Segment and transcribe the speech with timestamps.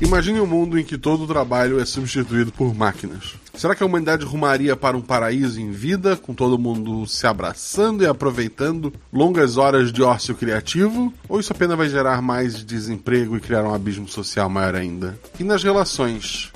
[0.00, 3.34] Imagine um mundo em que todo o trabalho é substituído por máquinas.
[3.54, 8.02] Será que a humanidade rumaria para um paraíso em vida, com todo mundo se abraçando
[8.02, 11.14] e aproveitando longas horas de ócio criativo?
[11.28, 15.18] Ou isso apenas vai gerar mais desemprego e criar um abismo social maior ainda?
[15.38, 16.50] E nas relações?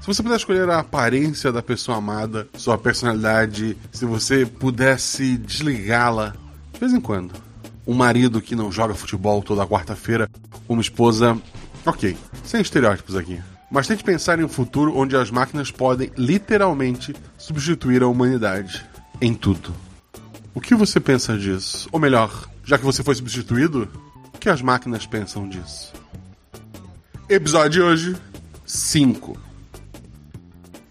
[0.00, 6.34] Se você puder escolher a aparência da pessoa amada, sua personalidade, se você pudesse desligá-la
[6.72, 7.32] de vez em quando.
[7.86, 10.28] Um marido que não joga futebol toda quarta-feira,
[10.68, 11.36] uma esposa.
[11.86, 13.40] Ok, sem estereótipos aqui.
[13.70, 18.84] Mas tente pensar em um futuro onde as máquinas podem literalmente substituir a humanidade
[19.20, 19.74] em tudo.
[20.54, 21.88] O que você pensa disso?
[21.92, 23.88] Ou melhor, já que você foi substituído,
[24.32, 25.92] o que as máquinas pensam disso?
[27.28, 28.16] Episódio de hoje
[28.64, 29.36] 5.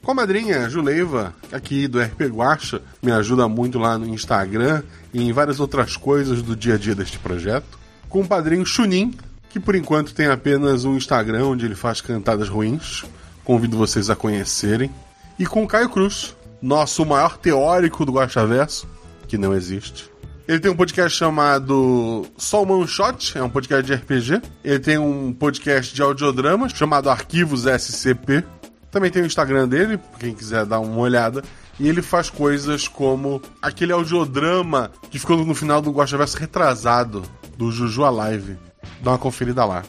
[0.03, 5.23] Com a madrinha Juleiva, aqui do RP Guacha, me ajuda muito lá no Instagram e
[5.23, 7.79] em várias outras coisas do dia a dia deste projeto.
[8.09, 9.15] Com o padrinho Chunin,
[9.53, 13.05] que por enquanto tem apenas um Instagram onde ele faz cantadas ruins.
[13.43, 14.89] Convido vocês a conhecerem.
[15.37, 18.87] E com o Caio Cruz, nosso maior teórico do Guaxaverso,
[19.27, 20.09] que não existe.
[20.47, 24.41] Ele tem um podcast chamado Só One Shot, é um podcast de RPG.
[24.63, 28.43] Ele tem um podcast de audiodramas chamado Arquivos SCP.
[28.89, 31.43] Também tem o Instagram dele, quem quiser dar uma olhada.
[31.79, 37.21] E ele faz coisas como aquele audiodrama que ficou no final do Guaxaverso retrasado,
[37.55, 38.57] do Juju Alive.
[39.01, 39.83] Dá uma conferida lá.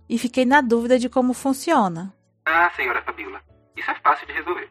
[0.09, 2.13] e fiquei na dúvida de como funciona.
[2.45, 3.41] Ah, senhora Fabíola,
[3.75, 4.69] isso é fácil de resolver.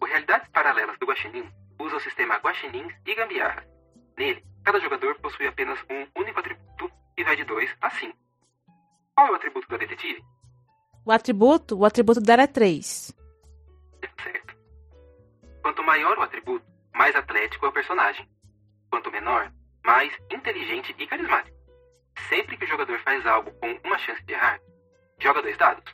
[0.00, 1.46] O Realidades Paralelas do Guaxinim
[1.78, 3.64] usa o sistema Guaxinins e Gambiarras.
[4.16, 8.16] Nele, cada jogador possui apenas um único atributo e vai de 2 a 5.
[9.14, 10.24] Qual é o atributo da detetive?
[11.04, 13.14] O atributo, o atributo dela é 3.
[14.22, 14.56] Certo.
[15.62, 18.28] Quanto maior o atributo, mais atlético é o personagem.
[18.90, 19.52] Quanto menor,
[19.84, 21.56] mais inteligente e carismático.
[22.28, 24.60] Sempre que o jogador faz algo com uma chance de errar,
[25.18, 25.84] joga dois dados.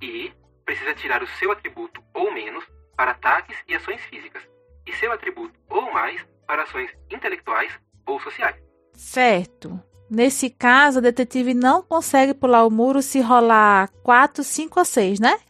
[0.00, 0.32] E
[0.64, 2.64] precisa tirar o seu atributo ou menos
[3.00, 4.42] para ataques e ações físicas,
[4.86, 7.72] e seu atributo ou mais para ações intelectuais
[8.04, 8.54] ou sociais.
[8.92, 9.82] Certo.
[10.10, 15.18] Nesse caso, a detetive não consegue pular o muro se rolar 4, 5 ou 6,
[15.18, 15.40] né?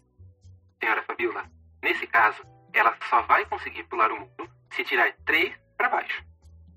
[0.81, 1.44] Senhora Fabiola,
[1.83, 2.41] nesse caso,
[2.72, 6.25] ela só vai conseguir pular o muro se tirar 3 para baixo.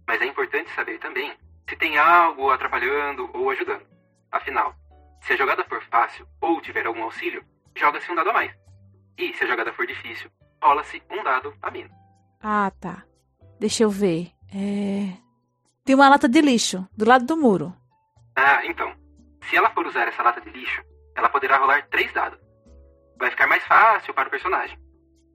[0.07, 1.37] Mas é importante saber também
[1.69, 3.85] se tem algo atrapalhando ou ajudando.
[4.31, 4.73] Afinal,
[5.21, 7.45] se a jogada for fácil ou tiver algum auxílio,
[7.77, 8.51] joga-se um dado a mais.
[9.19, 10.31] E se a jogada for difícil,
[10.63, 11.91] rola-se um dado a menos.
[12.41, 13.03] Ah, tá.
[13.59, 14.31] Deixa eu ver.
[14.53, 15.13] É...
[15.83, 17.73] Tem uma lata de lixo do lado do muro.
[18.35, 18.93] Ah, então.
[19.49, 20.81] Se ela for usar essa lata de lixo,
[21.15, 22.39] ela poderá rolar três dados.
[23.19, 24.77] Vai ficar mais fácil para o personagem.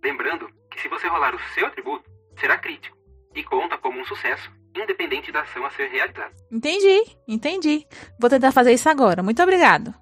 [0.03, 2.97] Lembrando que se você rolar o seu atributo, será crítico
[3.35, 6.33] e conta como um sucesso, independente da ação a ser realizada.
[6.51, 7.87] Entendi, entendi.
[8.19, 9.23] Vou tentar fazer isso agora.
[9.23, 9.95] Muito obrigado.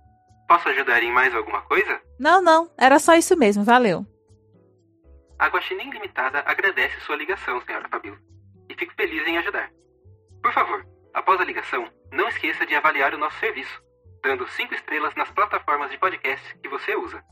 [0.48, 2.00] Posso ajudar em mais alguma coisa?
[2.18, 2.70] Não, não.
[2.78, 3.64] Era só isso mesmo.
[3.64, 4.06] Valeu.
[5.38, 8.18] A Guaxinim Limitada agradece sua ligação, senhora Fabíola,
[8.70, 9.70] e fico feliz em ajudar.
[10.42, 13.82] Por favor, após a ligação, não esqueça de avaliar o nosso serviço,
[14.22, 17.22] dando cinco estrelas nas plataformas de podcast que você usa.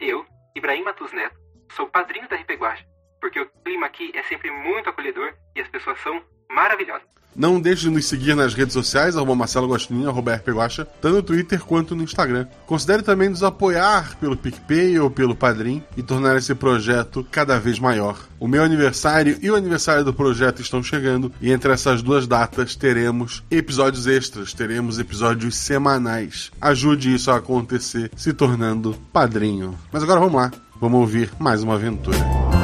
[0.00, 1.38] Eu, Ibrahim Matus Neto,
[1.70, 2.84] sou padrinho da RP Guaxa,
[3.20, 6.20] porque o clima aqui é sempre muito acolhedor e as pessoas são
[6.54, 7.12] maravilhosas.
[7.34, 11.22] Não deixe de nos seguir nas redes sociais, arroba Marcelo Guaxinim, arroba RPGuacha, tanto no
[11.22, 12.46] Twitter quanto no Instagram.
[12.66, 17.78] Considere também nos apoiar pelo PicPay ou pelo Padrim e tornar esse projeto cada vez
[17.78, 18.18] maior.
[18.38, 22.76] O meu aniversário e o aniversário do projeto estão chegando e entre essas duas datas
[22.76, 26.50] teremos episódios extras, teremos episódios semanais.
[26.60, 29.78] Ajude isso a acontecer se tornando padrinho.
[29.90, 32.61] Mas agora vamos lá, vamos ouvir mais uma aventura.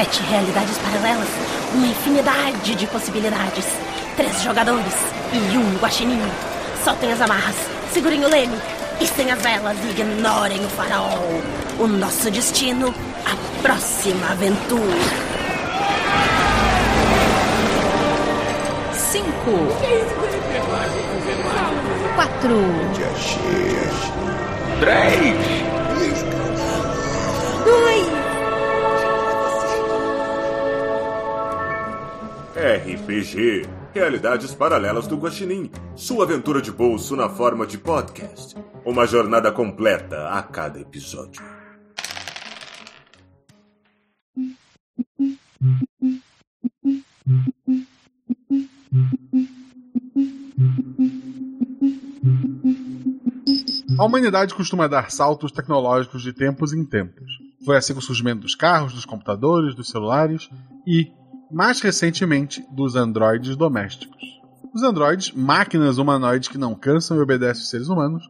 [0.00, 1.28] Sete realidades paralelas,
[1.74, 3.66] uma infinidade de possibilidades.
[4.16, 4.94] Três jogadores
[5.30, 6.22] e um guaxinim.
[6.82, 7.54] Soltem as amarras,
[7.92, 8.56] segurem o leme.
[8.98, 11.42] Istem as velas e ignorem o farol.
[11.78, 12.94] O nosso destino,
[13.26, 14.80] a próxima aventura.
[18.94, 19.52] Cinco.
[22.14, 22.56] Quatro.
[32.60, 35.70] RPG Realidades Paralelas do Guaxinim.
[35.96, 38.54] Sua aventura de bolso na forma de podcast.
[38.84, 41.42] Uma jornada completa a cada episódio.
[53.98, 57.32] A humanidade costuma dar saltos tecnológicos de tempos em tempos.
[57.64, 60.50] Foi assim com o surgimento dos carros, dos computadores, dos celulares
[60.86, 61.10] e,
[61.50, 64.40] mais recentemente, dos androides domésticos.
[64.72, 68.22] Os androides, máquinas humanoides que não cansam e obedecem os seres humanos,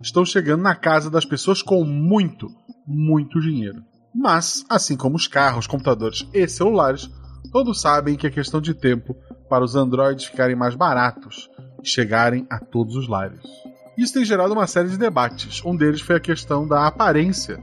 [0.00, 2.48] estão chegando na casa das pessoas com muito,
[2.86, 3.84] muito dinheiro.
[4.14, 7.10] Mas, assim como os carros, computadores e celulares,
[7.52, 9.14] todos sabem que é questão de tempo
[9.48, 11.50] para os androides ficarem mais baratos
[11.82, 13.42] e chegarem a todos os lares.
[13.96, 15.62] Isso tem gerado uma série de debates.
[15.64, 17.62] Um deles foi a questão da aparência.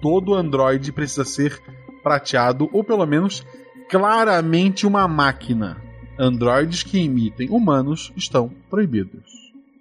[0.00, 1.60] Todo androide precisa ser
[2.02, 3.44] prateado ou pelo menos
[3.88, 5.76] claramente uma máquina.
[6.18, 9.30] Androides que imitem humanos estão proibidos.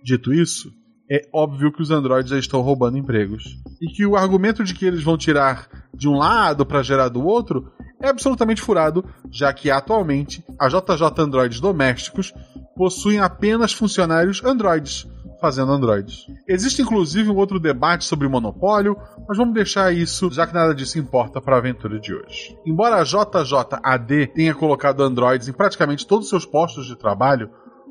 [0.04, 0.74] Dito isso,
[1.10, 4.86] é óbvio que os androides já estão roubando empregos e que o argumento de que
[4.86, 7.72] eles vão tirar de um lado para gerar do outro
[8.02, 12.34] é absolutamente furado, já que atualmente a JJ Androids domésticos
[12.76, 15.08] possuem apenas funcionários androides
[15.44, 16.26] fazendo androides.
[16.48, 18.96] Existe inclusive um outro debate sobre monopólio,
[19.28, 22.58] mas vamos deixar isso, já que nada disso importa para a aventura de hoje.
[22.66, 27.50] Embora a JJAD tenha colocado androides em praticamente todos os seus postos de trabalho,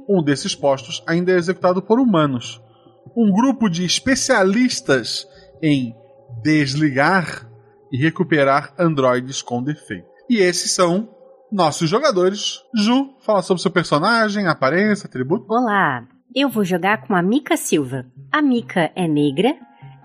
[0.08, 2.58] um desses postos ainda é executado por humanos.
[3.14, 5.28] Um grupo de especialistas
[5.62, 5.94] em
[6.42, 7.46] desligar
[7.92, 10.08] e recuperar androides com defeito.
[10.26, 11.10] E esses são
[11.52, 12.62] nossos jogadores.
[12.74, 15.44] Ju, fala sobre seu personagem, aparência, atributo.
[15.50, 16.02] Olá,
[16.34, 18.06] eu vou jogar com a Mika Silva.
[18.30, 19.54] A Mika é negra,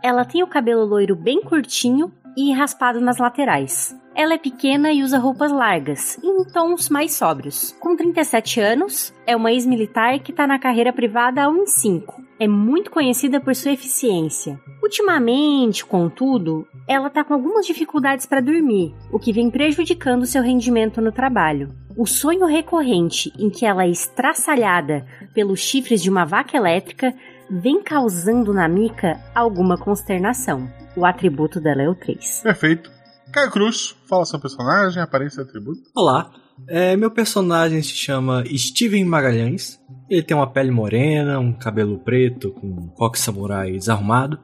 [0.03, 3.95] ela tem o cabelo loiro bem curtinho e raspado nas laterais.
[4.13, 7.75] Ela é pequena e usa roupas largas, em tons mais sóbrios.
[7.79, 12.26] Com 37 anos, é uma ex-militar que está na carreira privada há uns 5.
[12.39, 14.60] É muito conhecida por sua eficiência.
[14.81, 21.01] Ultimamente, contudo, ela está com algumas dificuldades para dormir, o que vem prejudicando seu rendimento
[21.01, 21.74] no trabalho.
[21.98, 25.04] O sonho recorrente em que ela é estraçalhada
[25.34, 27.12] pelos chifres de uma vaca elétrica
[27.50, 30.72] vem causando na Mika alguma consternação.
[30.95, 32.42] O atributo dela é o 3.
[32.44, 32.92] Perfeito.
[33.34, 35.81] Caio Cruz, fala seu personagem, aparência e atributo.
[35.95, 36.31] Olá,
[36.68, 39.80] é, meu personagem se chama Steven Magalhães.
[40.09, 44.39] Ele tem uma pele morena, um cabelo preto com um coque samurai desarrumado.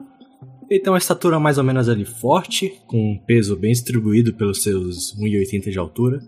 [0.70, 4.62] Ele tem uma estatura mais ou menos ali forte, com um peso bem distribuído pelos
[4.62, 6.20] seus 1,80 de altura.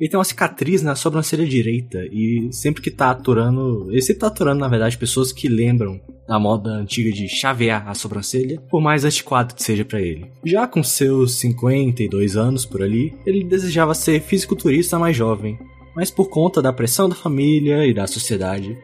[0.00, 4.28] Ele tem uma cicatriz na sobrancelha direita e sempre que tá aturando, ele sempre tá
[4.28, 9.04] aturando na verdade pessoas que lembram da moda antiga de chavear a sobrancelha, por mais
[9.04, 10.30] antiquado que seja para ele.
[10.46, 15.58] Já com seus 52 anos por ali, ele desejava ser fisiculturista mais jovem,
[15.94, 18.78] mas por conta da pressão da família e da sociedade,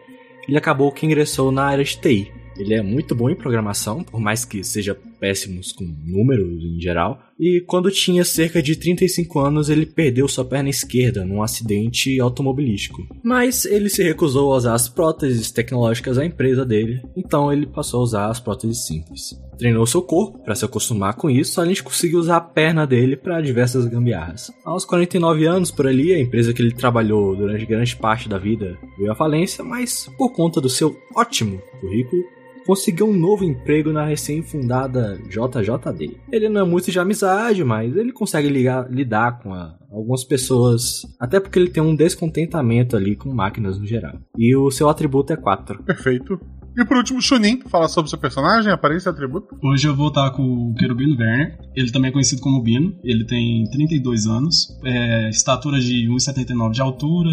[0.48, 2.32] ele acabou que ingressou na área de TI.
[2.58, 7.18] Ele é muito bom em programação, por mais que seja péssimos com números em geral.
[7.38, 13.06] E quando tinha cerca de 35 anos, ele perdeu sua perna esquerda num acidente automobilístico.
[13.22, 18.00] Mas ele se recusou a usar as próteses tecnológicas da empresa dele, então ele passou
[18.00, 19.34] a usar as próteses simples.
[19.58, 23.16] Treinou seu corpo para se acostumar com isso, além de conseguir usar a perna dele
[23.16, 24.50] para diversas gambiarras.
[24.64, 28.76] Aos 49 anos por ali, a empresa que ele trabalhou durante grande parte da vida
[28.98, 32.22] veio à falência, mas por conta do seu ótimo currículo,
[32.66, 36.20] conseguiu um novo emprego na recém-fundada JJD.
[36.32, 41.02] Ele não é muito de amizade, mas ele consegue ligar, lidar com a, algumas pessoas,
[41.20, 44.18] até porque ele tem um descontentamento ali com máquinas no geral.
[44.36, 45.84] E o seu atributo é 4.
[45.84, 46.40] Perfeito.
[46.76, 49.56] E por último, Chunin, fala sobre seu personagem, aparência e atributo.
[49.64, 51.58] Hoje eu vou estar com o Querubino Werner.
[51.74, 52.94] Ele também é conhecido como Bino.
[53.02, 57.30] Ele tem 32 anos, é, estatura de 1,79 de altura,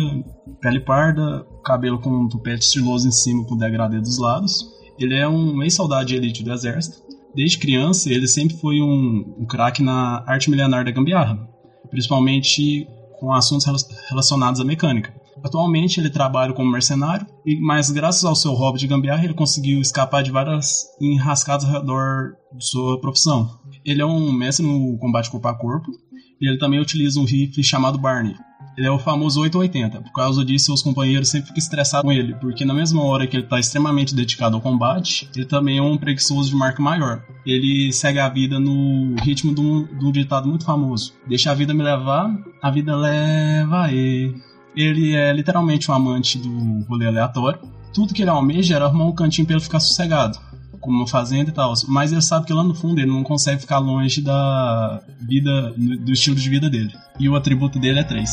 [0.61, 4.63] pele parda, cabelo com um tupete estiloso em cima com degradê dos lados.
[4.99, 7.01] Ele é um ex-soldado de elite do exército.
[7.35, 11.49] Desde criança, ele sempre foi um, um craque na arte milenar da gambiarra,
[11.89, 12.87] principalmente
[13.19, 13.65] com assuntos
[14.09, 15.13] relacionados à mecânica.
[15.43, 17.25] Atualmente ele trabalha como mercenário,
[17.59, 22.35] mas graças ao seu hobby de gambiarra ele conseguiu escapar de várias enrascadas ao redor
[22.55, 23.59] de sua profissão.
[23.83, 25.91] Ele é um mestre no combate corpo a corpo
[26.39, 28.35] e ele também utiliza um rifle chamado Barney.
[28.77, 30.01] Ele é o famoso 880.
[30.01, 33.37] Por causa disso, seus companheiros sempre ficam estressados com ele, porque na mesma hora que
[33.37, 37.23] ele tá extremamente dedicado ao combate, ele também é um preguiçoso de marca maior.
[37.45, 41.53] Ele segue a vida no ritmo de um, de um ditado muito famoso: Deixa a
[41.53, 44.33] vida me levar, a vida leva e.
[44.75, 47.59] Ele é literalmente um amante do rolê aleatório.
[47.93, 50.39] Tudo que ele almeja era arrumar um cantinho pra ele ficar sossegado
[50.83, 51.73] como uma fazenda e tal.
[51.87, 56.11] Mas ele sabe que lá no fundo ele não consegue ficar longe da vida, do
[56.11, 56.91] estilo de vida dele.
[57.19, 58.29] E o atributo dele é 3.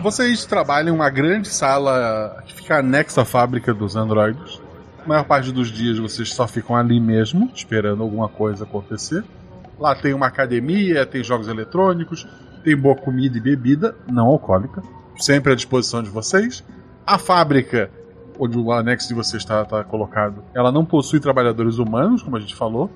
[0.00, 4.58] Vocês trabalham em uma grande sala que fica anexa à fábrica dos androides.
[5.08, 9.24] Maior parte dos dias vocês só ficam ali mesmo, esperando alguma coisa acontecer.
[9.80, 12.28] Lá tem uma academia, tem jogos eletrônicos,
[12.62, 14.82] tem boa comida e bebida, não alcoólica,
[15.16, 16.62] sempre à disposição de vocês.
[17.06, 17.90] A fábrica,
[18.38, 22.40] onde o anexo de vocês está tá colocado, ela não possui trabalhadores humanos, como a
[22.40, 22.90] gente falou.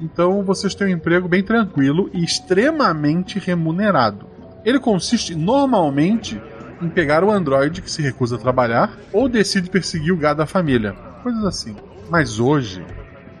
[0.00, 4.24] Então vocês têm um emprego bem tranquilo e extremamente remunerado.
[4.64, 6.40] Ele consiste normalmente
[6.80, 10.46] em pegar o androide que se recusa a trabalhar ou decide perseguir o gado da
[10.46, 11.15] família.
[11.26, 11.74] Coisas assim.
[12.08, 12.86] Mas hoje,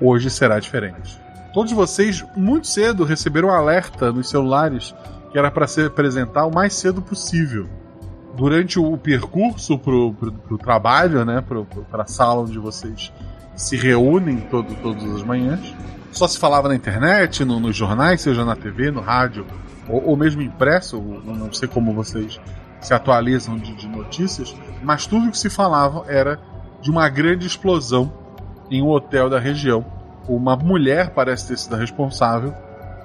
[0.00, 1.20] hoje será diferente.
[1.54, 4.92] Todos vocês, muito cedo, receberam um alerta nos celulares
[5.30, 7.68] que era para se apresentar o mais cedo possível.
[8.36, 11.44] Durante o percurso pro, pro, pro trabalho, né,
[11.88, 13.12] para a sala onde vocês
[13.54, 15.72] se reúnem todo, todas as manhãs,
[16.10, 19.46] só se falava na internet, no, nos jornais, seja na TV, no rádio,
[19.88, 22.40] ou, ou mesmo impresso, não sei como vocês
[22.80, 26.40] se atualizam de, de notícias, mas tudo que se falava era
[26.80, 28.12] de uma grande explosão
[28.70, 29.84] em um hotel da região.
[30.28, 32.52] Uma mulher parece ter sido a responsável,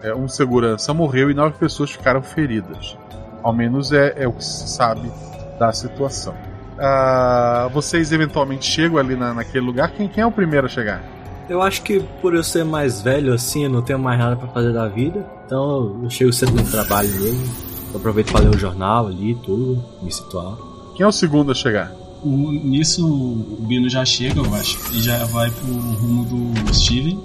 [0.02, 2.98] é, um segurança morreu e nove pessoas ficaram feridas.
[3.44, 5.12] Ao menos é, é o que se sabe
[5.60, 6.34] da situação.
[6.80, 9.92] Ah, vocês eventualmente chegam ali na, naquele lugar.
[9.92, 11.04] Quem, quem é o primeiro a chegar?
[11.48, 14.48] Eu acho que por eu ser mais velho assim, eu não tenho mais nada para
[14.48, 15.26] fazer da vida.
[15.46, 17.54] Então eu chego cedo no trabalho mesmo.
[17.94, 20.56] Eu aproveito para ler o jornal ali, tudo, me situar.
[20.96, 21.92] Quem é o segundo a chegar?
[22.24, 27.20] O, nisso o Bino já chega, eu acho, e já vai pro rumo do Steven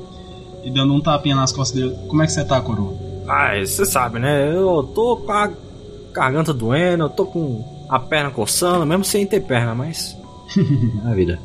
[0.65, 1.97] e dando um tapinha nas costas dele.
[2.09, 2.95] Como é que você tá, coroa?
[3.29, 4.55] Ah, você sabe, né?
[4.55, 5.51] Eu tô com a
[6.13, 10.17] garganta doendo, eu tô com a perna coçando, mesmo sem ter perna, mas.
[11.05, 11.39] a vida.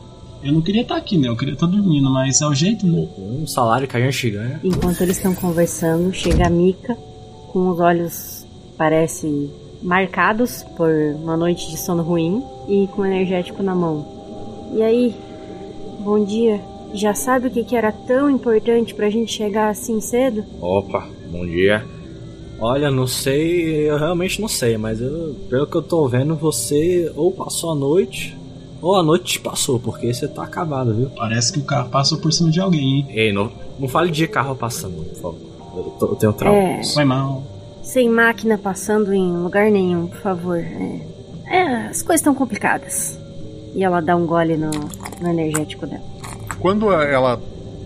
[0.43, 1.27] Eu não queria estar aqui, né?
[1.27, 3.07] Eu queria estar dormindo, mas é o jeito, né?
[3.17, 4.59] Um salário que a gente ganha.
[4.63, 6.97] Enquanto eles estão conversando, chega a Mika
[7.51, 9.51] com os olhos, parece,
[9.81, 14.05] marcados por uma noite de sono ruim e com o energético na mão.
[14.73, 15.15] E aí?
[15.99, 16.61] Bom dia.
[16.93, 20.43] Já sabe o que, que era tão importante pra gente chegar assim cedo?
[20.59, 21.85] Opa, bom dia.
[22.59, 27.11] Olha, não sei, eu realmente não sei, mas eu, pelo que eu tô vendo, você
[27.15, 28.37] ou passou a noite
[28.81, 31.09] ou a noite te passou, porque você tá acabado, viu?
[31.11, 33.05] Parece que o carro passou por cima de alguém, hein?
[33.09, 35.51] Ei, não, não fale de carro passando, por favor.
[35.75, 36.57] Eu, tô, eu tenho trauma.
[36.57, 36.83] É.
[36.83, 37.43] Foi mal.
[37.81, 40.57] Sem máquina passando em lugar nenhum, por favor.
[40.57, 41.01] É,
[41.49, 43.19] é as coisas estão complicadas.
[43.75, 44.69] E ela dá um gole no,
[45.21, 46.03] no energético dela.
[46.59, 47.41] Quando ela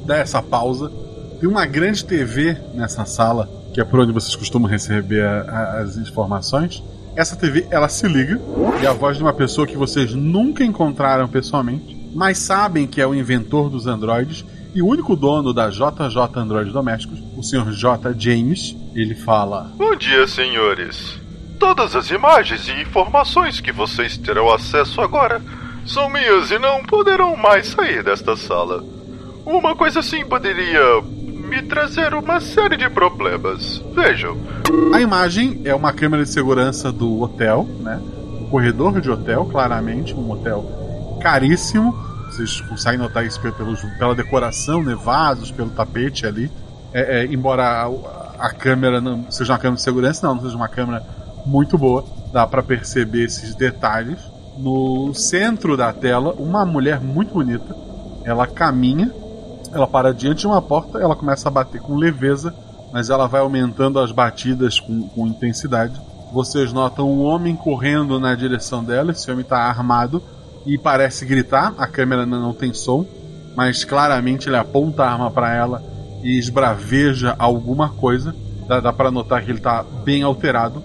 [0.06, 0.92] dá essa pausa,
[1.40, 5.80] tem uma grande TV nessa sala, que é por onde vocês costumam receber a- a-
[5.82, 6.84] as informações.
[7.16, 8.42] Essa TV, ela se liga,
[8.82, 13.08] e a voz de uma pessoa que vocês nunca encontraram pessoalmente, mas sabem que é
[13.08, 14.44] o inventor dos androides
[14.75, 17.72] e o único dono da JJ Androides Domésticos, o Sr.
[17.72, 18.13] J.
[18.20, 18.75] James.
[18.94, 21.17] Ele fala: Bom dia, senhores.
[21.58, 25.41] Todas as imagens e informações que vocês terão acesso agora
[25.86, 28.84] são minhas e não poderão mais sair desta sala.
[29.46, 33.82] Uma coisa assim poderia me trazer uma série de problemas.
[33.94, 34.38] Vejam.
[34.94, 38.01] A imagem é uma câmera de segurança do hotel, né?
[38.41, 41.96] Um corredor de hotel, claramente, um hotel caríssimo.
[42.36, 44.96] Vocês conseguem notar isso pelo, pela decoração, né?
[44.96, 46.51] Vasos, pelo tapete ali.
[46.94, 50.56] É, é, embora a, a câmera não seja uma câmera de segurança, não, não seja
[50.56, 51.04] uma câmera
[51.46, 54.20] muito boa, dá para perceber esses detalhes.
[54.58, 57.75] No centro da tela, uma mulher muito bonita.
[58.24, 59.12] Ela caminha,
[59.74, 62.54] ela para diante de uma porta, ela começa a bater com leveza
[62.96, 66.01] mas ela vai aumentando as batidas com, com intensidade.
[66.32, 70.24] Vocês notam um homem correndo na direção dela, esse homem está armado
[70.65, 71.74] e parece gritar.
[71.77, 73.05] A câmera não tem som,
[73.55, 75.84] mas claramente ele aponta a arma para ela
[76.24, 78.36] e esbraveja alguma coisa.
[78.67, 80.81] Dá, dá para notar que ele está bem alterado.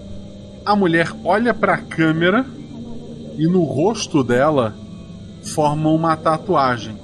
[0.65, 2.45] A mulher olha para a câmera
[3.37, 4.75] e no rosto dela
[5.43, 6.95] forma uma tatuagem,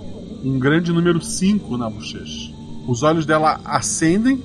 [0.44, 2.54] um grande número 5 na bochecha.
[2.88, 4.42] Os olhos dela acendem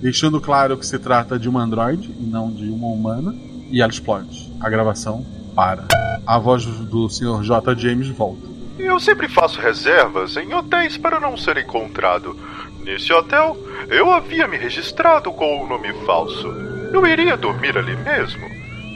[0.00, 3.34] deixando claro que se trata de uma androide e não de uma humana,
[3.70, 4.50] e ela explode.
[4.60, 5.24] A gravação
[5.58, 5.88] para.
[6.24, 7.42] A voz do Sr.
[7.42, 7.74] J.
[7.74, 8.46] James volta.
[8.78, 12.38] Eu sempre faço reservas em hotéis para não ser encontrado.
[12.78, 13.56] Nesse hotel,
[13.88, 16.46] eu havia me registrado com um nome falso.
[16.92, 18.48] Eu iria dormir ali mesmo.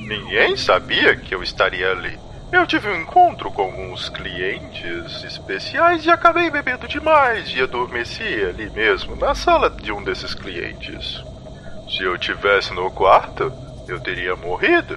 [0.07, 2.17] Ninguém sabia que eu estaria ali.
[2.53, 8.71] Eu tive um encontro com uns clientes especiais e acabei bebendo demais e adormeci ali
[8.71, 11.25] mesmo, na sala de um desses clientes.
[11.89, 13.53] Se eu tivesse no quarto,
[13.89, 14.97] eu teria morrido.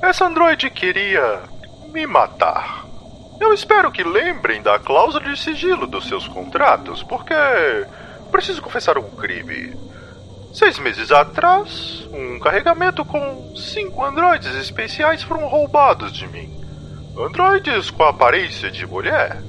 [0.00, 1.40] Essa androide queria
[1.92, 2.86] me matar.
[3.40, 7.34] Eu espero que lembrem da cláusula de sigilo dos seus contratos, porque
[8.30, 9.76] preciso confessar um crime.
[10.54, 16.48] Seis meses atrás, um carregamento com cinco androides especiais foram roubados de mim.
[17.18, 19.42] Androides com aparência de mulher.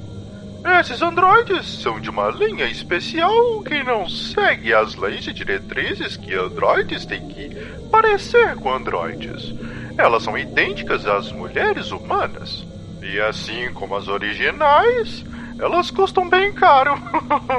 [0.79, 6.33] Esses androides são de uma linha especial que não segue as leis e diretrizes que
[6.33, 7.55] androides têm que
[7.91, 9.53] parecer com androides.
[9.99, 12.65] Elas são idênticas às mulheres humanas.
[13.01, 15.25] E assim como as originais,
[15.59, 16.93] elas custam bem caro.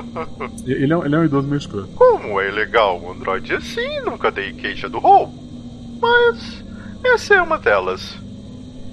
[0.67, 1.87] ele, é, ele é um idoso meio escuro.
[1.95, 5.35] Como é legal um androide assim, nunca dei queixa do roubo.
[6.01, 6.65] Mas
[7.05, 8.19] essa é uma delas.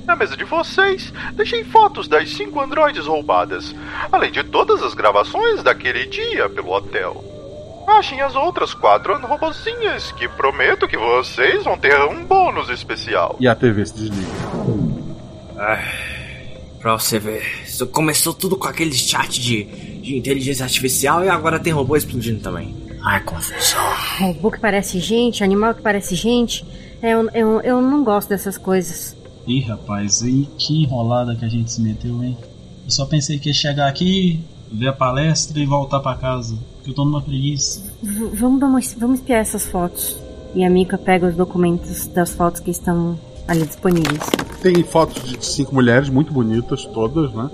[0.05, 3.73] Na mesa de vocês, deixei fotos das cinco androides roubadas,
[4.11, 7.36] além de todas as gravações daquele dia pelo hotel.
[7.87, 13.37] Achem as outras quatro robozinhas, que prometo que vocês vão ter um bônus especial.
[13.39, 14.29] E a TV se desliga.
[15.57, 15.85] Ai,
[16.79, 19.63] pra você ver, isso começou tudo com aquele chat de,
[20.01, 22.75] de inteligência artificial e agora tem robô explodindo também.
[23.01, 23.79] Ai, confusão.
[24.19, 26.65] Robô que parece gente, animal que parece gente.
[27.01, 29.15] Eu, eu, eu não gosto dessas coisas.
[29.47, 32.37] Ih, rapaz, e que enrolada que a gente se meteu, hein?
[32.83, 36.57] Eu só pensei que ia chegar aqui, ver a palestra e voltar para casa.
[36.87, 37.83] Eu tô numa preguiça.
[38.01, 40.17] V vamos, dar uma, vamos espiar essas fotos.
[40.55, 44.21] E a Mika pega os documentos das fotos que estão ali disponíveis.
[44.61, 47.51] Tem fotos de cinco mulheres muito bonitas, todas, né?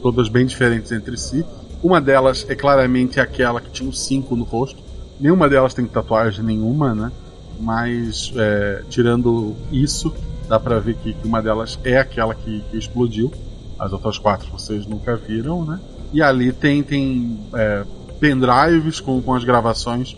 [0.00, 1.44] Todas bem diferentes entre si.
[1.82, 4.80] Uma delas é claramente aquela que tinha os cinco no rosto.
[5.18, 7.10] Nenhuma delas tem tatuagem nenhuma, né?
[7.58, 10.14] Mas, é, tirando isso,
[10.48, 13.32] dá pra ver que, que uma delas é aquela que, que, explodiu.
[13.78, 15.80] As outras quatro vocês nunca viram, né?
[16.12, 17.84] E ali tem, tem é,
[18.20, 20.16] pendrives com, com as gravações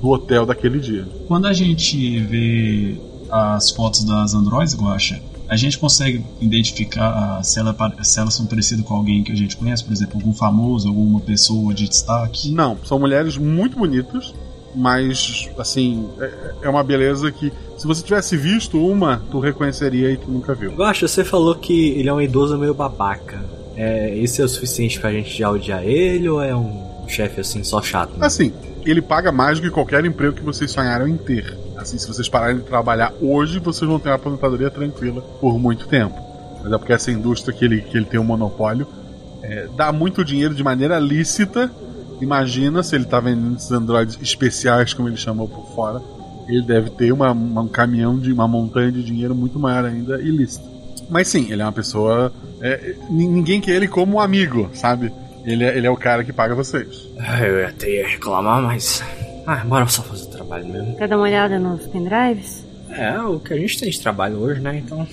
[0.00, 1.06] do hotel daquele dia.
[1.26, 2.96] Quando a gente vê
[3.30, 8.84] as fotos das androids, Guacha, a gente consegue identificar se, ela, se elas são parecidas
[8.84, 12.50] com alguém que a gente conhece, por exemplo, algum famoso, alguma pessoa de destaque?
[12.50, 14.34] Não, são mulheres muito bonitas,
[14.74, 20.16] mas assim, é, é uma beleza que se você tivesse visto uma, tu reconheceria e
[20.16, 20.72] tu nunca viu.
[20.72, 23.42] Gosta, você falou que ele é um idoso meio babaca.
[23.74, 27.62] É, isso é o suficiente pra gente já odiar ele ou é um chefe assim
[27.64, 28.16] só chato?
[28.18, 28.26] Né?
[28.26, 28.52] Assim,
[28.84, 31.56] ele paga mais do que qualquer emprego que vocês sonharam em ter.
[31.76, 35.86] Assim, se vocês pararem de trabalhar hoje, vocês vão ter uma aposentadoria tranquila por muito
[35.86, 36.14] tempo.
[36.62, 38.86] Mas é porque essa indústria que ele, que ele tem um monopólio
[39.42, 41.70] é, dá muito dinheiro de maneira lícita.
[42.20, 46.02] Imagina se ele tá vendendo esses androides especiais, como ele chamou por fora
[46.48, 50.20] ele deve ter uma, uma, um caminhão de uma montanha de dinheiro muito maior ainda
[50.20, 50.66] ilícito.
[51.08, 52.32] Mas sim, ele é uma pessoa.
[52.60, 55.12] É, ninguém quer ele como um amigo, sabe?
[55.44, 57.08] Ele é, ele é o cara que paga vocês.
[57.18, 59.02] Ah, eu ia até reclamar, mas.
[59.46, 60.96] Ah, bora só fazer o trabalho mesmo.
[60.96, 62.66] Quer dar uma olhada nos pendrives?
[62.90, 64.76] É, o que a gente tem de trabalho hoje, né?
[64.76, 65.06] Então.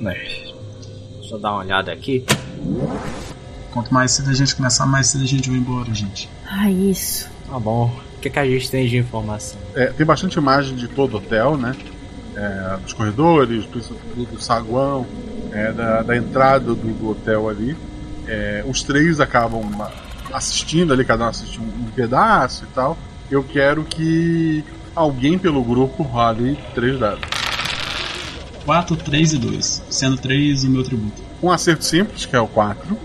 [0.00, 0.16] Né,
[1.22, 2.24] só dar uma olhada aqui.
[3.72, 6.28] Quanto mais cedo a gente começar, mais cedo a gente vai embora, gente.
[6.46, 7.30] Ah, isso.
[7.48, 7.90] Tá bom
[8.22, 9.58] que, que a gente tem de informação?
[9.74, 11.74] É, tem bastante imagem de todo o hotel, né?
[12.36, 13.80] É, dos corredores, do,
[14.24, 15.06] do saguão,
[15.50, 17.76] é, da, da, entrada do, do hotel ali.
[18.26, 19.62] É, os três acabam
[20.32, 22.96] assistindo ali, cada um assiste um, um, pedaço e tal.
[23.30, 27.28] Eu quero que alguém pelo grupo role três dados.
[28.64, 31.20] 4, 3 e 2, sendo 3 o meu tributo.
[31.42, 32.96] Um acerto simples, que é o 4,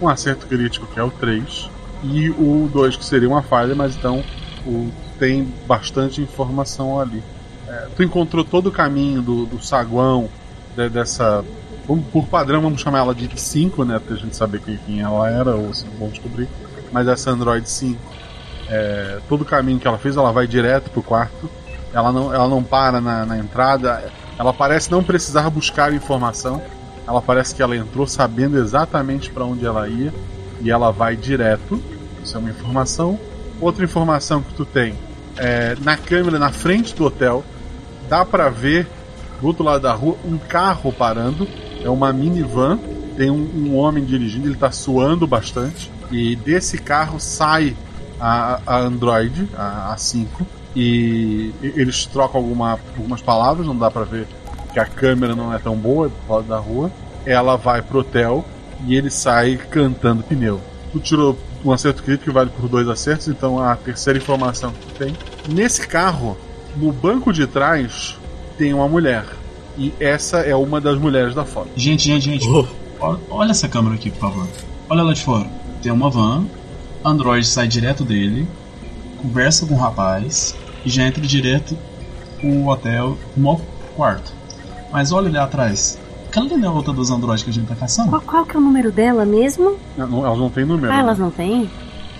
[0.00, 1.70] um acerto crítico, que é o 3,
[2.04, 4.22] e o 2, que seria uma falha, mas então
[4.66, 7.22] o, tem bastante informação ali.
[7.66, 10.28] É, tu encontrou todo o caminho do, do saguão,
[10.76, 11.44] de, dessa.
[11.86, 13.98] Por padrão, vamos chamar ela de 5, né?
[13.98, 16.48] Pra gente saber quem, ela era, ou se vão descobrir.
[16.92, 18.00] Mas essa Android 5,
[18.68, 21.48] é, todo o caminho que ela fez, ela vai direto pro quarto.
[21.92, 24.10] Ela não, ela não para na, na entrada.
[24.38, 26.60] Ela parece não precisar buscar informação.
[27.06, 30.12] Ela parece que ela entrou sabendo exatamente para onde ela ia.
[30.60, 31.80] E ela vai direto.
[32.22, 33.18] Isso é uma informação
[33.60, 34.94] Outra informação que tu tem
[35.36, 37.44] é, na câmera na frente do hotel
[38.08, 38.86] dá para ver
[39.40, 41.48] do outro lado da rua um carro parando.
[41.86, 42.78] É uma minivan.
[43.16, 45.90] Tem um, um homem dirigindo, ele tá suando bastante.
[46.10, 47.76] E desse carro sai
[48.20, 54.02] a, a Android, a, a 5, e eles trocam alguma, algumas palavras, não dá pra
[54.02, 54.26] ver
[54.72, 56.90] que a câmera não é tão boa do lado da rua.
[57.24, 58.44] Ela vai pro hotel
[58.84, 60.60] e ele sai cantando pneu.
[60.92, 64.86] Tu tirou um acerto crítico que vale por dois acertos, então a terceira informação que
[64.86, 65.16] tu tem.
[65.48, 66.36] Nesse carro,
[66.76, 68.18] no banco de trás,
[68.58, 69.24] tem uma mulher.
[69.78, 71.68] E essa é uma das mulheres da foto.
[71.76, 72.48] Gente, gente, gente.
[72.48, 72.66] Oh.
[73.30, 74.46] Olha, essa câmera aqui, por favor.
[74.88, 75.46] Olha lá de fora.
[75.82, 76.46] Tem uma van,
[77.04, 78.48] Android sai direto dele,
[79.20, 81.76] conversa com o rapaz e já entra direto
[82.40, 83.60] pro hotel, no
[83.94, 84.32] quarto.
[84.90, 85.98] Mas olha ali atrás.
[86.28, 88.08] Aquela ali não é outra dos androides que a gente tá caçando?
[88.10, 89.76] Qual, qual que é o número dela mesmo?
[89.96, 90.92] Não, não- elas não têm número.
[90.92, 91.70] Ah, elas não têm?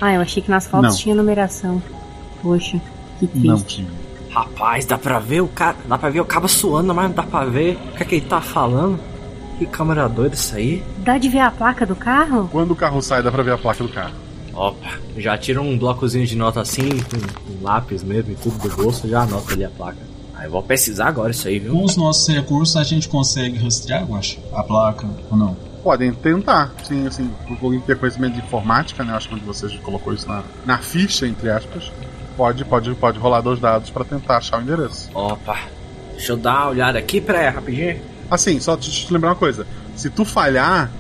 [0.01, 0.97] Ah, eu achei que nas fotos Não.
[0.97, 1.83] tinha numeração.
[2.43, 2.81] Poxa,
[3.19, 3.47] que triste.
[3.49, 3.89] Não tinha.
[4.37, 5.79] Rapaz, dá pra ver o cara.
[5.89, 8.15] Dá pra ver o cabo suando, mas não dá pra ver o que é que
[8.17, 9.01] ele tá falando.
[9.57, 10.85] Que câmera doida isso aí.
[10.99, 12.47] Dá de ver a placa do carro?
[12.53, 14.13] Quando o carro sai, dá pra ver a placa do carro.
[14.53, 18.77] Opa, já tira um blocozinho de nota assim, com, com lápis mesmo e tudo do
[18.77, 19.99] bolso, já anota ali a placa.
[20.35, 21.73] Aí eu vou pesquisar agora isso aí, viu?
[21.73, 25.57] Com os nossos recursos a gente consegue rastrear, eu acho, a placa ou não?
[25.83, 29.15] Podem tentar, sim, assim, por alguém ter conhecimento de informática, né?
[29.15, 31.91] Acho que um de vocês colocou isso na, na ficha, entre aspas.
[32.37, 35.09] Pode, pode, pode rolar dois dados pra tentar achar o endereço.
[35.15, 35.59] Opa,
[36.13, 38.01] deixa eu dar uma olhada aqui, aí, rapidinho.
[38.31, 40.91] Assim, só te, te lembrar uma coisa: se tu falhar,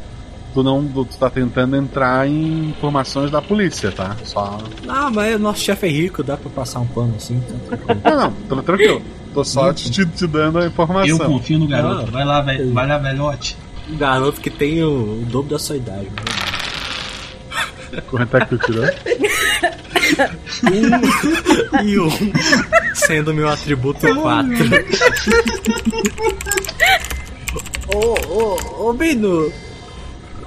[0.55, 4.16] tu não tu tá tentando entrar em informações da polícia, tá?
[4.25, 4.59] Só.
[4.88, 7.37] Ah, mas o nosso chefe é rico, dá pra passar um pano assim.
[7.37, 7.96] Então...
[8.03, 9.03] Não, não, tô tranquilo.
[9.35, 11.07] Tô só te, te, te dando a informação.
[11.07, 12.07] Eu confio no garoto.
[12.07, 12.12] Não.
[12.12, 12.72] Vai lá, velho.
[12.72, 13.59] Vai lá, velhote.
[13.90, 16.07] Um garoto que tem o, o dobro da sua idade.
[16.07, 18.01] né?
[18.09, 18.85] Quanto é que tu tirou?
[21.84, 22.10] e um
[22.94, 24.50] sendo meu atributo 4.
[27.88, 29.52] Ô, ô, ô, Bino!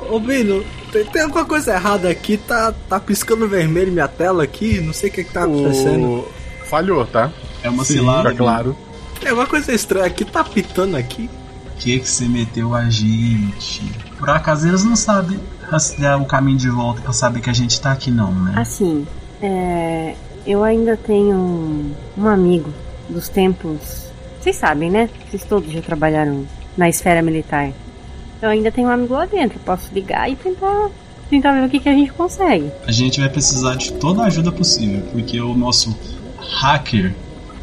[0.10, 2.38] Ô, Bino, tem, tem alguma coisa errada aqui?
[2.38, 4.80] Tá, tá piscando vermelho minha tela aqui?
[4.82, 6.06] Não sei o que, que tá acontecendo.
[6.06, 6.32] O...
[6.66, 7.32] Falhou, tá?
[7.64, 8.30] É uma Sim, cilada.
[8.30, 8.76] Fica claro.
[9.20, 11.30] Tem alguma coisa estranha aqui, tá pitando aqui.
[11.78, 13.82] que que você meteu a gente?
[14.18, 17.80] Por acaso eles não sabem rastrear o caminho de volta pra saber que a gente
[17.80, 18.54] tá aqui não, né?
[18.58, 19.06] Assim,
[19.42, 22.74] é, eu ainda tenho um, um amigo
[23.10, 24.08] dos tempos.
[24.40, 25.10] Vocês sabem, né?
[25.30, 26.46] Vocês todos já trabalharam
[26.78, 27.72] na esfera militar.
[28.42, 29.60] Eu ainda tenho um amigo lá dentro.
[29.60, 30.90] Posso ligar e tentar,
[31.30, 32.72] tentar ver o que, que a gente consegue.
[32.88, 35.96] A gente vai precisar de toda a ajuda possível, porque o nosso
[36.62, 37.14] hacker,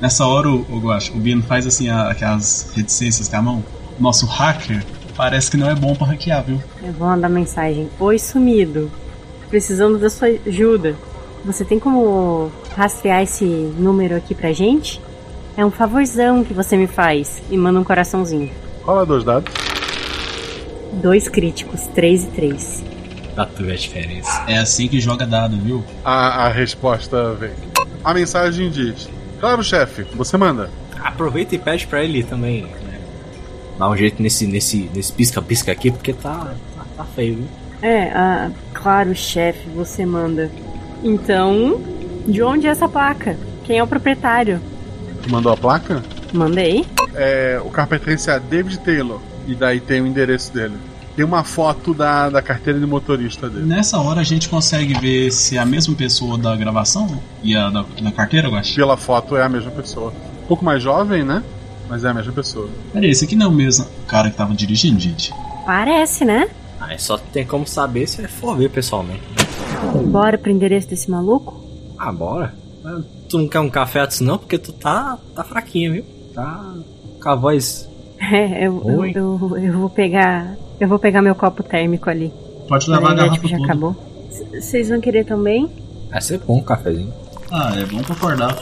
[0.01, 3.65] nessa hora o, o, Guacho, o Bino faz assim a- aquelas reticências com a mão.
[3.99, 4.85] O nosso hacker
[5.17, 6.61] parece que não é bom pra hackear, viu?
[6.83, 7.89] Eu vou mandar mensagem.
[7.99, 8.91] Oi, sumido.
[9.49, 10.95] Precisamos da sua ajuda.
[11.45, 15.01] Você tem como rastrear esse número aqui pra gente?
[15.57, 17.41] É um favorzão que você me faz.
[17.51, 18.51] E manda um coraçãozinho.
[18.83, 19.53] Rola dois dados.
[20.95, 22.85] Dois críticos, três e três.
[23.35, 24.45] Pra tu ver a diferença.
[24.47, 25.85] É assim que joga dado, viu?
[26.05, 27.51] A, a resposta vem.
[28.03, 30.71] A mensagem diz: Claro, chefe, você manda.
[31.03, 32.63] Aproveita e pede pra ele também.
[32.63, 32.99] né?
[33.79, 37.47] Dá um jeito nesse nesse nesse pisca-pisca aqui, porque tá, tá, tá feio, viu?
[37.83, 40.51] É, ah, claro, chefe, você manda.
[41.07, 41.81] Então,
[42.27, 43.39] de onde é essa placa?
[43.63, 44.61] Quem é o proprietário?
[45.23, 46.03] Tu mandou a placa?
[46.33, 46.85] Mandei.
[47.15, 49.21] É, o carro pertence a David Taylor.
[49.47, 50.75] E daí tem o endereço dele.
[51.15, 53.67] Tem uma foto da, da carteira de motorista dele.
[53.67, 57.71] Nessa hora a gente consegue ver se é a mesma pessoa da gravação e a
[57.71, 58.75] da, da carteira, eu acho.
[58.75, 60.13] Pela foto é a mesma pessoa.
[60.43, 61.41] Um pouco mais jovem, né?
[61.89, 62.69] Mas é a mesma pessoa.
[62.93, 65.33] Peraí, esse aqui não é o mesmo cara que tava dirigindo, gente.
[65.65, 66.49] Parece, né?
[66.81, 69.23] Aí só tem como saber se for ver pessoalmente.
[70.11, 71.61] Bora pro endereço desse maluco?
[71.99, 72.55] Ah, bora.
[72.85, 74.39] Ah, Tu não quer um café antes não?
[74.39, 76.05] Porque tu tá, tá fraquinho, viu?
[76.35, 76.75] Tá
[77.23, 77.89] com a voz...
[78.19, 79.13] É, eu, eu, Oi.
[79.15, 80.57] eu, eu vou pegar.
[80.81, 82.33] Eu vou pegar meu copo térmico ali.
[82.67, 83.95] Pode levar a garrafa já acabou.
[84.55, 85.71] Vocês vão querer também?
[86.11, 87.13] Vai ser bom um cafezinho.
[87.51, 88.57] Ah, é bom pra acordar.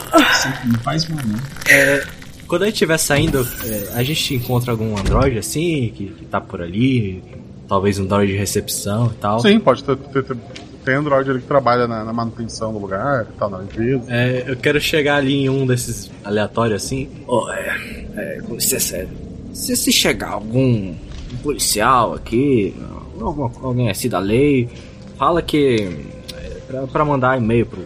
[0.65, 1.39] Não faz mal, não.
[1.73, 2.05] É,
[2.47, 6.41] quando a gente estiver saindo, é, a gente encontra algum androide assim, que, que tá
[6.41, 7.23] por ali,
[7.67, 9.39] talvez um androide de recepção e tal.
[9.39, 9.95] Sim, pode ter.
[9.95, 10.37] ter, ter
[10.85, 14.03] tem Android ali que trabalha na, na manutenção do lugar e tal, na empresa.
[14.07, 17.09] É, eu quero chegar ali em um desses aleatórios assim.
[17.27, 19.07] Ó, é, é, com licença, é,
[19.51, 20.93] se, se chegar algum
[21.41, 22.75] policial aqui,
[23.19, 24.69] alguma, alguém assim da lei,
[25.17, 25.91] fala que
[26.33, 27.85] é, pra, pra mandar e-mail pro,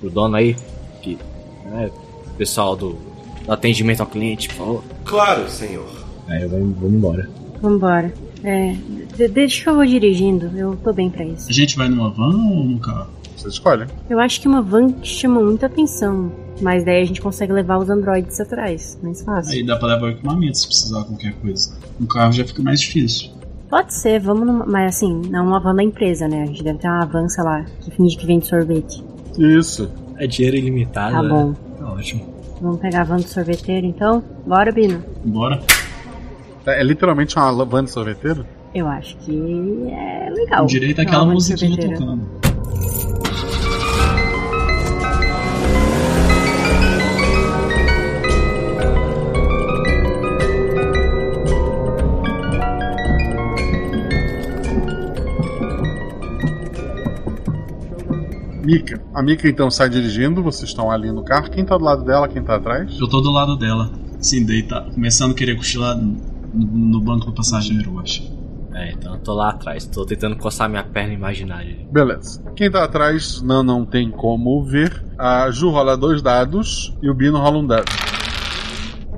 [0.00, 0.56] pro dono aí,
[1.00, 1.16] que
[1.64, 1.90] né,
[2.26, 2.98] o pessoal do,
[3.44, 4.84] do atendimento ao cliente, por favor.
[5.04, 5.88] Claro, senhor.
[6.28, 7.28] Aí vamos, vamos embora.
[7.62, 8.12] Vambora.
[8.42, 8.74] É,
[9.16, 10.50] de- deixa que eu vou dirigindo.
[10.56, 11.48] Eu tô bem pra isso.
[11.48, 13.08] A gente vai numa van ou num carro?
[13.36, 13.86] Vocês escolhem.
[14.08, 16.30] Eu acho que uma van chama muita atenção.
[16.60, 18.98] Mas daí a gente consegue levar os androides atrás.
[19.02, 19.52] Mais fácil.
[19.54, 21.74] Aí dá pra levar o equipamento se precisar qualquer coisa.
[21.98, 23.30] Um carro já fica mais difícil.
[23.70, 24.66] Pode ser, vamos numa.
[24.66, 26.42] Mas assim, não uma van da empresa, né?
[26.42, 29.02] A gente deve ter uma van, sei lá, que finge que vende sorvete.
[29.38, 29.90] Isso.
[30.18, 31.14] É dinheiro ilimitado.
[31.14, 31.28] Tá né?
[31.30, 31.54] bom.
[31.78, 32.34] Tá ótimo.
[32.60, 34.22] Vamos pegar a van do sorveteiro então?
[34.46, 35.02] Bora, Bino?
[35.24, 35.62] Bora.
[36.66, 38.46] É, é literalmente uma van de sorveteiro?
[38.74, 40.66] Eu acho que é legal.
[40.66, 42.40] Direito de musiquinha tocando.
[58.62, 59.02] Mika.
[59.12, 61.50] A Mika então sai dirigindo, vocês estão ali no carro.
[61.50, 62.96] Quem tá do lado dela, quem tá atrás?
[63.00, 63.90] Eu tô do lado dela.
[64.20, 65.98] Sim, deita, começando a querer cochilar
[66.52, 68.40] no, banco do passageiro, eu acho.
[68.72, 71.76] É, então eu tô lá atrás, tô tentando coçar minha perna imaginária.
[71.90, 72.42] Beleza.
[72.54, 75.04] Quem tá atrás não, não tem como ver.
[75.18, 77.90] A Ju rola dois dados e o Bino rola um dado.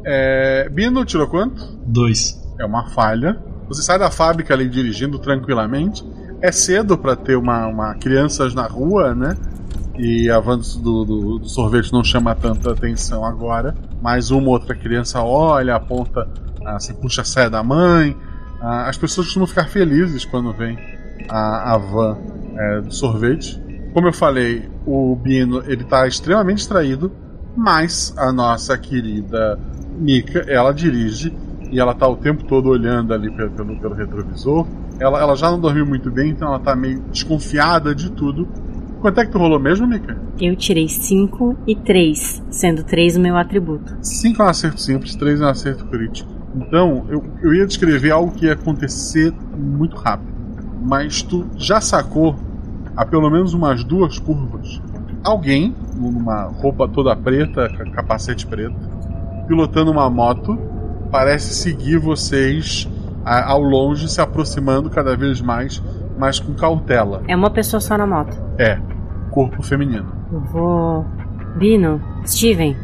[0.05, 1.79] É, Bino tirou quanto?
[1.87, 2.41] Dois.
[2.59, 3.41] É uma falha.
[3.69, 6.05] Você sai da fábrica ali dirigindo tranquilamente.
[6.41, 9.37] É cedo pra ter uma, uma crianças na rua, né?
[9.97, 13.75] E a van do, do, do sorvete não chama tanta atenção agora.
[14.01, 16.29] Mas uma outra criança olha, aponta,
[16.65, 18.17] ah, se puxa a saia da mãe.
[18.61, 20.79] Ah, as pessoas costumam ficar felizes quando vem
[21.29, 22.19] a, a van
[22.57, 23.61] é, do sorvete.
[23.93, 27.13] Como eu falei, o Bino ele tá extremamente distraído,
[27.57, 29.59] mas a nossa querida
[29.99, 31.33] Mika, ela dirige
[31.71, 34.67] e ela tá o tempo todo olhando ali pelo, pelo, pelo retrovisor.
[34.99, 38.49] Ela, ela já não dormiu muito bem, então ela tá meio desconfiada de tudo.
[39.01, 40.17] Quanto é que tu rolou mesmo, Mika?
[40.41, 43.97] Eu tirei 5 e 3, sendo 3 o meu atributo.
[44.01, 46.31] 5 é um acerto simples, 3 é um acerto crítico.
[46.55, 50.33] Então, eu, eu ia descrever algo que ia acontecer muito rápido.
[50.85, 52.37] Mas tu já sacou
[52.97, 54.81] há pelo menos umas duas curvas
[55.25, 58.75] alguém, numa roupa toda preta, ca- capacete preto,
[59.47, 60.59] pilotando uma moto,
[61.13, 62.89] parece seguir vocês
[63.25, 65.81] a- ao longe, se aproximando cada vez mais,
[66.19, 67.23] mas com cautela.
[67.29, 68.37] É uma pessoa só na moto.
[68.59, 68.79] É,
[69.31, 70.07] corpo feminino.
[70.33, 71.07] Eu vou.
[71.57, 72.77] Bino, Steven,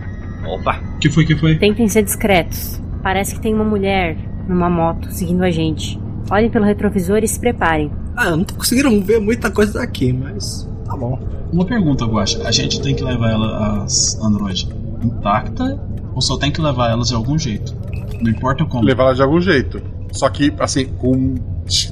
[0.46, 0.78] Opa!
[1.00, 1.56] Que foi, que foi?
[1.58, 2.80] tentem ser discretos.
[3.02, 4.16] Parece que tem uma mulher
[4.48, 5.98] numa moto seguindo a gente.
[6.30, 7.90] Olhem pelo retrovisor e se preparem.
[8.16, 11.18] Ah, eu não tô conseguindo ver muita coisa daqui, mas tá bom.
[11.52, 12.46] Uma pergunta, Guacha.
[12.46, 14.68] A gente tem que levar ela, as Android,
[15.02, 15.80] intacta
[16.14, 17.74] ou só tem que levar elas de algum jeito?
[18.20, 18.84] Não importa como.
[18.84, 19.80] Levar ela de algum jeito.
[20.12, 21.36] Só que, assim, com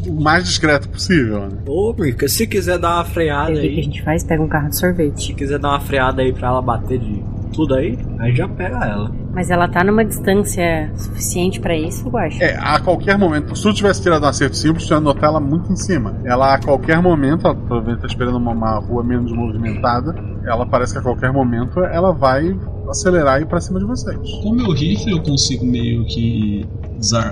[0.06, 1.58] o mais discreto possível, né?
[1.66, 4.24] Ô, Mika, se quiser dar uma freada O que a aí, gente faz?
[4.24, 5.26] Pega um carro de sorvete.
[5.26, 7.22] se quiser dar uma freada aí pra ela bater de
[7.56, 9.10] tudo aí, aí já pega ela.
[9.32, 12.42] Mas ela tá numa distância suficiente pra isso, eu acho.
[12.42, 15.40] É, a qualquer momento, se tu tivesse tirado um acerto simples, tu ia notar ela
[15.40, 16.14] muito em cima.
[16.24, 20.14] Ela, a qualquer momento, ela provavelmente tá esperando uma, uma rua menos movimentada,
[20.44, 22.56] ela parece que a qualquer momento ela vai
[22.88, 24.16] acelerar e ir pra cima de vocês.
[24.42, 26.64] Com o meu rifle eu consigo meio que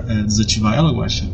[0.09, 1.25] é, desativar ela, Guacha?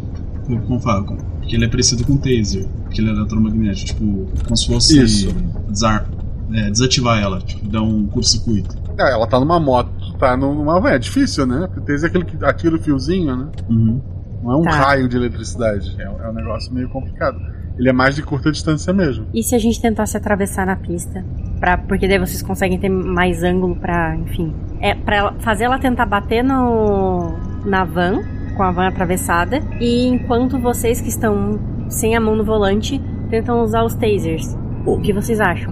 [0.45, 1.03] Como, como fala?
[1.03, 4.67] Com- Porque ele é parecido com o taser, porque ele é eletromagnético, tipo, como se
[4.67, 5.35] fosse Isso.
[5.67, 6.05] desar-
[6.53, 8.75] é, desativar ela, tipo, dar um curto-circuito.
[8.99, 10.89] É, ela tá numa moto, tá numa van.
[10.91, 11.67] É difícil, né?
[11.67, 13.47] Porque tem aquele que atira o fiozinho, né?
[13.69, 14.01] Uhum.
[14.43, 14.71] Não é um Tá.
[14.71, 15.95] raio de eletricidade.
[15.99, 17.37] É, é um negócio meio complicado.
[17.77, 19.25] Ele é mais de curta distância mesmo.
[19.33, 21.23] E se a gente tentasse atravessar na pista?
[21.59, 24.53] Pra, porque daí vocês conseguem ter mais ângulo pra, enfim.
[24.81, 27.33] É pra fazer ela tentar bater no
[27.65, 28.21] na van,
[28.57, 32.99] com a van atravessada, e enquanto vocês que estão sem a mão no volante
[33.29, 34.57] tentam usar os tasers.
[34.85, 35.71] O que vocês acham?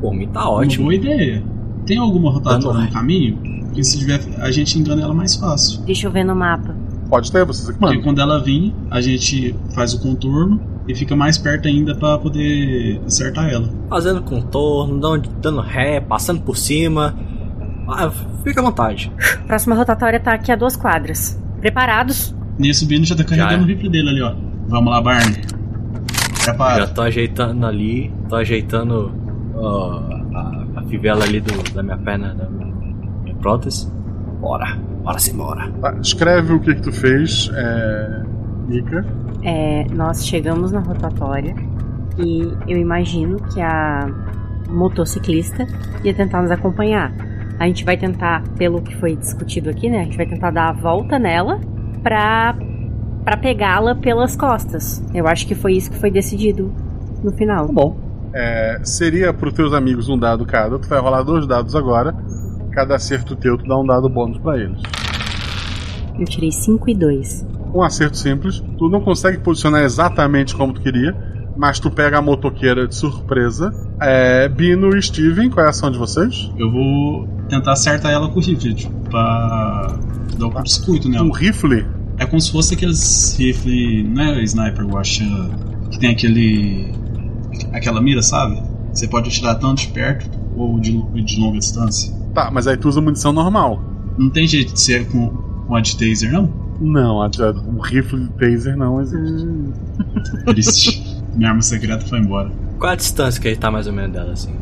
[0.00, 0.84] Por mim tá Uma ótimo.
[0.84, 1.42] boa ideia.
[1.86, 3.36] Tem alguma rotatória Dando no caminho?
[3.64, 5.82] Porque se tiver, a gente engana ela mais fácil.
[5.82, 6.74] Deixa eu ver no mapa.
[7.08, 11.14] Pode ter, vocês aqui, Porque quando ela vir, a gente faz o contorno e fica
[11.14, 13.68] mais perto ainda pra poder acertar ela.
[13.88, 17.14] Fazendo contorno, dando, dando ré, passando por cima.
[17.88, 18.10] Ah,
[18.42, 19.12] fica à vontade.
[19.46, 21.38] Próxima rotatória tá aqui a duas quadras.
[21.60, 22.34] Preparados?
[22.58, 23.62] Nesse o Bino já tá carregando Já.
[23.62, 24.34] o rifle dele ali, ó.
[24.68, 25.34] Vamos lá, Barney.
[26.38, 26.86] Já Prepara.
[26.86, 29.12] tô ajeitando ali, tô ajeitando
[30.88, 32.74] fivela ali do- da minha perna, da minha,
[33.22, 33.90] minha prótese.
[34.40, 35.70] Bora, bora sim, bora.
[35.80, 38.22] Tá, escreve o que que tu fez, é...
[38.68, 39.04] Mika.
[39.42, 41.54] É, nós chegamos na rotatória
[42.18, 44.06] e eu imagino que a
[44.68, 45.66] motociclista
[46.02, 47.12] ia tentar nos acompanhar.
[47.58, 50.00] A gente vai tentar, pelo que foi discutido aqui, né?
[50.00, 51.60] A gente vai tentar dar a volta nela
[52.02, 52.56] pra,
[53.24, 55.02] pra pegá-la pelas costas.
[55.14, 56.72] Eu acho que foi isso que foi decidido
[57.22, 57.66] no final.
[57.66, 57.96] Tá bom.
[58.34, 60.78] É, seria pros teus amigos um dado cada.
[60.78, 62.14] Tu vai rolar dois dados agora.
[62.72, 64.80] Cada acerto teu, tu dá um dado bônus pra eles.
[66.18, 67.46] Eu tirei 5 e 2.
[67.74, 68.62] Um acerto simples.
[68.78, 71.14] Tu não consegue posicionar exatamente como tu queria,
[71.56, 73.72] mas tu pega a motoqueira de surpresa.
[74.00, 76.50] É, Bino e Steven, qual é a ação de vocês?
[76.58, 79.96] Eu vou tentar acertar ela com o rifle, tipo, pra
[80.38, 81.38] dar o curto-circuito Um nela.
[81.38, 81.86] rifle?
[82.18, 85.24] É como se fosse aqueles rifle, não é sniper, eu acho,
[85.90, 86.92] que tem aquele.
[87.78, 88.62] Aquela mira, sabe?
[88.92, 92.14] Você pode atirar tanto de perto ou de, de longa distância?
[92.32, 93.82] Tá, mas aí tu usa munição normal.
[94.16, 95.28] Não tem jeito de ser com,
[95.66, 96.52] com a de taser, não?
[96.80, 99.72] Não, a, a, um rifle de taser não existe.
[100.46, 101.22] Triste.
[101.34, 102.50] Minha arma secreta foi embora.
[102.78, 104.54] Qual a distância que ele tá mais ou menos dela, assim?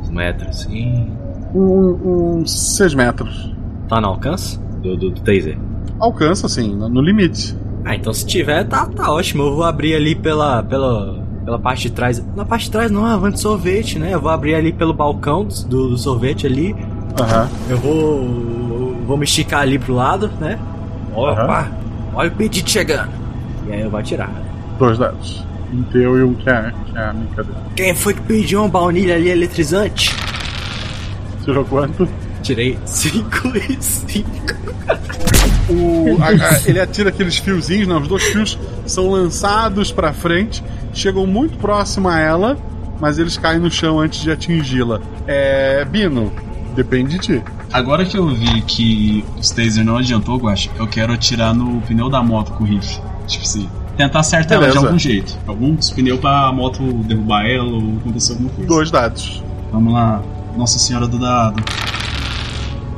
[0.00, 1.10] Uns metros, assim?
[1.54, 3.52] Um, uns 6 metros.
[3.88, 5.58] Tá no alcance do, do, do taser?
[5.98, 7.54] Alcança, assim, no, no limite.
[7.84, 9.42] Ah, então se tiver, tá, tá ótimo.
[9.42, 12.24] Eu vou abrir ali pela, pela, pela parte de trás.
[12.34, 14.14] Na parte de trás não, a van de sorvete, né?
[14.14, 16.74] Eu vou abrir ali pelo balcão do, do sorvete ali.
[17.20, 17.48] Aham.
[17.68, 18.94] Eu vou.
[19.06, 20.58] Vou me esticar ali pro lado, né?
[21.14, 21.70] Opa!
[22.14, 23.10] Olha o pedido chegando.
[23.66, 24.30] E aí eu vou atirar.
[24.78, 25.44] Dois dados.
[25.72, 27.60] Um teu e um que é, que é a minha cadeira.
[27.76, 30.14] Quem foi que pediu uma baunilha ali eletrizante?
[31.44, 32.08] Tirou quanto?
[32.44, 34.30] Tirei 5 e 5.
[35.70, 40.62] O, a- a- ele atira aqueles fiozinhos, não, os dois fios são lançados pra frente,
[40.92, 42.56] chegam muito próximo a ela,
[43.00, 45.00] mas eles caem no chão antes de atingi-la.
[45.26, 45.84] É.
[45.86, 46.30] Bino,
[46.76, 47.42] depende de ti.
[47.72, 52.08] Agora que eu vi que os taser não adiantou, Guacha, eu quero atirar no pneu
[52.10, 53.00] da moto com o rifle.
[53.26, 54.86] Tipo assim, tentar acertar ela de Beleza.
[54.86, 55.36] algum jeito.
[55.46, 58.68] Alguns pneus pra moto derrubar ela ou acontecer alguma coisa.
[58.68, 59.42] Dois dados.
[59.72, 60.22] Vamos lá.
[60.56, 61.60] Nossa Senhora do Dado.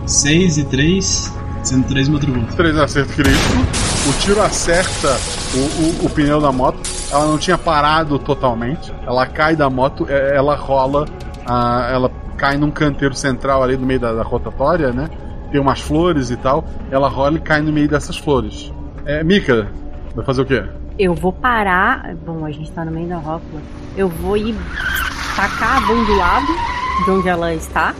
[0.06, 2.54] 6 e 3, sendo 3 meu tributo.
[2.56, 4.08] Três acertos crítico.
[4.08, 5.16] O tiro acerta
[5.54, 6.78] o, o- o pneu da moto.
[7.10, 8.92] Ela não tinha parado totalmente.
[9.06, 11.06] Ela cai da moto, é- ela rola,
[11.46, 15.08] ah, ela cai num canteiro central ali no meio da, da rotatória, né?
[15.50, 16.64] Tem umas flores e tal.
[16.90, 18.72] Ela rola e cai no meio dessas flores.
[19.04, 19.68] É, Mika,
[20.14, 20.64] vai fazer o quê?
[20.98, 22.14] Eu vou parar.
[22.24, 23.60] Bom, a gente tá no meio da rótula.
[23.96, 24.54] Eu vou ir
[25.34, 26.46] tacar a van do lado
[27.04, 27.94] de onde ela está.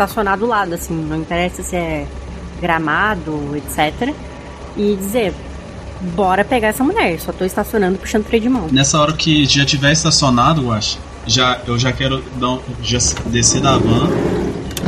[0.00, 0.94] Estacionar do lado, assim.
[0.94, 2.06] Não interessa se é
[2.58, 4.14] gramado, etc.
[4.74, 5.34] E dizer:
[6.14, 7.20] bora pegar essa mulher.
[7.20, 8.66] Só tô estacionando puxando freio de mão.
[8.72, 13.76] Nessa hora que já tiver estacionado, Guacha, já, eu já quero dar já descer da
[13.76, 14.08] van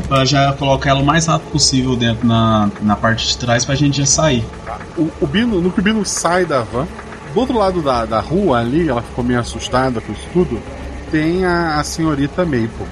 [0.08, 3.74] pra já colocar ela o mais rápido possível dentro na, na parte de trás pra
[3.74, 4.42] gente já sair.
[4.96, 6.88] O, o Bino, no que o Bino sai da van,
[7.34, 10.58] do outro lado da, da rua ali, ela ficou meio assustada com isso tudo,
[11.10, 12.86] tem a, a senhorita Maple.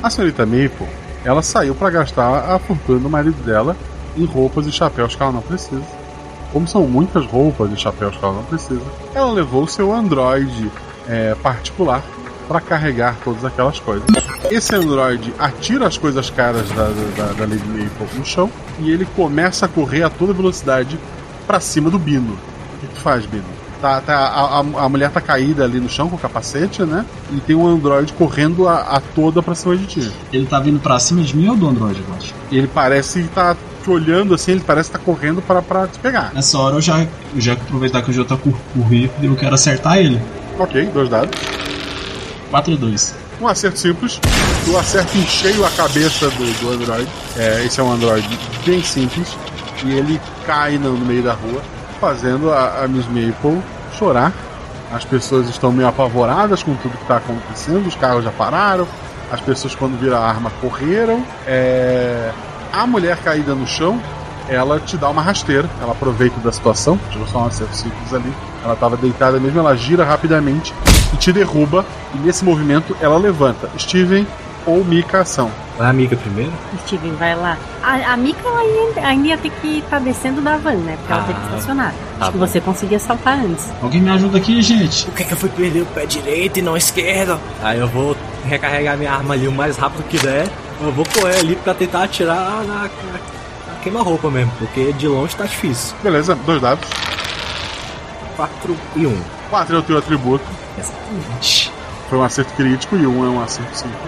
[0.00, 0.86] A senhorita Maple,
[1.24, 3.76] ela saiu pra gastar a fortuna do marido dela
[4.16, 5.82] em roupas e chapéus que ela não precisa.
[6.52, 8.82] Como são muitas roupas e chapéus que ela não precisa,
[9.14, 10.70] ela levou o seu Android
[11.06, 12.02] é, particular
[12.46, 14.06] para carregar todas aquelas coisas.
[14.50, 19.04] Esse Android atira as coisas caras da, da, da Lady Maple no chão e ele
[19.14, 20.98] começa a correr a toda velocidade
[21.46, 22.38] para cima do Bino.
[22.76, 23.57] O que tu faz, Bino?
[23.80, 27.06] Tá, tá, a, a- mulher tá caída ali no chão com o capacete, né?
[27.30, 30.12] E tem um Android correndo a, a toda pra cima de ti.
[30.32, 32.34] Ele tá vindo pra cima de mim ou do Android, Guacha?
[32.50, 35.86] E ele parece que tá te olhando assim, ele parece que tá correndo pra, pra
[35.86, 36.32] te pegar.
[36.34, 39.26] Nessa hora eu já, eu já que aproveitar que eu já tô com o rifle,
[39.26, 40.20] eu quero acertar ele.
[40.58, 41.38] Ok, dois dados.
[42.50, 43.14] 4 e 2.
[43.40, 44.18] Um acerto simples.
[44.64, 47.08] Tu acerta em cheio a cabeça do, do Android.
[47.36, 48.26] É, esse é um Android
[48.66, 49.28] bem simples.
[49.84, 51.62] E ele cai no, no meio da rua,
[52.00, 53.62] fazendo a, a Miss Maple
[53.96, 54.32] chorar.
[54.92, 57.86] As pessoas estão meio apavoradas com tudo que está acontecendo.
[57.86, 58.86] Os carros já pararam.
[59.30, 61.22] As pessoas, quando viram a arma, correram.
[61.46, 62.30] É,
[62.72, 64.00] A mulher caída no chão,
[64.48, 65.68] ela te dá uma rasteira.
[65.82, 66.98] Ela aproveita da situação.
[67.10, 68.32] Tirou só um acerto simples ali.
[68.64, 69.58] Ela estava deitada mesmo.
[69.58, 70.72] Ela gira rapidamente
[71.12, 71.84] e te derruba.
[72.14, 73.68] E nesse movimento ela levanta.
[73.78, 74.26] Steven
[74.66, 75.50] ou Mika ação.
[75.76, 76.52] Vai a amiga primeiro?
[76.86, 77.56] Steven, vai lá.
[77.82, 80.96] A, a Mika ela ainda, ainda ia ter que estar descendo da van, né?
[80.98, 81.92] Porque ela Ah, teve que estacionar.
[81.92, 82.46] tá Acho que bom.
[82.46, 83.64] você conseguia saltar antes.
[83.80, 85.04] Alguém me ajuda aqui, gente.
[85.06, 87.38] Por que, que eu fui perder o pé direito e não esquerdo?
[87.62, 90.48] Aí eu vou recarregar minha arma ali o mais rápido que der.
[90.80, 95.36] Eu vou correr ali pra tentar atirar na, na, na queima-roupa mesmo, porque de longe
[95.36, 95.94] tá difícil.
[96.02, 96.88] Beleza, dois dados.
[98.36, 99.16] 4 e 1.
[99.50, 100.44] 4 é o teu atributo.
[100.78, 101.72] Exatamente.
[102.08, 103.98] Foi um acerto crítico e um é um acerto simples.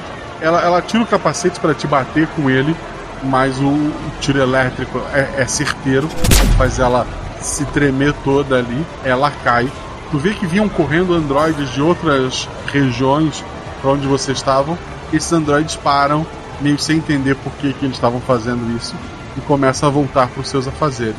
[0.40, 2.74] Ela, ela tira o capacete para te bater com ele,
[3.22, 6.09] mas o, o tiro elétrico é, é certeiro,
[6.57, 7.07] faz ela
[7.40, 8.87] se tremer toda ali.
[9.05, 9.70] Ela cai.
[10.11, 13.44] Tu vê que vinham correndo androides de outras regiões
[13.81, 14.76] para onde vocês estavam.
[15.12, 16.26] Esses androides param,
[16.61, 18.94] meio sem entender por que, que eles estavam fazendo isso,
[19.37, 21.16] e começam a voltar para os seus afazeres.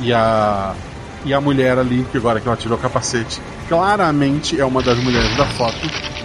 [0.00, 0.74] E a
[1.26, 4.96] e a mulher ali, que agora que ela tirou o capacete, claramente é uma das
[4.98, 5.76] mulheres da foto.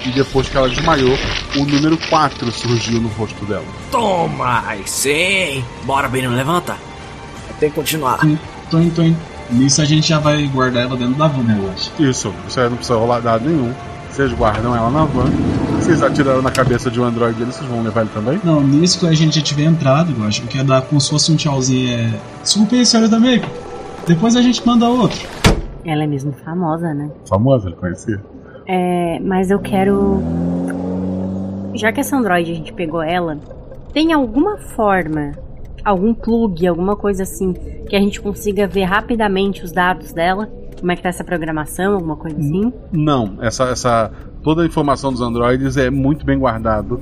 [0.06, 1.16] E depois que ela desmaiou,
[1.56, 3.66] o número 4 surgiu no rosto dela.
[3.92, 4.64] Toma!
[4.66, 5.64] Aí sim!
[5.84, 6.76] Bora, Bino, levanta!
[7.60, 8.20] Tem que continuar.
[8.70, 9.18] Tô indo, tô indo.
[9.52, 11.92] Nisso a gente já vai guardar ela dentro da van, né, eu acho.
[12.02, 13.74] Isso, você não precisa rolar dado nenhum.
[14.10, 15.30] Vocês guardam ela na van.
[15.76, 18.40] Vocês atiraram na cabeça de um androide dele, vocês vão levar ele também?
[18.44, 21.10] Não, nisso que a gente já tiver entrado, eu acho que é dar como se
[21.10, 21.92] fosse um tchauzinho.
[21.92, 22.14] É...
[22.42, 23.48] Desculpa aí, senhora da Meiko.
[24.08, 25.20] Depois a gente manda outro.
[25.86, 27.10] Ela é mesmo famosa, né?
[27.28, 28.22] Famosa, ele conhecia.
[28.72, 30.24] É, mas eu quero.
[31.76, 33.38] Já que essa Android a gente pegou ela,
[33.92, 35.34] tem alguma forma,
[35.84, 40.50] algum plug, alguma coisa assim, que a gente consiga ver rapidamente os dados dela?
[40.80, 42.72] Como é que tá essa programação, alguma coisa assim?
[42.94, 44.12] Não, essa, essa
[44.42, 46.98] toda a informação dos androides é muito bem guardado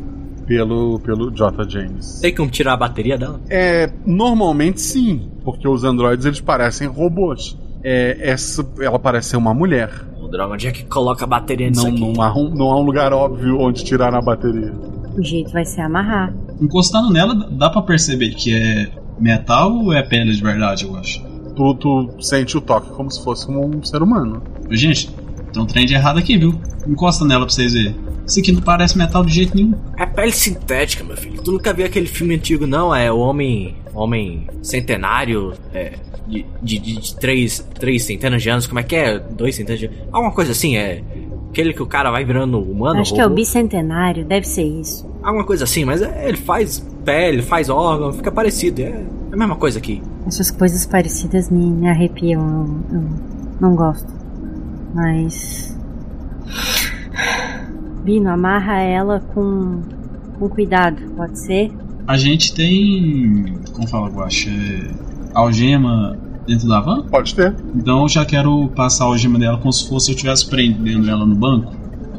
[0.48, 1.70] pelo pelo J.
[1.70, 2.20] James.
[2.20, 3.40] Tem como tirar a bateria dela?
[3.48, 7.56] É, normalmente sim, porque os androides eles parecem robôs.
[7.84, 10.09] É, essa, ela parece ser uma mulher.
[10.32, 12.14] Droga, onde é que coloca a bateria nisso Não, aqui?
[12.14, 14.72] não, há um, não há um lugar óbvio onde tirar a bateria.
[15.18, 16.34] O jeito vai ser amarrar.
[16.62, 21.22] Encostando nela, dá pra perceber que é metal ou é pele de verdade, eu acho.
[21.56, 24.42] Tu, tu sente o toque como se fosse um ser humano.
[24.70, 25.10] Gente,
[25.52, 26.54] tem um trem de errado aqui, viu?
[26.88, 27.96] Encosta nela pra vocês verem.
[28.30, 29.74] Isso aqui não parece metal de jeito nenhum.
[29.98, 31.42] É pele sintética, meu filho.
[31.42, 32.94] Tu nunca viu aquele filme antigo, não?
[32.94, 33.76] É o Homem.
[33.94, 35.54] Homem Centenário.
[35.74, 35.94] É.
[36.28, 38.68] De, de, de, três, três centenas de anos.
[38.68, 39.18] Como é que é?
[39.18, 39.98] Dois centenas de anos.
[40.12, 41.04] Alguma coisa assim, é.
[41.50, 43.02] Aquele que o cara vai virando humano.
[43.02, 43.38] Acho que é o robô.
[43.38, 45.10] bicentenário, deve ser isso.
[45.24, 48.84] Alguma coisa assim, mas é- ele faz pele, faz órgão, fica parecido.
[48.84, 50.04] É, é a mesma coisa aqui.
[50.28, 53.10] Essas coisas parecidas me, me arrepiam, eu, eu
[53.60, 54.14] não gosto.
[54.94, 55.76] Mas.
[58.04, 59.82] Bino, amarra ela com,
[60.40, 61.72] com cuidado, pode ser?
[62.08, 63.54] A gente tem.
[63.74, 64.50] Como fala, Guacha?
[64.50, 64.92] É,
[65.34, 67.04] algema dentro da van?
[67.04, 67.56] Pode ter.
[67.76, 71.26] Então eu já quero passar a algema dela como se fosse eu estivesse prendendo ela
[71.26, 71.72] no banco.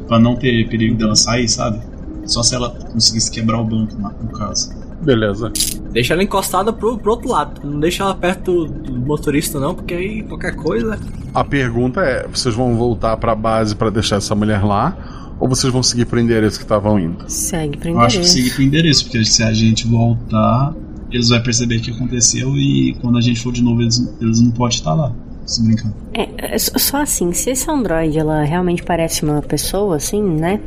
[0.07, 1.79] Pra não ter perigo dela sair, sabe?
[2.25, 4.71] Só se ela conseguisse quebrar o banco, na- no caso.
[5.01, 5.51] Beleza.
[5.91, 7.59] Deixa ela encostada pro, pro outro lado.
[7.67, 10.97] Não deixa ela perto do motorista, não, porque aí qualquer coisa.
[11.33, 14.95] A pergunta é: vocês vão voltar pra base pra deixar essa mulher lá?
[15.41, 17.25] Ou vocês vão seguir pro endereço que estavam indo?
[17.27, 20.71] Segue pro Eu acho que seguir pro endereço, porque se a gente voltar,
[21.11, 24.39] eles vão perceber o que aconteceu e quando a gente for de novo, eles, eles
[24.39, 25.11] não podem estar lá.
[25.43, 25.95] Se brincando.
[26.13, 30.61] É, é só assim, se esse Android ela realmente parece uma pessoa, assim, né?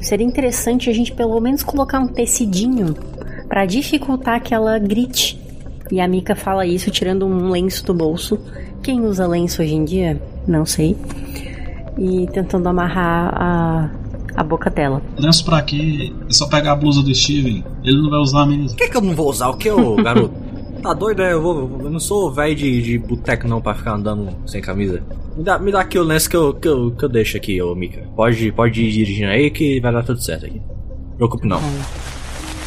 [0.00, 2.96] Seria interessante a gente pelo menos colocar um tecidinho
[3.48, 5.40] pra dificultar que ela grite.
[5.92, 8.36] E a Mika fala isso tirando um lenço do bolso.
[8.82, 10.20] Quem usa lenço hoje em dia?
[10.46, 10.96] Não sei.
[11.96, 13.90] E tentando amarrar a,
[14.38, 15.02] a boca dela.
[15.18, 16.12] Lenço pra quê?
[16.28, 17.64] É só pegar a blusa do Steven.
[17.82, 18.68] Ele não vai usar mesmo.
[18.68, 20.32] Por que, que eu não vou usar o que, ô garoto?
[20.80, 21.32] Tá doido, é?
[21.32, 25.02] Eu, vou, eu não sou velho de, de boteco não pra ficar andando sem camisa.
[25.36, 27.60] Me dá, me dá aqui o lenço que eu, que, eu, que eu deixo aqui,
[27.60, 28.02] ô Mika.
[28.14, 30.62] Pode, pode ir dirigindo aí que vai dar tudo certo aqui.
[31.10, 31.60] Não preocupe não.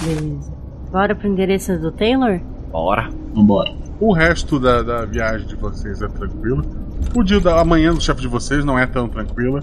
[0.02, 0.52] Beleza.
[0.92, 2.42] Bora pro endereço do Taylor?
[2.70, 3.10] Bora.
[3.34, 3.74] Vambora.
[3.98, 6.66] O resto da, da viagem de vocês é tranquilo.
[7.16, 9.62] O dia da manhã do chefe de vocês não é tão tranquila.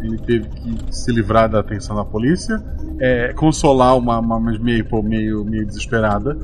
[0.00, 2.62] Ele teve que se livrar da atenção da polícia,
[3.00, 6.36] é, consolar uma, uma meio, meio, meio desesperada.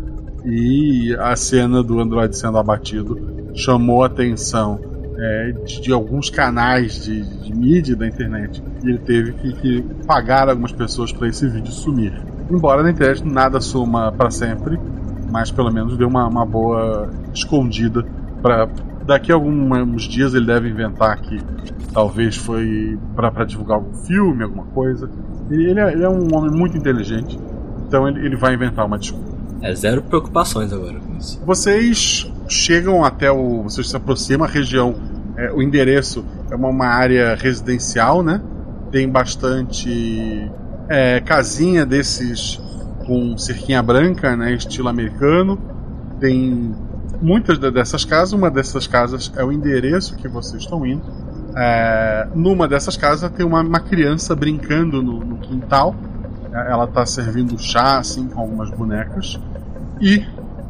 [0.45, 4.79] E a cena do Android sendo abatido chamou a atenção
[5.17, 8.63] é, de, de alguns canais de, de mídia da internet.
[8.85, 12.13] E ele teve que, que pagar algumas pessoas para esse vídeo sumir.
[12.51, 14.79] Embora na internet nada suma para sempre,
[15.31, 18.05] mas pelo menos deu uma, uma boa escondida
[18.43, 18.69] para
[19.07, 21.41] daqui a alguns dias ele deve inventar que
[21.93, 25.11] talvez foi para divulgar algum filme, alguma coisa.
[25.51, 27.39] Ele, ele, é, ele é um homem muito inteligente,
[27.87, 29.35] então ele, ele vai inventar uma desculpa.
[29.63, 31.41] É zero preocupações agora com isso.
[31.45, 33.63] Vocês chegam até o.
[33.63, 34.95] Vocês se aproximam, a região.
[35.37, 38.43] é, o endereço é uma, uma área residencial, né?
[38.91, 40.51] Tem bastante
[40.89, 42.61] é, casinha desses
[43.07, 44.55] com cerquinha branca, né?
[44.55, 45.59] Estilo americano.
[46.21, 46.75] Tem
[47.25, 48.33] muitas de- dessas casas.
[48.33, 51.03] Uma dessas casas é o endereço que vocês estão indo.
[51.57, 55.95] É, numa dessas casas tem uma, uma criança brincando no, no quintal.
[56.53, 59.39] É, Ela está servindo chá assim com algumas bonecas.
[60.01, 60.25] E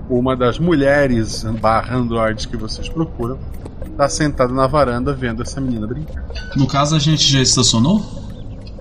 [0.08, 3.38] uma das mulheres barra androides que vocês procuram
[3.86, 6.24] está sentada na varanda vendo essa menina brincar.
[6.56, 8.02] No caso, a gente já estacionou?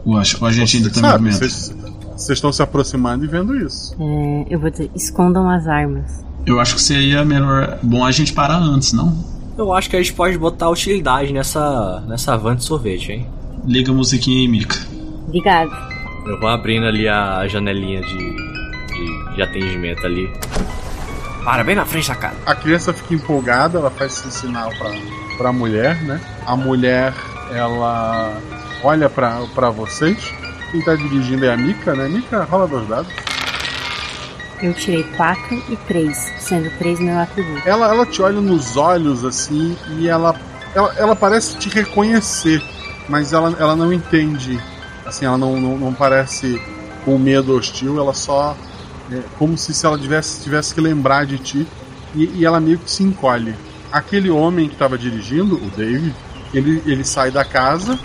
[0.05, 1.38] Ou acho que a gente ainda tá em movimento?
[1.38, 1.74] vocês
[2.15, 3.95] vocês estão se aproximando e vendo isso.
[3.99, 6.24] É, eu vou dizer, escondam as armas.
[6.46, 7.80] Eu acho que seria melhor.
[7.82, 9.18] Bom a gente parar antes, não?
[9.58, 13.28] Eu acho que a gente pode botar utilidade nessa, nessa van de sorvete, hein?
[13.66, 14.76] Liga a musiquinha aí, Mika.
[15.28, 15.72] Obrigado.
[16.26, 20.30] Eu vou abrindo ali a janelinha de, de, de atendimento ali.
[21.44, 22.36] Para bem na frente da cara.
[22.46, 24.91] A criança fica empolgada, ela faz esse sinal pra,
[25.38, 26.20] pra mulher, né?
[26.46, 27.14] A mulher,
[27.52, 28.34] ela
[28.84, 30.18] olha pra, pra vocês.
[30.72, 32.08] Quem tá dirigindo é a Mika, né?
[32.08, 33.12] Mika, rola dois dados.
[34.64, 37.68] Eu tirei 4 e 3, sendo 3 meu atributo.
[37.68, 40.34] Ela, ela te olha nos olhos assim e ela,
[40.74, 42.64] ela, ela parece te reconhecer,
[43.09, 44.57] mas ela, ela não entende.
[45.05, 46.61] Assim, ela não, não, não parece
[47.03, 48.55] com medo hostil, ela só.
[49.11, 51.68] É, como se, se ela tivesse, tivesse que lembrar de ti
[52.16, 53.53] e, e ela meio que se encolhe.
[53.91, 56.16] Aquele homem que estava dirigindo, o David,
[56.53, 57.99] ele, ele sai da casa,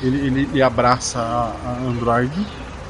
[0.00, 2.30] ele, ele, ele abraça a, a Android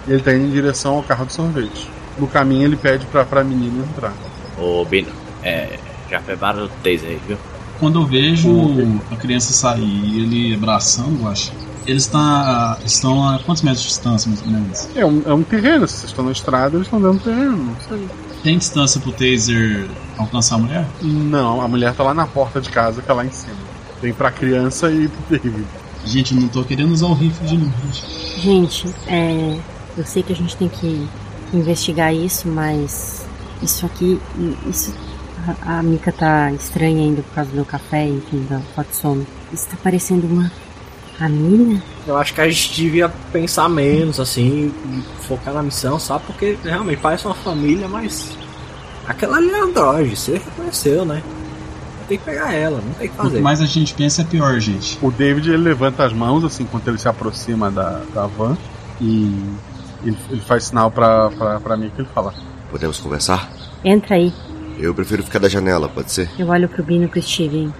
[0.06, 1.99] E ele tá indo em direção ao carro de sorvete.
[2.18, 4.12] No caminho ele pede pra, pra menina entrar.
[4.58, 5.08] Ô, Bino,
[5.42, 5.78] é.
[6.10, 7.38] Já prepara o taser aí, viu?
[7.78, 8.50] Quando eu vejo
[9.10, 11.52] a criança sair e ele abraçando, eu acho.
[11.86, 14.88] Eles tá, estão a quantos metros de distância, mais ou menos?
[14.94, 17.56] É um, é um terreno, se vocês estão na estrada, eles estão dentro do terreno,
[17.56, 18.08] não sei.
[18.42, 19.88] Tem distância pro taser
[20.18, 20.86] alcançar a mulher?
[21.00, 23.56] Não, a mulher tá lá na porta de casa, que é lá em cima.
[24.00, 25.66] Tem pra criança e pro David.
[26.04, 28.40] Gente, eu não tô querendo usar o rifle de novo, gente.
[28.40, 29.58] Gente, é,
[29.96, 31.08] eu sei que a gente tem que
[31.52, 33.24] investigar isso, mas
[33.62, 34.20] isso aqui,
[34.68, 34.94] isso
[35.66, 39.26] a, a Mika tá estranha ainda por causa do café, enfim, da foto sono.
[39.52, 40.50] Isso tá parecendo uma
[41.18, 41.82] família?
[42.06, 46.24] Eu acho que a gente devia pensar menos, assim, e focar na missão, sabe?
[46.26, 48.36] Porque realmente parece uma família, mas.
[49.06, 51.22] Aquela ali é Android, você reconheceu, né?
[52.06, 53.40] Tem que pegar ela, não tem que Quanto fazer.
[53.40, 54.98] mais a gente pensa, é pior, gente.
[55.00, 58.58] O David ele levanta as mãos assim enquanto ele se aproxima da, da van
[59.00, 59.32] e
[60.04, 62.34] ele, ele faz sinal pra, pra, pra mim que ele fala.
[62.70, 63.50] Podemos conversar?
[63.84, 64.32] Entra aí.
[64.78, 66.30] Eu prefiro ficar da janela, pode ser?
[66.38, 67.72] Eu olho pro Bino e pro Steven.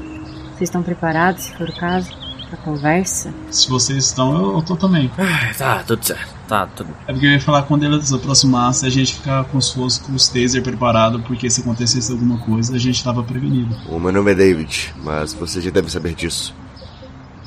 [0.54, 2.10] Vocês estão preparados, se for o caso,
[2.48, 3.32] pra conversa?
[3.50, 5.10] Se vocês estão, eu, eu tô também.
[5.16, 6.40] Ah, tá, tudo certo.
[6.46, 6.90] Tá, tudo.
[7.06, 10.00] É porque eu ia falar quando eles se aproximassem, a gente ficar com os fosse
[10.00, 13.74] com os taser preparado, porque se acontecesse alguma coisa, a gente tava prevenido.
[13.88, 16.54] O meu nome é David, mas você já deve saber disso.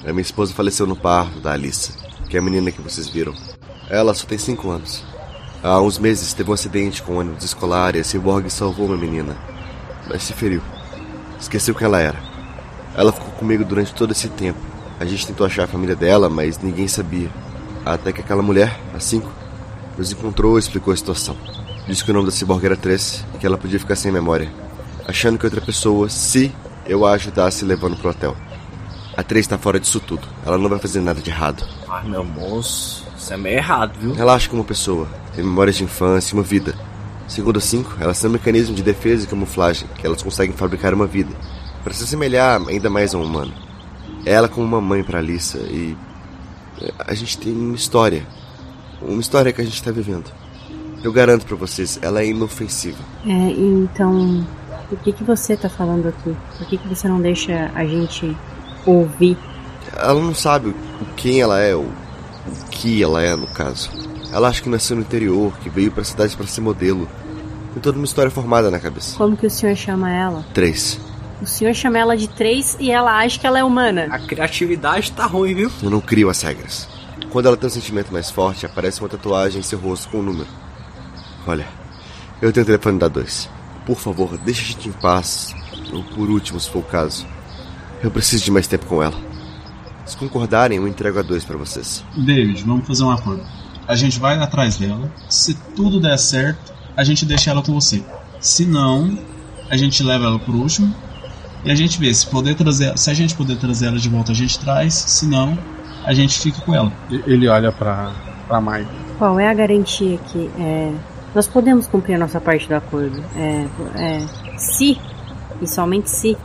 [0.05, 1.93] A minha esposa faleceu no parto da Alissa,
[2.29, 3.33] que é a menina que vocês viram.
[3.93, 5.03] Ela só tem 5 anos.
[5.61, 8.97] Há uns meses teve um acidente com um ônibus escolar e a Cyborg salvou uma
[8.97, 9.37] menina.
[10.09, 10.63] Mas se feriu.
[11.39, 12.17] Esqueceu quem ela era.
[12.95, 14.57] Ela ficou comigo durante todo esse tempo.
[14.99, 17.29] A gente tentou achar a família dela, mas ninguém sabia.
[17.85, 19.31] Até que aquela mulher, a 5,
[19.95, 21.37] nos encontrou e explicou a situação.
[21.87, 24.51] Disse que o nome da Cyborg era Tress e que ela podia ficar sem memória.
[25.07, 26.51] Achando que outra pessoa, se
[26.87, 28.35] eu a ajudasse levando pro hotel.
[29.15, 30.27] A Três tá fora disso tudo.
[30.43, 31.63] Ela não vai fazer nada de errado.
[31.87, 34.13] Ai, meu moço, isso é meio errado, viu?
[34.13, 35.07] Relaxa como pessoa.
[35.33, 36.75] Tem memórias de infância e uma vida.
[37.27, 40.93] Segundo a 5, elas têm um mecanismo de defesa e camuflagem que elas conseguem fabricar
[40.93, 41.31] uma vida.
[41.83, 43.53] Para se assemelhar ainda mais a um humano.
[44.25, 45.95] Ela como uma mãe para Alissa e.
[46.81, 48.27] eh, A gente tem uma história.
[49.01, 50.29] Uma história que a gente tá vivendo.
[51.01, 52.99] Eu garanto para vocês, ela é inofensiva.
[53.25, 54.45] É, então,
[54.89, 56.35] por que que você tá falando aqui?
[56.57, 58.35] Por que que você não deixa a gente
[58.85, 59.37] ouvir?
[59.97, 61.89] Ela não sabe o quem ela é, ou
[62.47, 63.89] o que ela é, no caso.
[64.31, 67.07] Ela acha que nasceu no interior, que veio pra cidade para ser modelo.
[67.73, 69.15] Tem toda uma história formada na cabeça.
[69.17, 70.45] Como que o senhor chama ela?
[70.53, 70.99] Três.
[71.41, 74.07] O senhor chama ela de três e ela acha que ela é humana.
[74.09, 75.71] A criatividade tá ruim, viu?
[75.81, 76.87] Eu não crio as regras.
[77.29, 80.23] Quando ela tem um sentimento mais forte, aparece uma tatuagem em seu rosto com um
[80.23, 80.47] número.
[81.45, 81.67] Olha,
[82.41, 83.49] eu tenho o telefone da dois.
[83.85, 85.53] Por favor, deixa a gente em paz.
[85.91, 87.25] Ou por último, se for o caso.
[88.01, 89.15] Eu preciso de mais tempo com ela.
[90.05, 92.03] Se concordarem, eu entrego a dois pra vocês.
[92.15, 93.43] David, vamos fazer um acordo.
[93.87, 95.11] A gente vai atrás dela.
[95.29, 98.03] Se tudo der certo, a gente deixa ela com você.
[98.39, 99.17] Se não,
[99.69, 100.93] a gente leva ela por último.
[101.63, 104.33] E a gente vê se poder trazer, se a gente puder trazer ela de volta,
[104.33, 104.93] a gente traz.
[104.93, 105.57] Se não,
[106.03, 106.91] a gente fica com ela.
[107.09, 108.11] Ele olha pra,
[108.47, 108.89] pra Mike.
[109.17, 110.93] Qual é a garantia que é,
[111.33, 113.23] nós podemos cumprir a nossa parte do acordo?
[113.35, 114.99] É, é, se,
[115.61, 116.37] e somente se,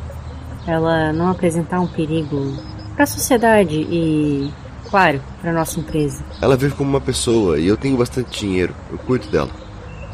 [0.67, 2.57] ela não apresentar um perigo
[2.99, 4.53] para a sociedade e,
[4.91, 6.25] claro, para nossa empresa.
[6.43, 8.75] Ela vive como uma pessoa e eu tenho bastante dinheiro.
[8.91, 9.51] Eu cuido dela.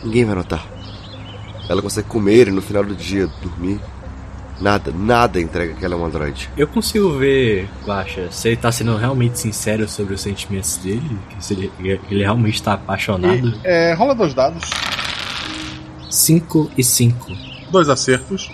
[0.04, 0.66] Ninguém vai notar.
[1.66, 3.80] Ela consegue comer e no final do dia dormir.
[4.60, 6.50] Nada, nada entrega que ela é um androide.
[6.58, 11.42] Eu consigo ver, Guaxa, se ele tá sendo realmente sincero sobre os sentimentos dele, que
[11.42, 13.58] se ele, ele realmente tá apaixonado.
[13.64, 14.68] É, rola dois dados.
[16.10, 17.32] 5 e 5.
[17.70, 18.52] Dois acertos.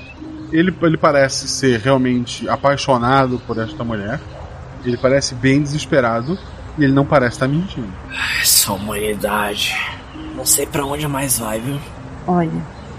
[0.52, 4.20] Ele, ele parece ser realmente apaixonado por esta mulher.
[4.84, 6.38] Ele parece bem desesperado.
[6.78, 7.88] E ele não parece estar mentindo.
[8.40, 9.76] Essa humanidade.
[10.34, 11.78] Não sei pra onde mais vai, viu?
[12.26, 12.50] Olha,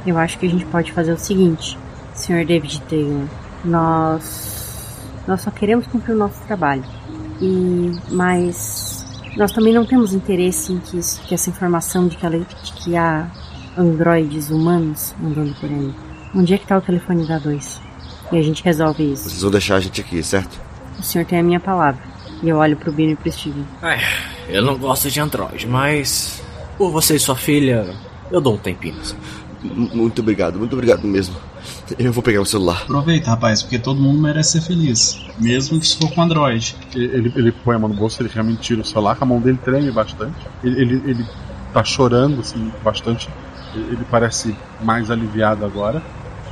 [0.05, 1.77] eu acho que a gente pode fazer o seguinte,
[2.13, 2.45] Sr.
[2.45, 3.25] David Taylor.
[3.63, 4.99] Nós.
[5.27, 6.83] Nós só queremos cumprir o nosso trabalho.
[7.41, 7.91] E.
[8.09, 9.05] Mas.
[9.37, 12.73] Nós também não temos interesse em que, isso- que essa informação de que, ela, de
[12.73, 13.25] que há
[13.77, 15.93] androides humanos andando por aí.
[16.33, 17.81] Onde é que tá o telefone da 2?
[18.31, 19.29] E a gente resolve isso.
[19.29, 20.59] Vocês vão deixar a gente aqui, certo?
[20.97, 22.01] O senhor tem a minha palavra.
[22.41, 23.65] E eu olho pro Bino e pro Steven.
[23.83, 23.99] É,
[24.47, 26.41] eu não gosto de Android, mas.
[26.77, 27.93] Por você e sua filha,
[28.31, 28.99] eu dou um tempinho.
[29.63, 31.35] Muito obrigado, muito obrigado mesmo.
[31.99, 32.81] Eu vou pegar o celular.
[32.83, 35.23] Aproveita, rapaz, porque todo mundo merece ser feliz.
[35.37, 36.75] Mesmo que se for com Android.
[36.95, 39.59] Ele, ele, põe a mão no bolso, ele realmente tira o celular, a mão dele
[39.63, 40.35] treme bastante.
[40.63, 41.25] Ele, ele, ele
[41.73, 43.29] tá chorando, assim, bastante.
[43.75, 46.01] Ele parece mais aliviado agora.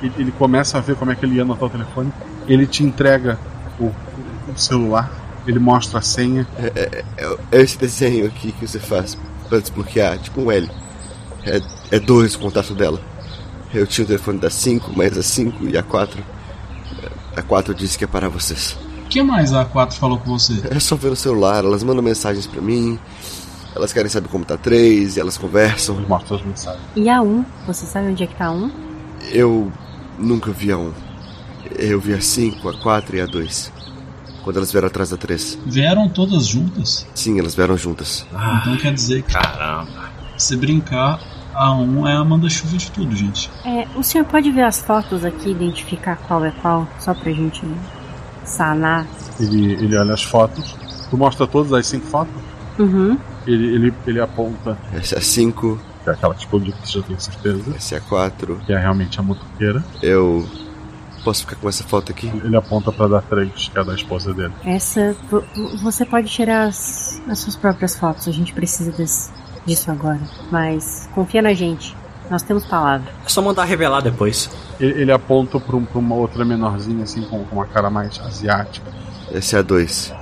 [0.02, 2.12] Ele, ele começa a ver como é que ele ia anotar o telefone.
[2.48, 3.38] Ele te entrega
[3.80, 5.12] o, o celular,
[5.48, 6.48] ele mostra a senha.
[6.58, 9.18] É, é- é esse desenho aqui que você faz.
[9.48, 10.70] pra desbloquear, tipo um L.
[11.44, 13.00] É, é dois o contato dela.
[13.74, 16.22] Eu tinha o telefone da 5, mas a 5 e a 4.
[17.36, 18.78] A 4 disse que é para vocês.
[19.06, 20.62] O que mais a 4 falou com você?
[20.70, 23.00] É só ver no celular, elas mandam mensagens pra mim.
[23.76, 25.96] Elas querem saber como tá 3 e elas conversam.
[26.08, 26.84] Mostra as mensagens.
[26.96, 27.46] E a 1?
[27.68, 28.72] Você sabe onde é que tá a 1?
[29.32, 29.72] Eu
[30.20, 30.94] nunca vi a 1.
[31.78, 33.72] Eu vi a 5, a 4 e a 2.
[34.44, 35.60] Quando elas vieram atrás da 3.
[35.66, 37.06] Vieram todas juntas?
[37.14, 38.26] Sim, elas vieram juntas.
[38.62, 39.34] então quer dizer que.
[39.34, 40.10] Caramba.
[40.38, 41.20] Se brincar,
[41.54, 43.50] a 1 é a manda-chuva de tudo, gente.
[43.66, 46.88] É, o senhor pode ver as fotos aqui identificar qual é qual?
[47.00, 47.62] Só pra gente
[48.46, 49.06] sanar.
[49.40, 50.76] Ele, ele olha as fotos.
[51.10, 52.34] Tu mostra todas as cinco fotos?
[52.78, 53.18] Uhum.
[53.46, 54.78] Ele, ele, ele aponta.
[54.94, 55.80] Essa é a 5.
[56.04, 57.76] Que é aquela que explodiu, que você já tem certeza.
[57.76, 58.56] Essa é a 4.
[58.66, 59.84] Que é realmente a motoqueira.
[60.02, 60.48] Eu.
[61.24, 62.28] Posso ficar com essa foto aqui?
[62.44, 64.54] Ele aponta pra dar 3, que é a da esposa dele.
[64.64, 65.14] Essa.
[65.30, 65.44] vo-
[65.84, 69.30] Você pode tirar as, as suas próprias fotos, a gente precisa desse,
[69.66, 70.20] disso agora.
[70.50, 71.94] Mas confia na gente,
[72.32, 73.12] nós temos palavra.
[73.26, 74.50] É só mandar revelar depois.
[74.80, 78.18] Ele, ele aponta pra, um- pra uma outra menorzinha, assim, com, com uma cara mais
[78.22, 78.90] asiática.
[79.30, 80.14] Essa é a 2.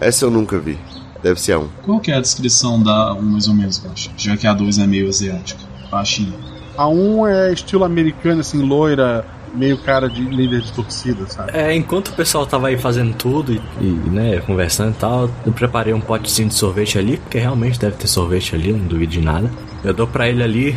[0.00, 0.78] Essa eu nunca vi.
[1.22, 1.62] Deve ser a 1.
[1.62, 1.68] Um.
[1.84, 4.10] Qual que é a descrição da 1 mais ou menos, eu acho?
[4.16, 5.60] Já que a 2 é meio asiática.
[5.90, 6.34] Baixinha.
[6.76, 11.50] A 1 é estilo americano, assim, loira, meio cara de líder de torcida, sabe?
[11.54, 15.52] É, enquanto o pessoal tava aí fazendo tudo e, e, né, conversando e tal, eu
[15.52, 19.20] preparei um potezinho de sorvete ali, porque realmente deve ter sorvete ali, não duvido de
[19.20, 19.50] nada.
[19.82, 20.76] Eu dou pra ele ali,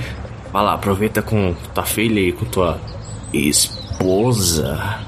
[0.51, 2.79] vai lá, aproveita com tua filha e com tua
[3.33, 4.99] esposa.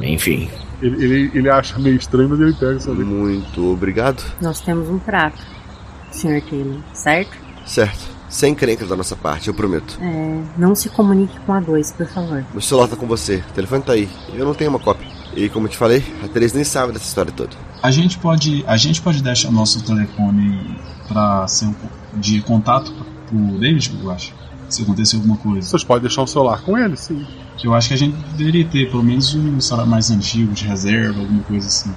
[0.00, 0.48] Enfim.
[0.80, 3.06] Ele, ele, ele acha meio estranho, mas ele pega sorvete.
[3.06, 4.22] Muito obrigado.
[4.40, 5.42] Nós temos um prato,
[6.12, 6.40] Sr.
[6.48, 7.36] Taylor, certo?
[7.66, 8.18] Certo.
[8.28, 9.98] Sem crenca da nossa parte, eu prometo.
[10.02, 12.44] É, não se comunique com a 2, por favor.
[12.52, 14.08] Meu celular tá com você, o telefone tá aí.
[14.34, 15.08] Eu não tenho uma cópia.
[15.34, 17.56] E como eu te falei, a Teresa nem sabe dessa história toda.
[17.82, 20.76] A gente pode, a gente pode deixar nosso telefone
[21.06, 21.74] pra ser um
[22.14, 22.92] de contato
[23.26, 24.34] pro David, eu acho.
[24.68, 25.66] Se acontecer alguma coisa.
[25.66, 27.26] Vocês podem deixar um celular com ele, sim.
[27.56, 30.64] Que eu acho que a gente deveria ter pelo menos um celular mais antigo, de
[30.64, 31.94] reserva, alguma coisa assim.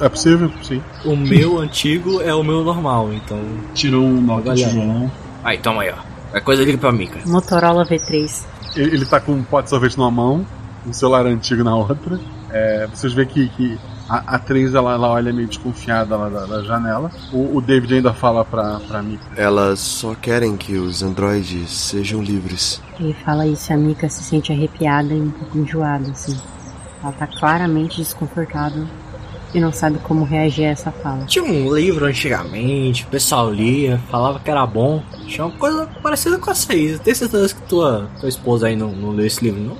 [0.00, 0.50] É possível?
[0.62, 0.82] Sim.
[1.04, 3.38] O meu antigo é o meu normal, então.
[3.74, 5.10] Tirou um Nokia tijolão.
[5.44, 6.16] Aí, toma aí, ó.
[6.30, 7.26] Qualquer coisa liga pra mim, cara.
[7.26, 8.44] Motorola V3.
[8.74, 10.46] Ele, ele tá com um pote de sorvete numa mão,
[10.86, 12.18] um celular antigo na outra.
[12.50, 13.78] É, vocês veem que, que
[14.08, 17.10] a atriz ela, ela olha meio desconfiada lá da, da janela.
[17.32, 19.18] O, o David ainda fala pra, pra mim.
[19.36, 22.80] Elas só querem que os androides sejam livres.
[23.00, 26.38] Ele fala isso e a Mika se sente arrepiada e um pouco enjoada, assim.
[27.02, 28.86] Ela tá claramente desconfortável
[29.54, 31.24] e não sabe como reagir a essa fala.
[31.26, 35.02] Tinha um livro antigamente, o pessoal lia, falava que era bom.
[35.26, 36.98] Tinha uma coisa parecida com essa aí.
[36.98, 39.76] Tem certeza que tua, tua esposa aí não, não leu esse livro, não?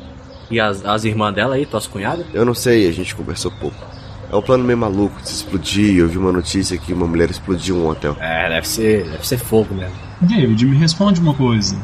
[0.50, 2.26] E as, as irmãs dela aí, tuas cunhadas?
[2.32, 3.95] Eu não sei, a gente conversou pouco.
[4.30, 5.96] É um plano meio maluco de se explodir.
[5.96, 8.16] Eu vi uma notícia que uma mulher explodiu um hotel.
[8.20, 9.94] É, deve ser, deve ser fogo mesmo.
[10.20, 11.76] David, me responde uma coisa.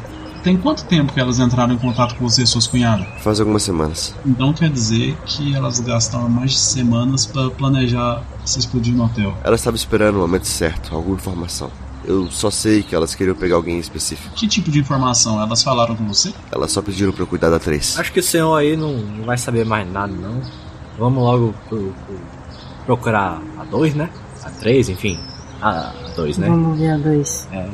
[0.43, 3.07] Tem quanto tempo que elas entraram em contato com você e suas cunhadas?
[3.23, 4.13] Faz algumas semanas.
[4.27, 9.37] Então quer dizer que elas gastaram mais de semanas para planejar se explodir no hotel.
[9.45, 11.71] Elas estavam esperando o momento certo, alguma informação.
[12.05, 14.35] Eu só sei que elas queriam pegar alguém específico.
[14.35, 15.41] Que tipo de informação?
[15.41, 16.33] Elas falaram com você?
[16.51, 17.97] Elas só pediram pra eu cuidar da três.
[17.97, 20.41] Acho que o senhor aí não, não vai saber mais nada, não.
[20.99, 22.21] Vamos logo pro- pro-
[22.87, 24.11] procurar a 2, né?
[24.45, 25.19] A 3, enfim.
[25.61, 26.49] A 2, né?
[26.49, 27.49] Vamos ver a 2.
[27.53, 27.69] É.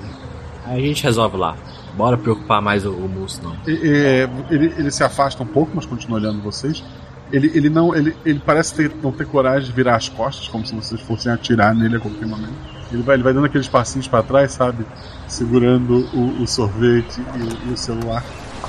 [0.67, 1.57] Aí a gente resolve lá.
[1.97, 3.55] Bora preocupar mais o, o moço, não.
[3.67, 6.85] E- e- ele, ele se afasta um pouco, mas continua olhando vocês.
[7.33, 7.95] Ele, ele não.
[7.95, 11.31] Ele, ele parece ter, não ter coragem de virar as costas, como se vocês fossem
[11.33, 12.55] atirar nele a qualquer momento.
[12.91, 14.87] Ele vai, ele vai dando aqueles passinhos pra trás, sabe?
[15.27, 17.21] Segurando o, o sorvete
[17.67, 18.25] e, e o celular.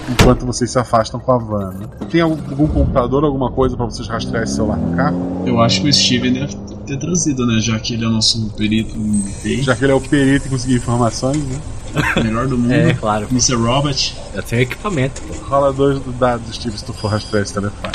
[0.07, 1.71] Enquanto vocês se afastam com a van.
[1.73, 1.85] né?
[2.09, 5.43] Tem algum, algum computador, alguma coisa pra vocês rastrear esse celular no carro?
[5.45, 6.55] Eu acho que o Steven deve
[6.87, 7.59] ter trazido, né?
[7.61, 9.61] Já que ele é o nosso perito em TI.
[9.63, 11.59] Já que ele é o perito em conseguir informações, né?
[12.23, 12.71] Melhor do mundo.
[12.71, 13.27] É, claro.
[13.31, 13.55] Mr.
[13.55, 14.13] Robert.
[14.33, 15.33] Eu tenho equipamento, pô.
[15.47, 17.93] Rola dois dados, Steve, se tu for rastrear esse telefone.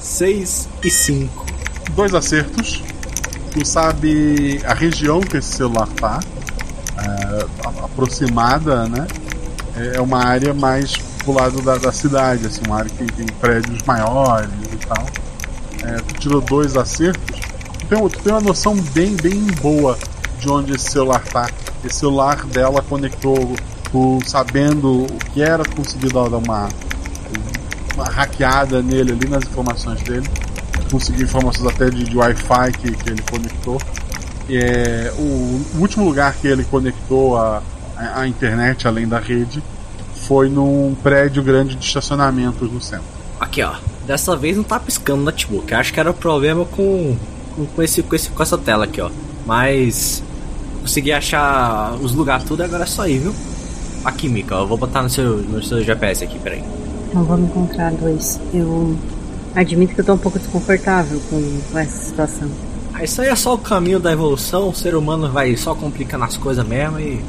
[0.00, 1.46] 6 e 5.
[1.94, 2.82] Dois acertos.
[3.52, 6.20] Tu sabe a região que esse celular tá.
[6.98, 9.06] é, a- aproximada, né?
[9.76, 13.82] É uma área mais pro lado da, da cidade, assim, uma área que tem prédios
[13.82, 15.06] maiores e tal.
[15.82, 17.40] É, tu tirou dois acertos.
[17.80, 19.98] Tu tem, tu tem uma noção bem, bem boa
[20.38, 21.48] de onde esse celular tá.
[21.84, 23.56] Esse celular dela conectou,
[23.90, 26.68] tu sabendo o que era, tu conseguiu dar uma,
[27.94, 30.28] uma hackeada nele ali nas informações dele.
[30.90, 33.80] Conseguiu informações até de, de Wi-Fi que, que ele conectou.
[34.48, 35.22] É, o,
[35.74, 37.62] o último lugar que ele conectou a,
[38.14, 39.62] a, internet, além da rede,
[40.26, 43.04] foi num prédio grande de estacionamentos no centro.
[43.40, 43.74] Aqui, ó.
[44.06, 45.72] Dessa vez não tá piscando o notebook.
[45.72, 47.16] Eu acho que era o problema com,
[47.54, 49.10] com, com esse, com, esse, com essa tela aqui, ó.
[49.46, 50.22] Mas
[50.80, 53.34] consegui achar os lugares tudo, agora é só ir, viu?
[54.04, 56.62] Aqui, Mika, eu vou botar no seu, no seu GPS aqui, peraí.
[57.14, 58.38] Não vamos encontrar dois.
[58.52, 58.96] Eu
[59.54, 62.50] admito que eu tô um pouco desconfortável com, com essa situação.
[62.92, 66.24] Ah, isso aí é só o caminho da evolução, o ser humano vai só complicando
[66.24, 67.20] as coisas mesmo e.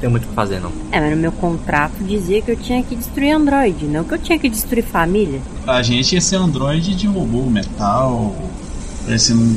[0.00, 0.72] Não tem muito o que fazer, não.
[0.90, 4.18] É, mas no meu contrato dizia que eu tinha que destruir Android, não que eu
[4.18, 5.40] tinha que destruir família.
[5.66, 8.34] A gente ia ser Android de robô metal,
[9.04, 9.56] parecendo um,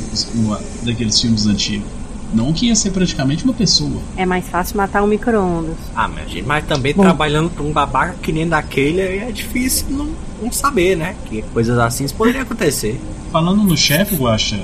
[0.52, 1.86] um daqueles filmes antigos.
[2.34, 4.02] Não que ia ser praticamente uma pessoa.
[4.16, 5.76] É mais fácil matar um micro-ondas.
[5.94, 7.04] Ah, mas, gente, mas também Bom.
[7.04, 10.08] trabalhando pra um babaca que nem daquele aí é difícil não,
[10.42, 11.14] não saber, né?
[11.26, 13.00] Que coisas assim poderiam acontecer.
[13.32, 14.58] Falando no chefe, Guaxa,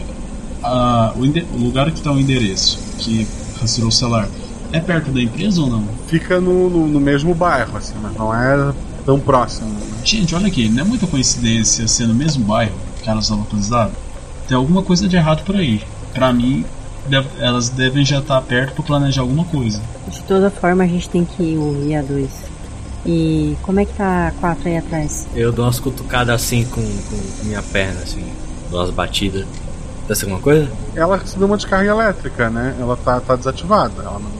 [0.62, 1.20] a- o,
[1.56, 3.26] o lugar que tá o endereço, que
[3.60, 4.28] rastreou o celular,
[4.72, 5.84] é perto da empresa ou não?
[6.06, 8.72] Fica no, no, no mesmo bairro, assim, mas não é
[9.04, 9.68] tão próximo.
[9.68, 9.80] né?
[10.04, 13.92] Gente, olha aqui, não é muita coincidência ser no mesmo bairro que elas estão localizadas?
[14.48, 15.80] Tem alguma coisa de errado por aí.
[16.12, 16.64] Pra mim,
[17.08, 19.80] deve- elas devem já estar perto pra planejar alguma coisa.
[20.08, 22.30] De toda forma, a gente tem que ouvir a dois.
[23.06, 25.26] E como é que tá a quatro aí atrás?
[25.34, 28.24] Eu dou umas cutucadas assim com, com minha perna, assim.
[28.70, 29.46] Dou umas batidas.
[30.00, 30.68] Acontece alguma coisa?
[30.94, 32.74] Ela recebeu uma descarga elétrica, né?
[32.78, 33.94] Ela tá, tá desativada.
[34.02, 34.30] Ela não,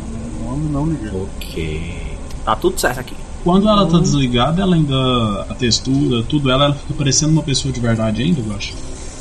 [0.57, 0.97] não.
[1.23, 2.17] Ok.
[2.45, 3.15] Tá tudo certo aqui.
[3.43, 5.47] Quando ela tá desligada, ela ainda.
[5.49, 8.75] a textura, tudo ela, ela fica parecendo uma pessoa de verdade ainda, eu acho.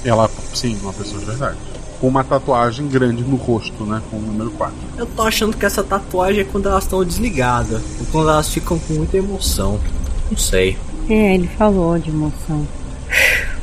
[0.03, 1.57] Ela, sim, uma pessoa de verdade.
[2.01, 4.01] Com uma tatuagem grande no rosto, né?
[4.09, 4.75] Com o número 4.
[4.97, 7.81] Eu tô achando que essa tatuagem é quando elas estão desligadas.
[7.99, 9.79] Ou quando elas ficam com muita emoção.
[10.29, 10.77] Não sei.
[11.09, 12.67] É, ele falou de emoção.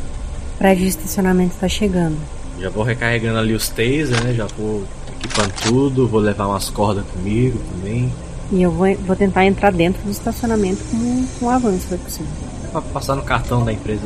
[0.47, 2.17] O prédio de estacionamento tá chegando.
[2.59, 4.33] Já vou recarregando ali os taser, né?
[4.33, 4.85] Já vou
[5.27, 6.09] equipando tudo.
[6.09, 8.11] Vou levar umas cordas comigo também.
[8.53, 12.33] E eu vou, vou tentar entrar dentro do estacionamento com, com avanço, se for possível.
[12.65, 14.03] É pra passar no cartão da empresa.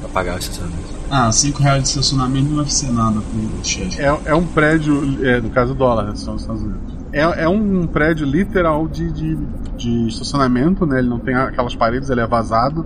[0.00, 0.94] Pra pagar o estacionamento.
[1.10, 4.00] Ah, 5 reais de estacionamento não vai ser nada pro chefe.
[4.00, 6.94] É, é um prédio, é, no caso dólar, né, são nos Estados Unidos.
[7.12, 9.38] É, é um prédio literal de, de,
[9.76, 10.98] de estacionamento, né?
[10.98, 12.84] Ele não tem aquelas paredes, ele é vazado.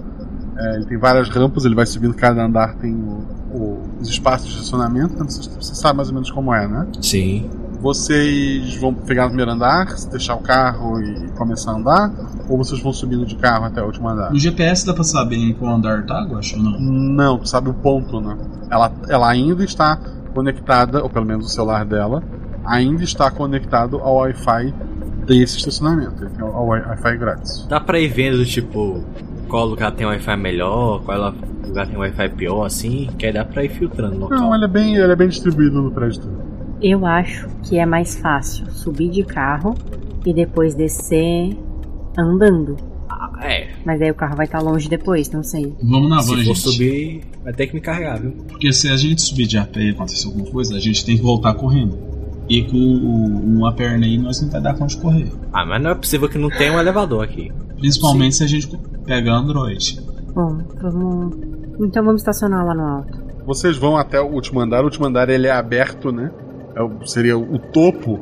[0.58, 3.22] É, ele tem várias rampas, ele vai subindo cada andar, tem o-
[3.56, 5.14] o- os espaços de estacionamento.
[5.14, 6.86] Então você, você sabe mais ou menos como é, né?
[7.00, 7.48] Sim.
[7.80, 12.12] Vocês vão pegar no primeiro andar, deixar o carro e começar a andar?
[12.48, 14.32] Ou vocês vão subindo de carro até o último andar?
[14.32, 16.80] No GPS dá pra saber em qual andar tá, Guaxa, ou não?
[16.80, 18.36] Não, tu sabe o ponto, né?
[18.70, 19.96] Ela, ela ainda está
[20.34, 22.22] conectada, ou pelo menos o celular dela,
[22.64, 24.74] ainda está conectado ao Wi-Fi
[25.24, 26.24] desse estacionamento.
[26.24, 27.66] Ele tem o o Wi-Fi grátis.
[27.68, 29.04] Dá pra ir vendo, tipo,
[29.48, 31.32] qual lugar tem Wi-Fi melhor, qual
[31.64, 33.08] lugar tem Wi-Fi pior, assim.
[33.18, 34.38] Que aí dá pra ir filtrando no local.
[34.38, 36.47] Não, ele é bem, ele é bem distribuído no prédio todo.
[36.80, 39.74] Eu acho que é mais fácil subir de carro
[40.24, 41.56] e depois descer
[42.16, 42.76] andando.
[43.40, 43.68] É.
[43.84, 45.74] Mas aí o carro vai estar longe depois, não sei.
[45.82, 46.60] Vamos na Se van, for gente.
[46.60, 48.32] subir, vai ter que me carregar, viu?
[48.48, 51.16] Porque se a gente subir de a pé e acontecer alguma coisa, a gente tem
[51.16, 51.98] que voltar correndo.
[52.48, 55.30] E com uma perna aí, nós não vai dar conta de correr.
[55.52, 57.52] Ah, mas não é possível que não tenha um elevador aqui.
[57.78, 60.00] Principalmente se a gente pega Android.
[60.34, 61.36] Bom, vamos.
[61.80, 63.22] Então vamos estacionar lá no alto.
[63.46, 64.80] Vocês vão até o último andar.
[64.80, 66.30] O último andar ele é aberto, né?
[66.74, 68.18] É o- seria o topo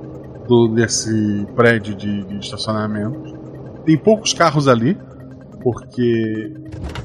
[0.49, 3.37] do- desse prédio de, de estacionamento.
[3.85, 4.97] Tem poucos carros ali,
[5.63, 6.53] porque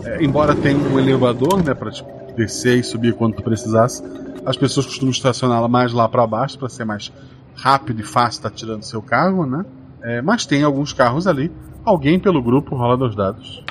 [0.06, 1.92] é, embora tenha um elevador, né, para
[2.36, 4.04] descer e subir quando tu precisasse,
[4.46, 7.12] as pessoas costumam estacioná-la mais lá para baixo para ser mais
[7.56, 9.66] rápido e fácil estar tirando seu carro, né?
[10.04, 11.52] É, mas tem alguns carros ali.
[11.86, 13.64] Alguém pelo grupo rola dos dados.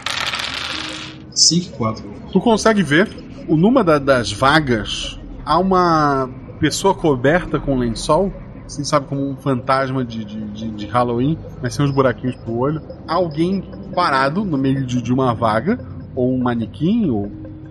[1.33, 2.05] 5 e 4.
[2.33, 3.09] Tu consegue ver
[3.49, 6.29] o numa da- das vagas há uma
[6.61, 8.33] pessoa coberta com lençol,
[8.67, 12.57] assim, sabe, como um fantasma de, de, de- de Halloween, mas sem os buraquinhos pro
[12.57, 12.81] olho.
[13.09, 13.63] Alguém
[13.95, 15.79] parado no meio de, de uma vaga,
[16.15, 17.31] ou um manequim, ou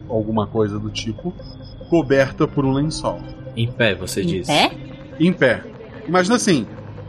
[0.10, 1.34] alguma coisa do tipo,
[1.90, 3.20] coberta por um lençol.
[3.56, 4.48] Em pé, você diz.
[4.48, 4.72] pé?
[5.20, 5.64] Em pé.
[6.08, 6.66] Imagina assim,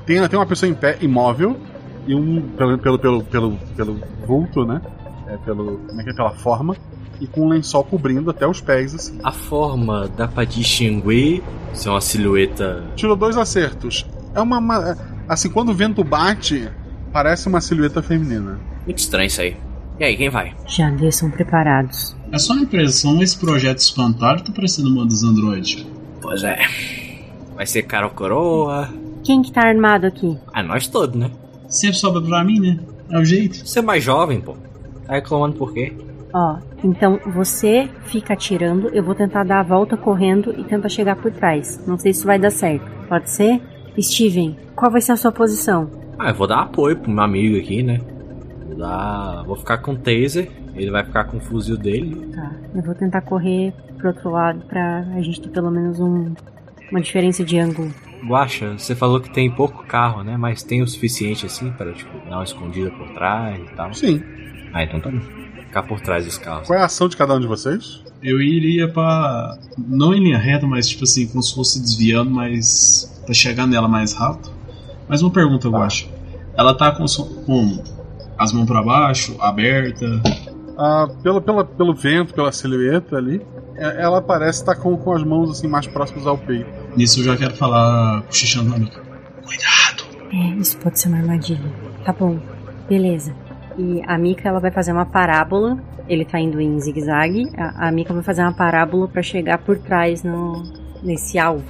[0.06, 1.56] tem, tem uma pessoa em pé, imóvel,
[2.06, 4.80] e um, pelo, pelo, pelo, pelo, pelo vulto, né?
[5.28, 6.14] É, pelo, como é que é?
[6.14, 6.76] Pela forma,
[7.20, 9.18] e com um lençol cobrindo até os pés, assim.
[9.22, 11.42] A forma dá pra distinguir
[11.72, 12.84] se é uma silhueta.
[12.96, 14.06] Tirou dois acertos.
[14.34, 14.96] É uma,
[15.28, 16.68] Assim, quando o vento bate,
[17.12, 18.58] parece uma silhueta feminina.
[18.84, 19.56] Muito estranho isso aí.
[20.00, 20.54] E aí, quem vai?
[20.66, 22.16] Já desçam preparados.
[22.32, 25.86] É só uma impressão, esse projeto espantalho tá parecendo uma dos Android.
[26.20, 26.58] Pois é.
[27.54, 28.88] Vai ser cara ou coroa?
[29.22, 30.36] Quem que tá armado aqui?
[30.52, 31.30] Ah, nós todos, né?
[31.68, 32.80] Sempre sobra pra mim, né?
[33.10, 33.64] É o jeito.
[33.66, 34.56] Você é mais jovem, pô.
[35.06, 35.94] Tá reclamando por quê?
[36.32, 41.16] Ó, então você fica atirando, eu vou tentar dar a volta correndo e tentar chegar
[41.16, 41.84] por trás.
[41.86, 42.84] Não sei se vai dar certo.
[43.08, 43.60] Pode ser?
[44.00, 45.90] Steven, qual vai ser a sua posição?
[46.18, 48.00] Ah, eu vou dar apoio pro meu amigo aqui, né?
[48.66, 49.42] Vou dar.
[49.44, 52.30] Vou ficar com o taser, ele vai ficar com o fuzil dele.
[52.32, 56.32] Tá, eu vou tentar correr pro outro lado pra a gente ter pelo menos um,
[56.90, 57.90] uma diferença de ângulo.
[58.24, 60.36] Guaxa, você falou que tem pouco carro, né?
[60.36, 63.92] Mas tem o suficiente assim para tipo, dar uma escondida por trás e tal?
[63.94, 64.22] Sim.
[64.72, 65.20] Ah, então tá bom.
[65.70, 66.66] Ficar por trás dos carros.
[66.66, 68.02] Qual é a ação de cada um de vocês?
[68.20, 69.56] Eu iria pra.
[69.78, 73.22] Não em linha reta, mas tipo assim, como se fosse desviando, mas.
[73.24, 74.50] pra chegar nela mais rápido.
[75.08, 76.08] Mas uma pergunta, eu acho.
[76.56, 77.04] Ela tá com,
[77.46, 77.82] com
[78.36, 80.04] as mãos pra baixo, aberta.
[80.76, 83.40] Ah, pelo, pela, pelo vento, pela silhueta ali,
[83.76, 86.68] é- ela parece estar com, com as mãos assim mais próximas ao peito.
[86.96, 89.00] Nisso eu já quero falar cochichando na mica.
[90.32, 91.72] É, isso pode ser uma armadilha.
[92.04, 92.38] Tá bom,
[92.88, 93.34] beleza.
[93.80, 95.82] E a Mika ela vai fazer uma parábola.
[96.06, 97.50] Ele tá indo em zigue-zague.
[97.56, 100.62] A, a Mika vai fazer uma parábola pra chegar por trás no,
[101.02, 101.64] nesse alvo.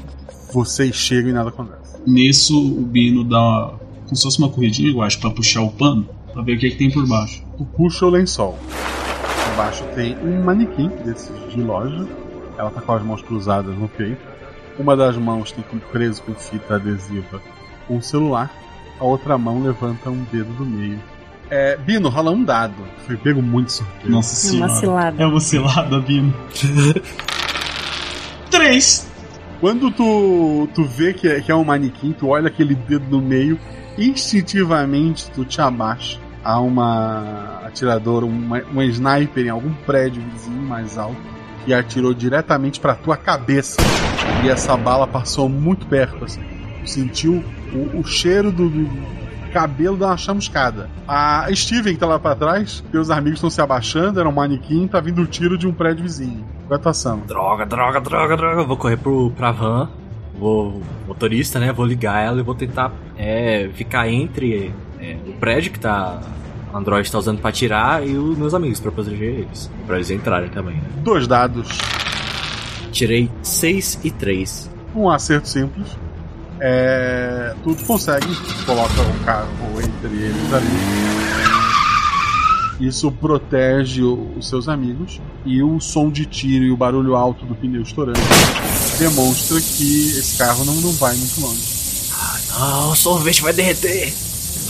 [0.53, 2.03] Vocês chegam e nada acontece.
[2.05, 5.71] Nisso o Bino dá uma, como se fosse uma corridinha, eu acho, pra puxar o
[5.71, 7.45] pano, pra ver o que, que tem por baixo.
[7.57, 8.59] Tu puxa o lençol.
[9.53, 12.09] Embaixo tem um manequim desses de loja.
[12.59, 14.21] Ela tá com as mãos cruzadas no peito.
[14.77, 17.41] Uma das mãos tem como preso com fita adesiva
[17.89, 18.51] um celular.
[18.99, 21.01] A outra mão levanta um dedo do meio.
[21.51, 22.75] É, Bino, rola um dado.
[23.07, 24.09] Foi pego muito surpresa.
[24.11, 24.81] Nossa É uma senhora.
[24.81, 25.23] cilada.
[25.23, 26.33] É uma cilada, Bino.
[28.51, 29.09] Três.
[29.61, 33.21] Quando tu, tu vê que é, que é um manequim, tu olha aquele dedo no
[33.21, 33.59] meio,
[33.99, 40.97] instintivamente tu te abaixa a uma atiradora, uma, uma sniper em algum prédio vizinho mais
[40.97, 41.21] alto
[41.65, 43.77] que atirou diretamente pra tua cabeça.
[44.43, 46.41] E essa bala passou muito perto, assim.
[46.83, 47.45] Tu sentiu
[47.75, 48.89] o, o cheiro do, do
[49.51, 50.89] cabelo dar uma chamuscada.
[51.07, 54.87] A Steven, que tá lá pra trás, teus amigos estão se abaixando, era um manequim,
[54.87, 56.45] tá vindo o tiro de um prédio vizinho.
[56.69, 57.21] Tua ação?
[57.27, 58.61] Droga, droga, droga, droga.
[58.63, 59.91] Eu vou correr pro, pra van.
[60.39, 60.81] Vou.
[61.07, 61.73] Motorista, né?
[61.73, 66.21] Vou ligar ela e vou tentar é, ficar entre é, o prédio que tá.
[66.73, 69.71] O Android tá usando pra atirar e os meus amigos pra proteger eles.
[69.87, 70.85] Pra eles entrarem também, né?
[71.03, 71.69] Dois dados.
[72.93, 74.71] Tirei 6 e 3.
[74.95, 75.97] um acerto simples.
[76.61, 77.55] É,
[77.87, 78.27] consegue,
[78.67, 80.67] coloca o carro entre eles ali.
[82.81, 87.55] Isso protege os seus amigos e o som de tiro e o barulho alto do
[87.55, 88.19] pneu estourando
[89.01, 91.81] demonstra que esse carro não, não vai muito longe.
[92.51, 94.13] Não, o sorvete vai derreter.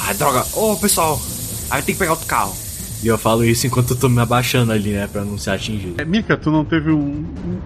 [0.01, 0.47] Ai, droga.
[0.55, 1.21] Ô, pessoal.
[1.69, 2.55] Aí tem que pegar outro carro.
[3.03, 5.09] E eu falo isso enquanto eu tô me abaixando ali, né?
[5.11, 6.01] Pra não ser atingido.
[6.01, 7.25] É, Mika, tu não teve um,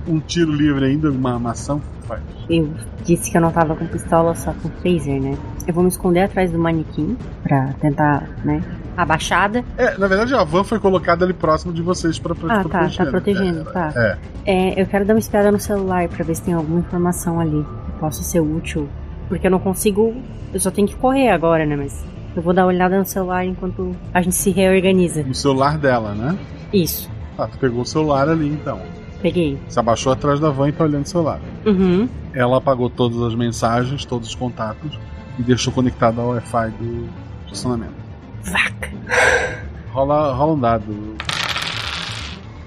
[0.09, 1.83] um- um tiro livre ainda, uma, uma ação?
[2.07, 2.21] Faz.
[2.49, 2.71] Eu
[3.05, 5.37] disse que eu não tava com pistola, só com phaser, né?
[5.67, 8.63] Eu vou me esconder atrás do manequim pra tentar, né?
[8.97, 9.65] Abaixada.
[9.77, 12.69] É, na verdade a van foi colocada ali próximo de vocês pra, pra Ah, te
[12.69, 12.97] tá, proteger.
[13.05, 13.93] tá protegendo, tá.
[13.97, 14.19] É.
[14.47, 17.65] É, eu quero dar uma espiada no celular pra ver se tem alguma informação ali
[17.87, 18.89] que possa ser útil.
[19.29, 20.15] Porque eu não consigo.
[20.53, 21.75] Eu só tenho que correr agora, né?
[21.75, 22.05] Mas
[22.37, 25.23] eu vou dar uma olhada no celular enquanto a gente se reorganiza.
[25.23, 26.37] No celular dela, né?
[26.73, 28.81] Isso, Ah, tu pegou o celular ali então.
[29.23, 29.59] peguei.
[29.69, 31.41] Se abaixou atrás da van e tá olhando o celular.
[31.65, 32.09] Uhum.
[32.33, 34.99] Ela apagou todas as mensagens, todos os contatos
[35.39, 37.09] e deixou conectado ao Wi-Fi do
[37.47, 37.95] estacionamento.
[38.43, 38.93] Vaca.
[39.93, 41.15] Rola, rola um dado.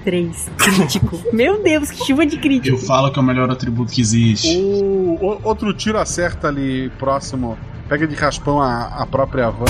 [0.04, 0.50] Três.
[0.58, 1.20] Crítico.
[1.36, 2.76] Meu Deus, que chuva de crítico.
[2.76, 4.56] Eu falo que é o melhor atributo que existe.
[4.58, 7.58] O, o- outro tiro acerta ali próximo,
[7.88, 9.66] pega de raspão a, a própria van,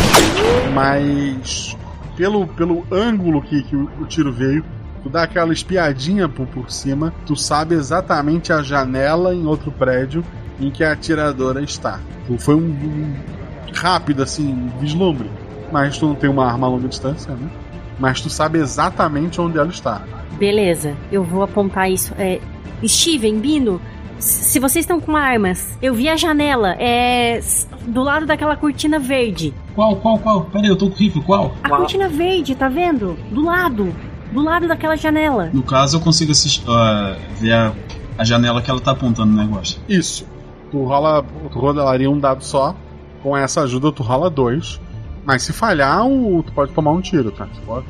[0.74, 1.76] mas
[2.16, 4.66] pelo, pelo ângulo que, que o, o tiro veio,
[5.04, 10.24] tu dá aquela espiadinha por, por cima, tu sabe exatamente a janela em outro prédio
[10.60, 12.00] em que a atiradora está.
[12.26, 13.16] Tu foi um, um
[13.74, 15.30] rápido assim, um vislumbre,
[15.72, 17.50] mas tu não tem uma arma a longa distância, né?
[18.00, 20.02] Mas tu sabe exatamente onde ela está.
[20.38, 22.14] Beleza, eu vou apontar isso.
[22.18, 22.40] É,
[22.86, 23.82] Steven, Bino,
[24.20, 27.40] se vocês estão com armas, eu vi a janela, é.
[27.88, 29.54] do lado daquela cortina verde.
[29.76, 30.46] Qual, qual, qual?
[30.46, 31.54] Pera aí, eu tô com rifle, qual?
[31.64, 33.18] A cortina verde, tá vendo?
[33.32, 33.94] Do lado.
[34.32, 35.50] Do lado daquela janela.
[35.54, 37.74] No caso, eu consigo assistir, ah, ver a,
[38.18, 39.80] a janela que ela tá apontando no negócio.
[39.88, 40.28] Isso.
[40.72, 42.76] Tu rola, tu rolaria um dado só.
[43.24, 44.80] Com essa ajuda, tu rola dois.
[45.26, 47.46] Mas se falhar, o, tu pode tomar um tiro, tá?
[47.46, 47.86] Tu pode.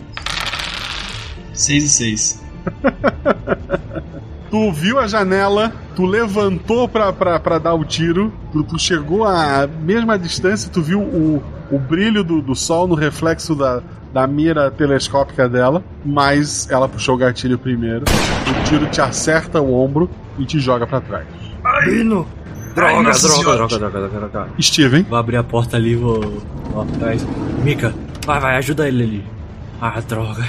[1.53, 2.43] 6 e 6.
[4.49, 9.25] Tu viu a janela, tu levantou pra, pra, pra dar o tiro, tu, tu chegou
[9.25, 13.81] à mesma distância, tu viu o, o brilho do, do sol no reflexo da,
[14.13, 18.05] da mira telescópica dela, mas ela puxou o gatilho primeiro.
[18.49, 21.27] O tiro te acerta o ombro e te joga pra trás.
[21.85, 22.25] Bino!
[22.73, 23.57] Droga, Ai, droga, senhora.
[23.57, 24.49] droga, droga, droga, droga.
[24.61, 26.21] Steven, Vou abrir a porta ali e vou
[26.71, 27.25] vou atrás.
[27.63, 27.93] Mika,
[28.25, 29.23] vai, vai, ajuda ele ali.
[29.81, 30.45] Ah, droga.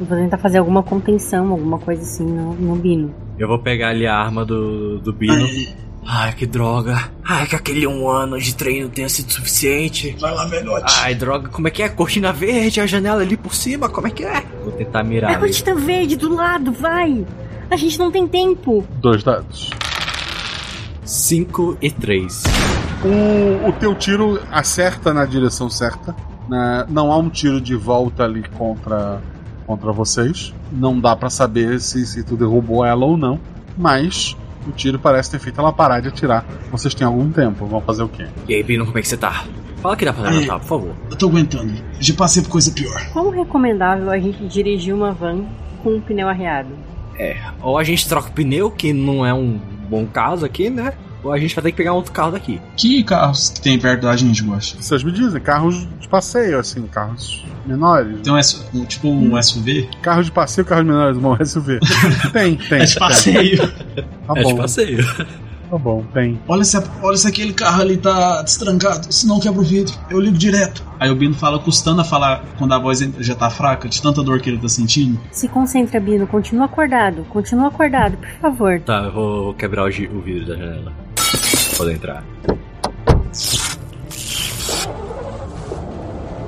[0.00, 3.14] Eu vou tentar fazer alguma contenção, alguma coisa assim no, no Bino.
[3.38, 5.46] Eu vou pegar ali a arma do, do Bino.
[6.06, 7.10] Ai, que droga.
[7.22, 10.16] Ai, que aquele um ano de treino tenha sido suficiente.
[10.18, 10.94] Vai lá, velhote.
[11.00, 11.88] Ai, droga, como é que é?
[11.90, 14.42] Cortina verde, a janela ali por cima, como é que é?
[14.64, 15.40] Vou tentar mirar A ali.
[15.40, 17.26] cortina verde do lado, vai!
[17.70, 18.82] A gente não tem tempo.
[19.00, 19.70] dois dados.
[21.04, 22.42] 5 e 3.
[23.04, 26.14] O, o teu tiro acerta na direção certa.
[26.48, 26.86] né?
[26.88, 29.20] Não há um tiro de volta ali contra,
[29.70, 30.52] contra vocês.
[30.72, 33.38] Não dá pra saber se, se tu derrubou ela ou não.
[33.78, 36.44] Mas o tiro parece ter feito ela parar de atirar.
[36.72, 37.66] Vocês têm algum tempo.
[37.66, 38.26] Vão fazer o quê?
[38.48, 39.44] E aí, Bino, como é que você tá?
[39.76, 40.94] Fala que dá pra levantar, por favor.
[41.10, 41.72] Eu tô aguentando.
[42.00, 43.10] Já passei por coisa pior.
[43.12, 45.44] Como recomendável a gente dirigir uma van
[45.82, 46.70] com um pneu arreado?
[47.18, 49.58] É, ou a gente troca o pneu, que não é um
[49.88, 50.92] bom caso aqui, né?
[51.22, 52.60] Ou a gente vai ter que pegar um outro carro daqui.
[52.76, 54.80] Que carros que tem perto da gente, gosta?
[54.80, 58.20] Vocês me dizem, carros de passeio, assim, carros menores.
[58.22, 59.88] Tem um, S- um- tipo um SUV?
[60.02, 61.78] Carro de passeio, carros menores, bom, SUV.
[62.32, 62.80] tem, tem.
[62.80, 63.68] É de passeio.
[63.68, 65.04] Tá É de bom, passeio.
[65.70, 66.40] tá bom, tem.
[66.48, 69.94] Olha se, olha se aquele carro ali tá destrancado, senão quebra o vidro.
[70.08, 70.82] Eu ligo direto.
[70.98, 74.22] Aí o Bino fala, custando a falar quando a voz já tá fraca, de tanta
[74.22, 75.18] dor que ele tá sentindo.
[75.30, 76.26] Se concentra, Bino.
[76.26, 77.24] Continua acordado.
[77.30, 78.80] Continua acordado, por favor.
[78.80, 80.92] Tá, eu vou quebrar o, o vidro da janela.
[81.76, 82.22] Pode entrar.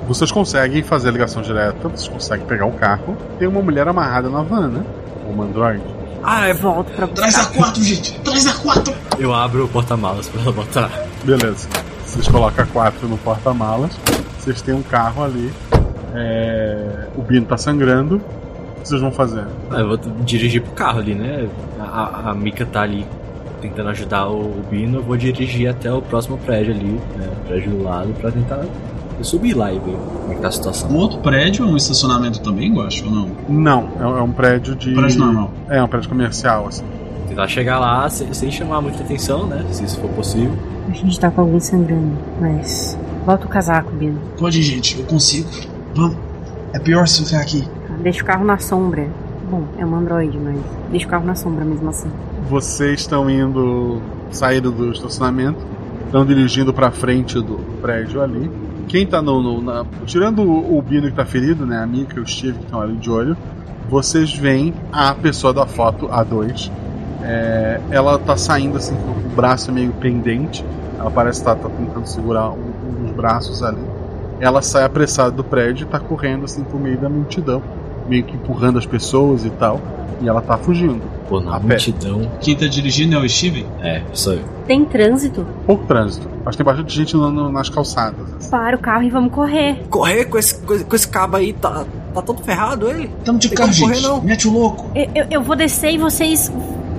[0.07, 3.17] Vocês conseguem fazer a ligação direta, vocês conseguem pegar o carro.
[3.39, 4.83] Tem uma mulher amarrada na van, né?
[5.27, 5.81] Uma android.
[6.21, 6.53] Ah, é.
[6.53, 8.19] Volto pra Traz a quatro, gente!
[8.19, 8.93] Traz a quatro!
[9.17, 10.91] Eu abro o porta-malas pra ela botar.
[11.23, 11.67] Beleza.
[12.05, 13.91] Vocês colocam a 4 no porta-malas.
[14.39, 15.51] Vocês têm um carro ali.
[16.13, 18.17] É, O Bino tá sangrando.
[18.17, 19.45] O que vocês vão fazer?
[19.71, 21.47] Ah, eu vou dirigir pro carro ali, né?
[21.79, 23.05] A, a, a Mika tá ali
[23.63, 24.97] tentando ajudar o, Bino.
[24.97, 27.29] Eu vou dirigir até o próximo prédio ali, né?
[27.41, 28.65] O prédio do lado, pra tentar
[29.21, 30.89] subir lá e ver como é que tá a situação.
[30.89, 33.31] Um outro prédio, um estacionamento também, gosto ou não?
[33.47, 34.93] Não, é, é um prédio de.
[34.93, 35.51] Prédio normal.
[35.69, 36.83] É, um prédio comercial, assim.
[37.29, 39.65] Tentar chegar lá sem, sem chamar muita atenção, né?
[39.71, 40.53] Se isso for possível.
[40.89, 42.97] A gente tá com alguém sangrando, mas.
[43.25, 44.19] Bota o casaco, Bino.
[44.37, 45.49] Pode ir, gente, eu consigo.
[45.95, 46.17] Vamos.
[46.73, 47.63] É pior se ficar aqui.
[48.01, 49.07] Deixa o carro na sombra.
[49.49, 50.57] Bom, é um androide, mas
[50.89, 52.09] deixa o carro na sombra mesmo assim.
[52.49, 54.01] Vocês estão indo.
[54.31, 55.59] saído do estacionamento.
[56.05, 58.49] Estão dirigindo pra frente do prédio ali.
[58.87, 59.41] Quem tá no.
[59.41, 61.81] no- na- tirando o, o Bino que tá ferido, né?
[61.81, 63.35] A Mika e o Steve que estão ali de olho.
[63.89, 66.71] Vocês veem a pessoa da foto, a 2.
[67.23, 70.63] É, ela tá saindo assim com o braço meio pendente.
[70.99, 73.81] Ela parece estar tá, tentando segurar um, um dos braços ali.
[74.39, 77.61] Ela sai apressada do prédio e tá correndo assim por meio da multidão.
[78.07, 79.79] Meio que empurrando as pessoas e tal.
[80.21, 81.01] E ela tá fugindo.
[81.27, 81.67] Pô, na A pé.
[81.69, 82.29] multidão.
[82.41, 83.65] Quem tá dirigindo é o Steven?
[83.81, 84.43] É, sou eu.
[84.67, 85.45] Tem trânsito?
[85.65, 86.27] Pouco trânsito.
[86.45, 88.19] Mas tem bastante gente no- no- nas calçadas.
[88.37, 88.49] assim.
[88.49, 89.83] Para o carro e vamos correr.
[89.89, 93.09] Correr com esse, com esse- cabo aí, tá, tá todo ferrado ele?
[93.25, 94.07] Tamo de Tem carro, como correr, gente.
[94.07, 94.21] não.
[94.21, 94.85] Mete o louco.
[94.95, 96.49] Eu, eu, eu vou descer e vocês.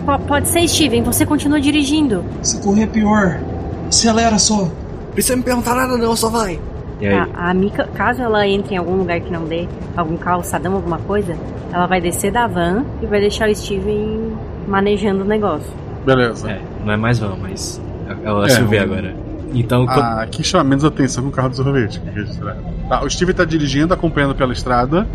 [0.05, 2.22] po- Pode ser, Steven, você continua dirigindo.
[2.42, 3.40] Se correr é pior.
[3.88, 4.68] Acelera só.
[5.12, 6.59] Precisa me perguntar nada não, só vai.
[7.05, 7.14] E aí?
[7.34, 10.98] A, a Mika, caso ela entre em algum lugar que não dê, algum calçadão, alguma
[10.98, 11.36] coisa,
[11.72, 14.32] ela vai descer da van e vai deixar o Steven
[14.66, 15.70] manejando o negócio.
[16.05, 16.50] Beleza.
[16.50, 17.80] É, não é mais van, mas
[18.24, 19.14] é o É, SUV um- agora.
[19.57, 22.00] Então, quando- Ah, aqui chama menos atenção que o carro do sorvete.
[22.14, 22.57] registrar.
[22.88, 25.07] Tá, o Steve tá dirigindo, acompanhando pela estrada.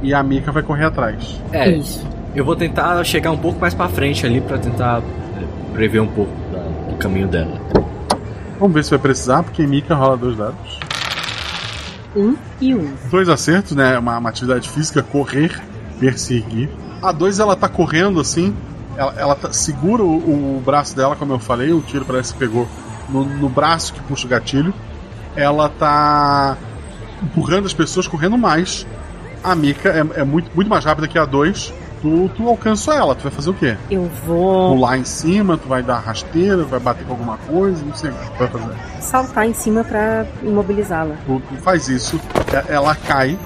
[0.00, 1.40] E a Mika vai correr atrás.
[1.52, 2.06] é, Isso.
[2.34, 5.02] eu vou tentar chegar um pouco mais pra frente ali pra tentar
[5.36, 6.30] é, prever um pouco
[6.88, 7.58] do caminho dela.
[8.60, 10.78] Vamos ver se vai precisar, porque Mika rola dois dados.
[12.16, 12.94] Um e um.
[13.10, 13.98] Dois acertos, né?
[13.98, 15.60] Uma, uma atividade física, correr,
[16.00, 16.68] perseguir.
[17.02, 18.54] A dois ela tá correndo assim.
[18.96, 22.38] Ela, ela tá- segura o, o braço dela, como eu falei, o tiro parece que
[22.38, 22.68] pegou
[23.08, 24.74] no, no braço que puxa o gatilho.
[25.36, 26.56] Ela tá
[27.22, 28.86] empurrando as pessoas, correndo mais.
[29.42, 31.72] A Mika é, é muito, muito mais rápida que a dois.
[32.00, 33.76] Tu, tu alcança ela, tu vai fazer o quê?
[33.90, 37.94] Eu vou Pular em cima, tu vai dar rasteira, vai bater com alguma coisa, não
[37.94, 38.74] sei o que tu vai fazer.
[39.00, 41.16] saltar em cima pra imobilizá-la.
[41.26, 43.36] Tu, tu faz isso, e- ela cai,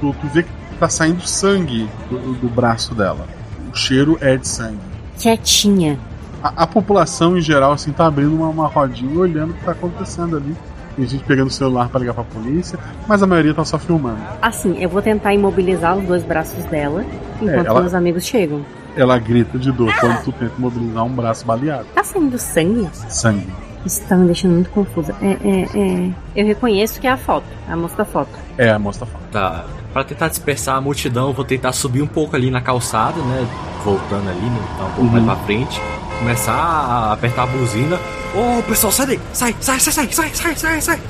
[0.00, 3.26] tu, tu vê que tá saindo sangue do, do braço dela.
[3.72, 4.78] O cheiro é de sangue.
[5.18, 5.98] Quietinha.
[6.42, 9.72] A, a população em geral assim tá abrindo uma, uma rodinha olhando o que tá
[9.72, 10.54] acontecendo ali.
[10.96, 12.78] Tem gente pegando o celular pra ligar pra polícia,
[13.08, 14.18] mas a maioria tá só filmando.
[14.42, 17.04] Assim, eu vou tentar imobilizar os dois braços dela
[17.40, 18.60] enquanto ela- meus amigos chegam.
[18.94, 21.86] Ela grita de dor quando tu tenta mobilizar um braço baleado.
[21.94, 22.90] Tá saindo sangue?
[23.08, 23.46] Sangue.
[23.86, 25.14] Isso tá me deixando muito confusa.
[25.22, 25.62] É, é,
[26.06, 26.10] é.
[26.36, 28.28] Eu reconheço que é a foto, a moça da foto.
[28.58, 29.30] É, a moça tá falando.
[29.30, 29.64] Tá.
[29.94, 33.46] Pra tentar dispersar a multidão, eu vou tentar subir um pouco ali na calçada, né?
[33.84, 34.58] Voltando ali, né?
[34.78, 35.80] Tá um pouco mais pra frente.
[36.22, 37.98] Começar a apertar a buzina.
[38.32, 39.20] Ô, pessoal, sai daí!
[39.32, 41.00] Sai, sai, sai, sai, sai, sai, sai, sai!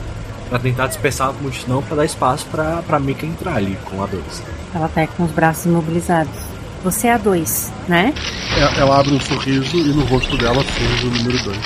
[0.48, 4.06] Pra tentar dispersar a multidão pra dar espaço pra, pra Mika entrar ali com a
[4.06, 4.24] 2.
[4.74, 6.32] Ela tá com os braços imobilizados.
[6.82, 8.14] Você é a dois, né?
[8.56, 11.58] Ela, ela abre um sorriso e no rosto dela surge o número 2.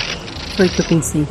[0.57, 1.25] Foi o que eu pensei.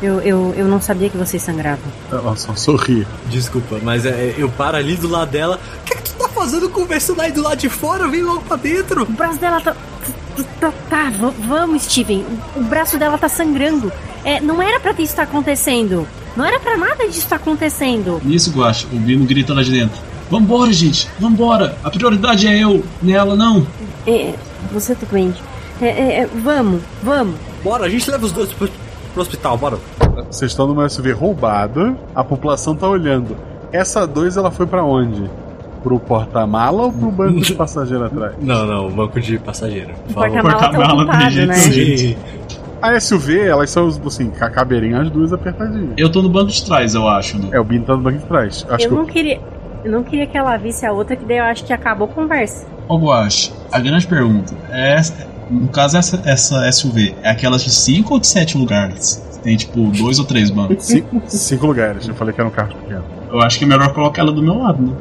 [0.00, 1.84] Eu, eu, eu não sabia que vocês sangravam.
[2.10, 3.06] Ela só sorri.
[3.26, 5.60] Desculpa, mas é, eu paro ali do lado dela.
[5.82, 8.08] O que, é que tu tá fazendo conversando aí do lado de fora?
[8.08, 9.02] Vem logo pra dentro!
[9.02, 9.76] O braço dela tá.
[10.60, 12.24] Tá, tá, va- vamos, Steven.
[12.56, 13.92] O braço dela tá sangrando.
[14.24, 16.06] É, não era pra isso estar acontecendo.
[16.36, 18.20] Não era pra nada disso estar acontecendo.
[18.24, 19.98] Nisso, Guache, o Bino grita lá de dentro.
[20.30, 21.76] Vambora, gente, vambora.
[21.82, 23.66] A prioridade é eu, nela não.
[24.06, 24.34] É,
[24.72, 25.42] você tá doente.
[25.80, 27.34] É, é, é, vamos, vamos.
[27.64, 28.68] Bora, a gente leva os dois pro,
[29.12, 29.78] pro hospital, bora.
[30.30, 33.36] Vocês estão numa SUV roubada, a população tá olhando.
[33.72, 35.30] Essa 2 ela foi pra onde?
[35.82, 38.34] Pro porta-mala ou pro banco de passageiro atrás?
[38.40, 39.90] Não, não, banco de passageiro.
[40.10, 41.54] O porta-mala tá ocupado, né?
[41.54, 42.16] Sim.
[42.80, 45.90] A SUV, elas são, assim, ca- caberiam as duas apertadinhas.
[45.96, 47.48] Eu tô no banco de trás, eu acho, né?
[47.52, 48.64] É, o Bino tá no banco de trás.
[48.70, 49.40] Acho Eu que não queria.
[49.84, 52.10] Eu não queria que ela visse a outra, que daí eu acho que acabou a
[52.12, 52.66] conversa.
[52.88, 55.00] Ô, Guache, a grande pergunta é...
[55.50, 59.26] No caso, essa, essa SUV é aquelas de 5 ou de 7 lugares?
[59.42, 60.84] Tem, tipo, dois ou três bancos?
[60.84, 63.04] Cinco, cinco lugares, eu falei que era um carro pequeno.
[63.32, 64.92] Eu acho que é melhor colocar ela do meu lado, né?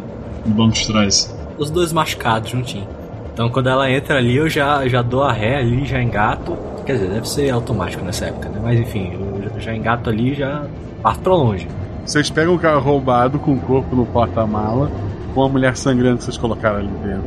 [0.48, 1.36] No banco de trás.
[1.58, 2.88] Os dois machucados juntinho.
[3.34, 6.58] Então quando ela entra ali, eu já, já dou a ré ali, já engato.
[6.86, 8.60] Quer dizer, deve ser automático nessa época, né?
[8.64, 10.66] Mas enfim, eu já, engato ali e já
[11.04, 11.68] parto pra longe.
[12.06, 14.89] Vocês pegam o carro roubado com o corpo no porta-mala,
[15.34, 17.26] com a mulher sangrando que vocês colocaram ali dentro.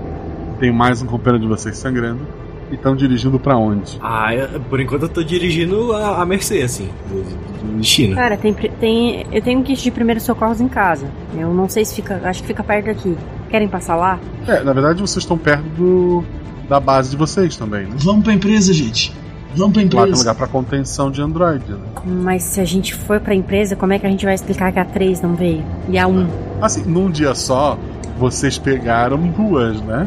[0.58, 2.26] Tem mais um companheiro de vocês sangrando.
[2.70, 3.98] E estão dirigindo pra onde?
[4.00, 8.14] Ah, eu- por enquanto eu tô dirigindo a, a mercê, assim, do, do destino.
[8.14, 11.06] Cara, tem, tem, eu tenho um kit de primeiros socorros em casa.
[11.36, 12.20] Eu não sei se fica.
[12.24, 13.16] Acho que fica perto daqui.
[13.50, 14.20] Querem passar lá?
[14.46, 16.22] É, na verdade vocês estão perto do,
[16.68, 17.96] da base de vocês também, né?
[17.96, 19.12] Vamos pra empresa, gente.
[19.56, 20.18] Vamos pra Lá tem empresa.
[20.20, 21.78] lugar pra contenção de Android, né?
[22.06, 24.78] Mas se a gente for pra empresa, como é que a gente vai explicar que
[24.78, 25.64] a 3 não veio?
[25.88, 26.28] E a 1?
[26.62, 27.76] Assim, num dia só,
[28.16, 30.06] vocês pegaram duas, né?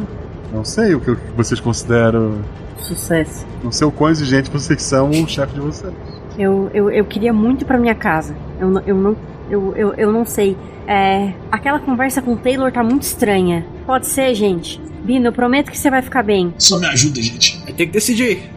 [0.53, 2.39] Não sei o que vocês consideram.
[2.77, 3.45] Sucesso.
[3.63, 5.93] Não sei o quão exigente vocês são o chefe de vocês.
[6.37, 8.35] Eu, eu, eu queria muito pra minha casa.
[8.59, 9.15] Eu, não- eu não.
[9.49, 10.55] Eu, eu, eu não sei.
[10.87, 11.31] É.
[11.51, 13.65] Aquela conversa com o Taylor tá muito estranha.
[13.85, 14.81] Pode ser, gente.
[15.03, 16.53] Bino, eu prometo que você vai ficar bem.
[16.57, 17.61] Só me ajuda, gente.
[17.65, 18.49] Aí tem que decidir.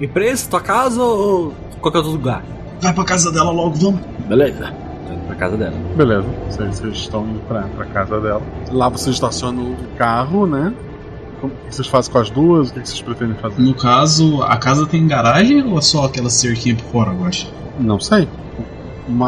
[0.00, 2.42] Empresa, tua casa ou qualquer outro lugar?
[2.80, 4.00] Vai pra casa dela logo, vamos.
[4.28, 4.72] Beleza.
[5.06, 5.74] Tô indo pra casa dela.
[5.96, 8.42] Beleza, vocês, vocês estão indo pra, pra casa dela.
[8.70, 10.72] Lá vocês estacionam o carro, né?
[11.42, 12.70] O que vocês fazem com as duas?
[12.70, 13.60] O que vocês pretendem fazer?
[13.60, 17.48] No caso, a casa tem garagem ou é só aquela cerquinha por fora, Guache?
[17.78, 18.28] Não sei.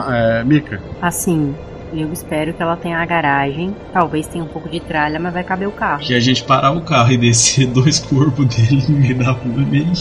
[0.08, 1.54] É, Mika, Assim,
[1.92, 3.74] eu espero que ela tenha a garagem.
[3.92, 6.00] Talvez tenha um pouco de tralha, mas vai caber o carro.
[6.00, 9.56] Que a gente parar o carro e descer dois corpos dele no meio da rua
[9.56, 9.92] meio.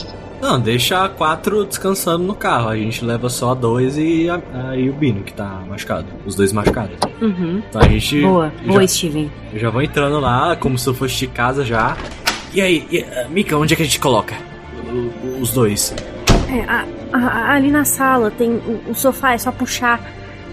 [0.41, 2.69] Não, deixa quatro descansando no carro.
[2.69, 6.05] A gente leva só dois e, a, a- e o Bino, que tá machucado.
[6.25, 6.95] Os dois machucados.
[7.21, 7.61] Uhum.
[7.69, 8.21] Então a gente.
[8.21, 9.31] Boa, já, boa, Steven.
[9.53, 11.97] Eu já vou entrando lá, como se eu fosse de casa já.
[12.53, 14.33] E aí, e, ah, Mika, onde é que a gente coloca?
[14.91, 15.93] O- os dois.
[16.49, 19.99] É, a- a- ali na sala tem o, o sofá, é só puxar.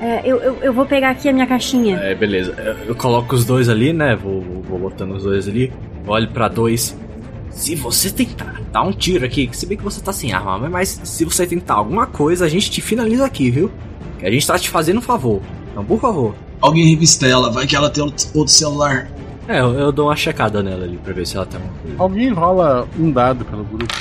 [0.00, 1.96] É, eu, eu, eu vou pegar aqui a minha caixinha.
[1.98, 2.52] É, beleza.
[2.58, 4.14] Eu, eu coloco os dois ali, né?
[4.16, 5.72] Vou, vou- vou botando os dois ali.
[6.06, 6.94] Olho pra dois.
[7.50, 10.68] Se você tentar dar um tiro aqui, que se bem que você tá sem arma,
[10.68, 13.70] mas se você tentar alguma coisa, a gente te finaliza aqui, viu?
[14.18, 15.40] Que a gente tá te fazendo um favor.
[15.70, 16.34] Então, por favor.
[16.60, 19.08] Alguém revista ela, vai que ela tem outro celular.
[19.48, 21.96] É, eu, eu dou uma checada nela ali pra ver se ela tem alguma coisa.
[21.98, 23.94] alguém rola um dado pelo grupo.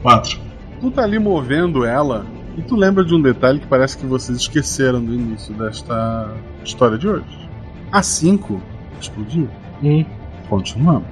[0.00, 0.38] Quatro.
[0.80, 2.26] Tu tá ali movendo ela
[2.56, 6.98] e tu lembra de um detalhe que parece que vocês esqueceram do início desta história
[6.98, 7.48] de hoje.
[7.90, 8.60] A 5
[9.00, 9.48] explodiu.
[9.82, 10.04] Hum.
[10.48, 11.04] Continuamos.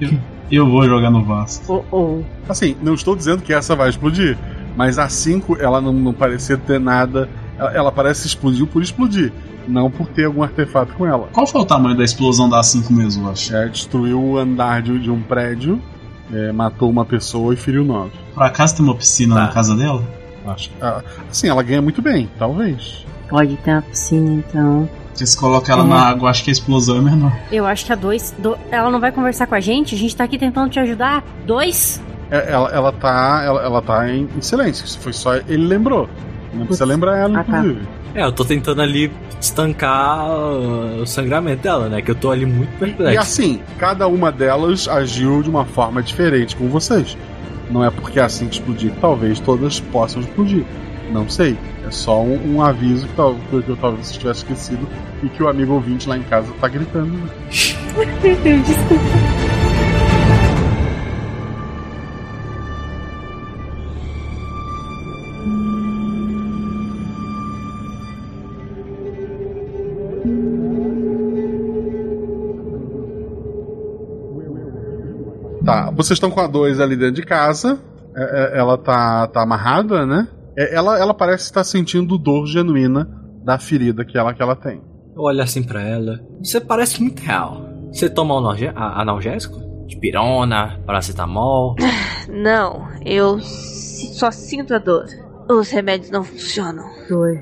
[0.00, 0.10] Eu,
[0.50, 1.84] eu vou jogar no Vasco.
[1.90, 2.22] Oh, oh.
[2.48, 4.36] Assim, não estou dizendo que essa vai explodir,
[4.76, 7.28] mas a 5 ela não, não parecia ter nada.
[7.58, 9.32] Ela, ela parece explodiu por explodir,
[9.68, 11.28] não por ter algum artefato com ela.
[11.32, 13.54] Qual foi o tamanho da explosão da A5 mesmo, eu acho?
[13.54, 15.80] É, destruiu o andar de, de um prédio,
[16.32, 18.12] é, matou uma pessoa e feriu nove.
[18.34, 19.40] Por acaso tem uma piscina Tá.
[19.42, 20.02] na casa dela?
[20.46, 23.04] Acho, ah, assim, ela ganha muito bem, talvez.
[23.30, 24.88] Pode ter uma piscina então.
[25.14, 25.86] Se coloca ela É.
[25.86, 27.32] na água, acho que a explosão é menor.
[27.52, 28.34] Eu acho que a 2.
[28.70, 29.94] ela não vai conversar com a gente?
[29.94, 31.22] A gente tá aqui tentando te ajudar.
[31.46, 32.00] Dois?
[32.30, 34.86] É, ela, ela tá, ela, ela tá em, em silêncio.
[34.86, 36.08] Se foi só ele lembrou.
[36.54, 37.58] Não precisa lembrar ela, Ah, tá.
[37.58, 37.88] inclusive.
[38.14, 42.00] É, eu tô tentando ali estancar uh, o sangramento dela, né?
[42.02, 43.20] Que eu tô ali muito E perplexo.
[43.20, 47.16] assim, cada uma delas agiu de uma forma diferente com vocês.
[47.70, 50.64] Não é porque é assim que explodir, talvez todas possam explodir.
[51.12, 51.58] Não sei.
[51.86, 54.88] É só um, um aviso que, tal, que eu talvez tivesse esquecido
[55.22, 57.12] e que o amigo ouvinte lá em casa tá gritando.
[57.12, 57.28] né?
[58.64, 59.04] Desculpa.
[75.64, 77.78] Tá, vocês estão com a 2 ali dentro de casa.
[78.16, 78.22] É,
[78.56, 80.26] é, ela tá, tá amarrada, né?
[80.60, 83.08] É, ela, ela parece estar sentindo dor genuína
[83.44, 84.82] da ferida que ela, que ela tem.
[85.16, 86.20] Eu olho assim pra ela.
[86.42, 87.62] Você parece muito real.
[87.92, 88.34] Você toma
[88.76, 89.58] analgésico?
[89.86, 91.74] Dipirona, paracetamol.
[92.28, 95.06] Não, eu só sinto a dor.
[95.48, 96.84] Os remédios não funcionam.
[97.08, 97.36] Dor.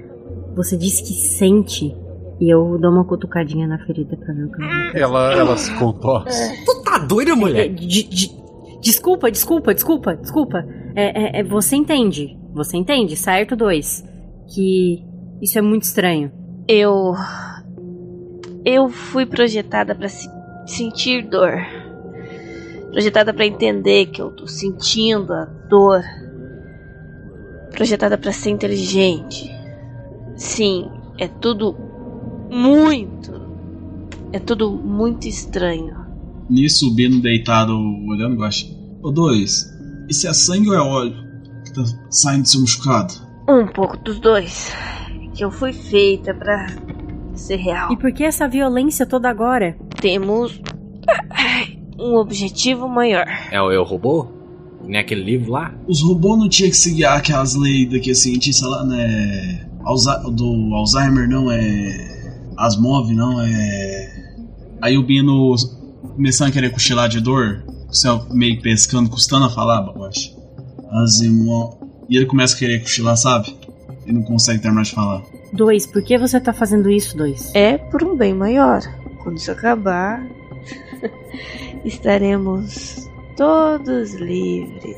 [0.56, 1.94] Você disse que sente.
[2.40, 6.64] E eu dou uma cutucadinha na ferida pra ver o que Ela, ela se contorce.
[6.64, 7.66] Tu tá doida, mulher?
[7.66, 8.30] É, de- de-
[8.80, 10.64] desculpa, desculpa, desculpa, desculpa.
[10.94, 12.38] É, é- é- você entende.
[12.58, 14.04] Você entende, certo, dois?
[14.52, 15.04] Que
[15.40, 16.32] isso é muito estranho.
[16.66, 17.14] Eu.
[18.64, 20.28] Eu fui projetada pra se-
[20.66, 21.52] sentir dor.
[22.90, 26.02] Projetada pra entender que eu tô sentindo a dor.
[27.70, 29.48] Projetada pra ser inteligente.
[30.36, 31.76] Sim, é tudo
[32.50, 33.32] muito.
[34.32, 35.96] É tudo muito estranho.
[36.50, 37.72] Nisso, o Bino deitado
[38.08, 38.68] olhando, gosta.
[39.02, 39.64] Ô, dois,
[40.08, 41.27] isso é sangue ou é óleo
[41.68, 43.14] que tá saindo do seu machucado?
[43.48, 44.74] Um pouco dos dois.
[45.34, 46.66] Que eu fui feita pra
[47.34, 47.92] ser real.
[47.92, 49.76] E por que essa violência toda agora?
[50.00, 50.60] Temos
[51.98, 53.26] um objetivo maior.
[53.50, 54.26] É o Eu Robô?
[54.84, 55.74] Nem aquele livro lá?
[55.86, 59.68] Os robôs não tinham que seguir aquelas leis daquele cientista lá, né?
[59.84, 62.16] Alza- do Alzheimer, não é.
[62.56, 64.34] Asmov, não é.
[64.80, 65.54] Aí o Bino
[66.14, 70.36] começando a querer cochilar de dor, você meio pescando, custando a falar, baixo.
[70.90, 71.76] Asimov.
[72.08, 73.54] E ele começa a querer cochilar, sabe?
[74.04, 75.22] Ele não consegue terminar de falar.
[75.52, 77.54] Dois, por que você tá fazendo isso, dois?
[77.54, 78.80] É por um bem maior.
[79.22, 80.26] Quando isso acabar,
[81.84, 84.96] estaremos todos livres.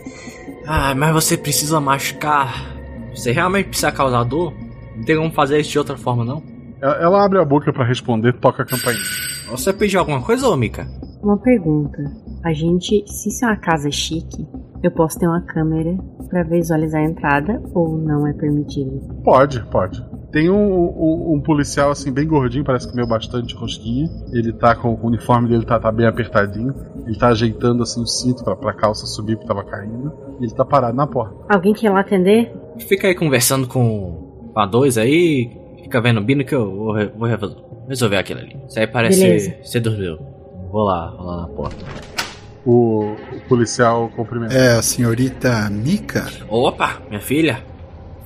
[0.67, 2.77] Ah, mas você precisa machucar.
[3.15, 4.55] Você realmente precisa causar dor?
[4.97, 6.43] Não tem como fazer isso de outra forma, não?
[6.81, 9.03] Ela, abre a boca pra responder, toca a campainha.
[9.51, 10.89] Você pediu alguma coisa, ô Mika?
[11.23, 11.99] Uma pergunta.
[12.43, 14.47] A gente, se isso é uma casa chique,
[14.83, 15.97] eu posso ter uma câmera
[16.29, 19.01] pra visualizar a entrada ou não é permitido?
[19.25, 20.03] Pode, pode.
[20.33, 24.09] Tem um, um- um policial assim, bem gordinho, parece que comeu bastante rosquinha.
[24.33, 26.73] Ele tá com o uniforme dele, tá, tá bem apertadinho.
[27.05, 30.13] Ele tá ajeitando assim o cinto pra, pra calça subir porque tava caindo.
[30.41, 31.35] E ele tá parado na porta.
[31.53, 32.53] Alguém quer ir lá atender?
[32.79, 35.51] Fica aí conversando com a dois aí,
[35.83, 37.29] fica vendo o Bino que eu vou, vou
[37.89, 38.57] resolver- aquilo ali.
[38.69, 39.57] Isso aí parece Beleza.
[39.65, 40.17] ser dormiu.
[40.71, 41.85] Vou lá, vou lá na porta.
[42.65, 44.55] O, o policial cumprimenta.
[44.55, 46.27] É a senhorita Mika?
[46.49, 47.63] Opa, minha filha.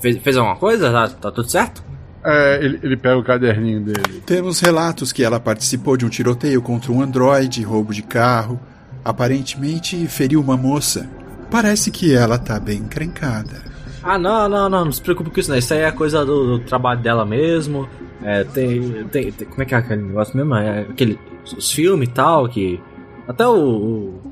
[0.01, 0.91] Fez, fez alguma coisa?
[0.91, 1.83] Tá, tá tudo certo?
[2.25, 4.23] É, ele, ele pega o caderninho dele.
[4.27, 8.59] Temos relatos que ela participou de um tiroteio contra um androide, roubo de carro.
[9.05, 11.09] Aparentemente feriu uma moça.
[11.51, 13.63] Parece que ela tá bem encrencada.
[14.03, 15.57] Ah, não, não, não, não se preocupe com isso, não.
[15.57, 17.89] Isso aí é coisa do, do trabalho dela mesmo.
[18.23, 20.55] É, tem, tem, tem- Como é que é aquele negócio mesmo?
[20.57, 21.19] É aquele.
[21.57, 22.81] Os filmes e tal, que.
[23.29, 23.53] Até o.
[23.55, 24.24] o-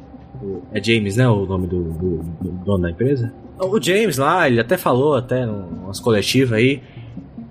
[0.42, 1.28] o- é James, né?
[1.28, 3.32] O nome do, do- do dono da empresa?
[3.58, 6.82] O James lá, ele até falou, até umas coletivas aí.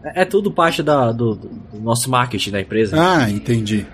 [0.03, 1.49] É, é tudo parte da, do, do
[1.81, 2.97] nosso marketing da empresa.
[2.99, 3.85] Ah, entendi.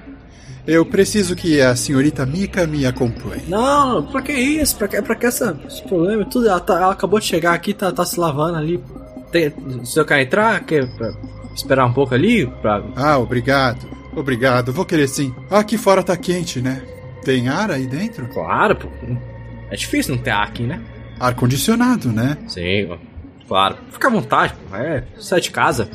[0.66, 3.44] Eu preciso que a senhorita Mika me acompanhe.
[3.48, 4.76] Não, pra que isso?
[4.76, 6.26] Pra que, pra que essa, esse problema?
[6.26, 8.84] Tudo, ela, tá- ela acabou de chegar aqui, tá, tá se lavando ali.
[9.32, 9.54] Tem,
[9.86, 11.14] se eu quer entrar, quer pra
[11.56, 12.48] esperar um pouco ali?
[12.62, 12.84] Pra...
[12.96, 13.86] Ah, obrigado.
[14.16, 15.34] Obrigado, vou querer sim.
[15.50, 16.82] Aqui fora tá quente, né?
[17.28, 18.26] Tem ar aí dentro?
[18.30, 18.88] Claro, pô.
[19.70, 20.82] É difícil não ter ar aqui, né?
[21.20, 22.38] Ar condicionado, né?
[22.48, 22.98] Sim,
[23.46, 23.76] claro.
[23.92, 24.74] Fica à vontade, pô.
[24.78, 25.90] É, sai de casa.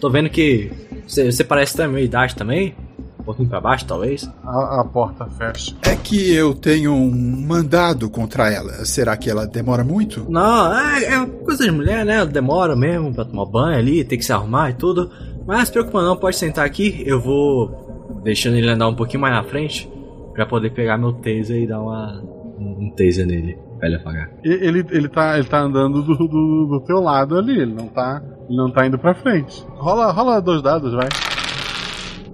[0.00, 0.72] Tô vendo que
[1.06, 2.74] você parece ter a minha idade também.
[3.20, 4.28] Um pouquinho pra baixo, talvez.
[4.42, 5.72] A, a porta fecha.
[5.82, 8.84] É que eu tenho um mandado contra ela.
[8.84, 10.28] Será que ela demora muito?
[10.28, 12.26] Não, é, é coisa de mulher, né?
[12.26, 15.12] Demora mesmo pra tomar banho ali, tem que se arrumar e tudo.
[15.46, 17.04] Mas se preocupa não, pode sentar aqui.
[17.06, 19.91] Eu vou deixando ele andar um pouquinho mais na frente
[20.32, 22.22] pra poder pegar meu taser e dar uma,
[22.58, 24.30] um taser nele pra ele apagar.
[24.44, 28.22] Ele, ele, tá, ele tá andando do, do, do teu lado ali, ele não tá,
[28.48, 29.66] ele não tá indo pra frente.
[29.70, 31.08] Rola, rola dois dados, vai.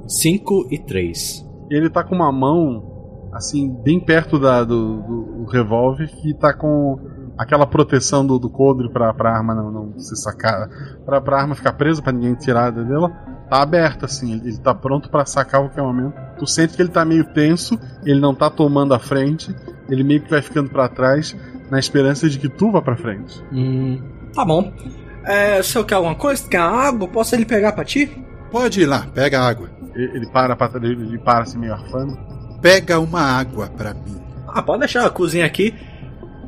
[0.06, 1.46] 5 e 3.
[1.70, 6.52] Ele tá com uma mão, assim, bem perto da, do, do, do revólver, que tá
[6.54, 6.98] com
[7.38, 10.68] aquela proteção do, do coldre pra, pra arma não, não se sacar.
[11.04, 13.10] Pra, pra arma ficar presa, pra ninguém tirar dela.
[13.50, 16.14] Tá aberta, assim, ele, ele tá pronto pra sacar a qualquer momento.
[16.38, 19.54] Tu sente que ele tá meio tenso, ele não tá tomando a frente,
[19.88, 21.34] ele meio que vai ficando pra trás,
[21.70, 23.42] na esperança de que tu vá pra frente.
[23.52, 24.00] Hum,
[24.34, 24.72] tá bom.
[25.24, 28.22] É, se eu quer alguma coisa, quer água, posso ele pegar pra ti?
[28.50, 29.68] Pode ir lá, pega água.
[29.94, 32.18] Ele, ele para, pra- ele, ele para assim meio arfando.
[32.62, 34.16] Pega uma água pra mim.
[34.46, 35.74] Ah, pode deixar a cozinha aqui.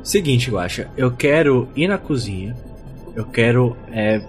[0.03, 2.55] Seguinte, Guaxa, eu quero ir na cozinha.
[3.15, 4.19] Eu quero, é,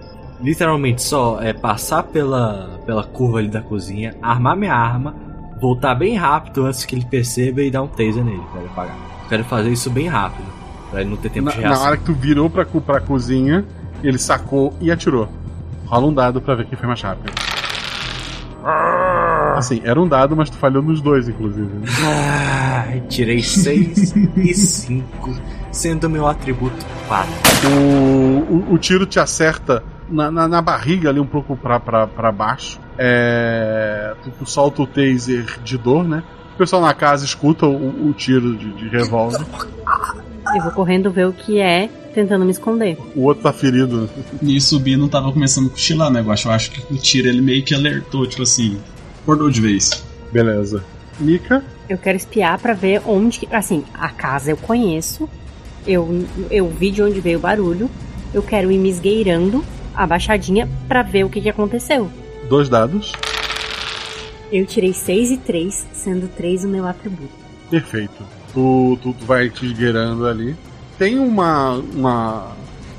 [0.42, 5.14] literalmente só é, passar pela, pela curva ali da cozinha, armar minha arma,
[5.60, 8.96] voltar bem rápido antes que ele perceba e dar um taser nele pra ele apagar.
[9.28, 10.46] Quero fazer isso bem rápido,
[10.90, 11.86] pra ele não ter tempo Na, de na reação.
[11.86, 13.64] hora que tu virou pra, pra cozinha,
[14.02, 15.28] ele sacou e atirou.
[15.86, 17.32] Rola um dado pra ver quem foi mais rápido.
[19.56, 21.68] Assim, era um dado, mas tu falhou nos dois, inclusive.
[22.04, 25.30] Ah, tirei 6 e 5,
[25.70, 27.30] sendo meu atributo 4.
[27.68, 29.82] O, o, o tiro te acerta
[30.12, 32.78] na, na, na barriga ali, um pouco pra, pra, pra baixo.
[32.98, 36.22] É, tu, tu solta o taser de dor, né?
[36.54, 39.40] O pessoal na casa escuta o, o tiro de, de revólver.
[40.54, 42.98] Eu vou correndo ver o que é, tentando me esconder.
[43.16, 44.08] O outro tá ferido.
[44.40, 46.48] Nisso o Bino tava começando a cochilar o negócio.
[46.48, 48.78] Eu acho que o tiro ele meio que alertou, tipo assim,
[49.22, 50.04] acordou de vez.
[50.30, 50.84] Beleza.
[51.18, 51.64] Mika?
[51.88, 53.48] Eu quero espiar pra ver onde.
[53.50, 55.28] Assim, a casa eu conheço.
[55.86, 57.90] Eu, eu vi de onde veio o barulho.
[58.32, 62.10] Eu quero ir me esgueirando, abaixadinha, pra ver o que, que aconteceu.
[62.48, 63.12] Dois dados.
[64.52, 67.32] Eu tirei 6 e 3, sendo 3 o meu atributo.
[67.70, 68.22] Perfeito.
[68.52, 70.54] Tu, tu, tu vai te esgueirando ali.
[70.98, 72.52] Tem uma, uma.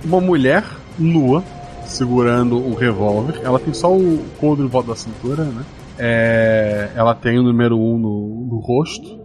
[0.03, 0.65] Uma mulher
[0.97, 1.43] nua
[1.85, 3.39] segurando o revólver.
[3.43, 5.63] Ela tem só o coldre em volta da cintura, né?
[5.97, 9.19] É, ela tem o número 1 um no, no rosto.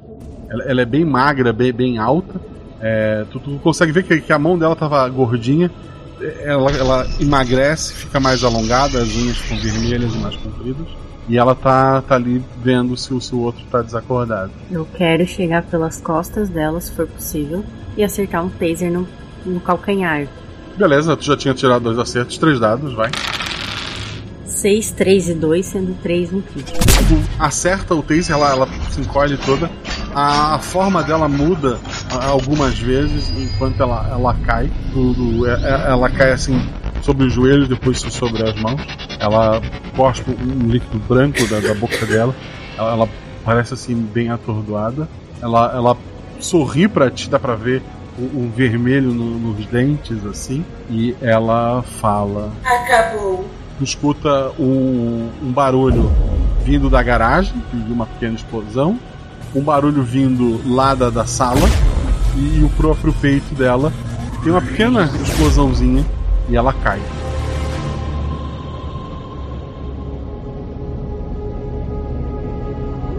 [0.50, 2.40] Ela, ela é bem magra, bem, bem alta.
[2.80, 5.70] É, tu, tu consegue ver que, que a mão dela tava gordinha.
[6.20, 10.86] Ela, ela emagrece, fica mais alongada, as unhas ficam vermelhas e mais compridas.
[11.28, 14.50] E ela tá, tá ali vendo se o seu outro tá desacordado.
[14.70, 17.62] Eu quero chegar pelas costas dela, se for possível,
[17.96, 19.06] e acertar um taser no,
[19.44, 20.26] no calcanhar.
[20.76, 23.10] Beleza, tu já tinha tirado dois acertos, três dados, vai.
[24.46, 26.78] 6, 3 e 2, sendo 3 um crítico.
[27.38, 29.70] Acerta o taser, ela, ela se encolhe toda.
[30.14, 31.78] A, a forma dela muda
[32.10, 34.70] algumas vezes enquanto ela, ela cai.
[34.92, 36.60] Tudo, é- é- ela cai assim
[37.02, 38.80] sobre os joelhos, depois sobre as mãos.
[39.20, 39.60] Ela
[39.96, 42.34] cospe um líquido branco da, da boca dela.
[42.76, 43.08] Ela, ela
[43.44, 45.08] parece assim bem atordoada.
[45.40, 45.96] Ela, ela
[46.40, 47.82] sorri pra ti, dá pra ver
[48.18, 50.64] um, um vermelho no- nos dentes assim.
[50.90, 52.50] E ela fala.
[52.64, 53.48] Acabou.
[53.78, 56.10] Tu escuta um, um barulho
[56.64, 58.98] vindo da garagem, de uma pequena explosão,
[59.54, 61.60] um barulho vindo lá da, da sala,
[62.38, 63.92] e o próprio peito dela
[64.42, 66.04] tem uma pequena explosãozinha
[66.48, 67.00] e ela cai.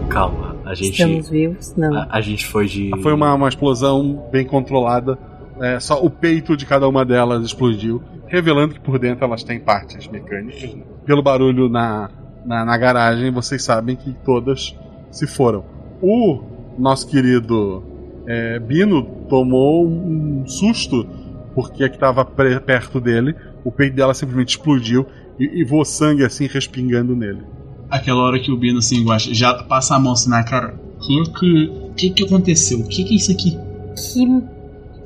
[0.08, 0.92] Calma, a gente.
[0.92, 1.74] Estamos vivos?
[1.76, 1.94] Não.
[1.94, 2.90] A, a gente foi de.
[3.02, 5.18] Foi uma, uma explosão bem controlada.
[5.60, 9.60] é, só o peito de cada uma delas explodiu, revelando que por dentro elas têm
[9.60, 10.74] partes mecânicas.
[10.74, 10.82] né?
[11.04, 12.10] Pelo barulho na,
[12.44, 14.74] na, na garagem, vocês sabem que todas
[15.10, 15.64] se foram.
[16.02, 16.42] O
[16.78, 17.84] nosso querido
[18.30, 21.04] é, Bino tomou um susto
[21.52, 23.34] porque a que estava perto dele,
[23.64, 25.04] o peito dela simplesmente explodiu
[25.36, 27.42] e, e voou sangue assim respingando nele.
[27.90, 30.78] Aquela hora que o Bino assim, guacha, já passa a mão assim na cara.
[31.00, 32.78] Que que, que, que aconteceu?
[32.78, 33.58] O que, que é isso aqui?
[33.96, 34.42] Que.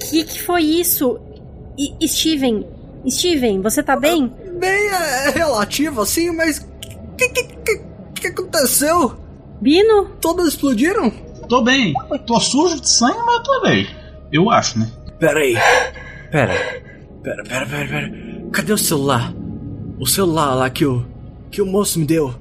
[0.06, 1.18] Que que foi isso?
[1.78, 2.66] E, Steven,
[3.09, 4.30] Steven, você tá bem?
[4.60, 6.59] Bem, é relativo assim, mas.
[6.59, 7.80] O que, que, que,
[8.20, 9.14] que aconteceu?
[9.62, 10.10] Bino?
[10.20, 11.10] Todas explodiram?
[11.48, 11.92] Tô bem.
[12.26, 13.86] Tô sujo de sangue, mas tô bem.
[14.32, 14.90] Eu acho, né?
[15.18, 15.54] Pera aí.
[16.30, 16.52] Pera.
[17.22, 18.12] Pera, pera, pera, pera.
[18.52, 19.32] Cadê o celular?
[19.98, 21.04] O celular lá que o.
[21.50, 22.34] que o moço me deu.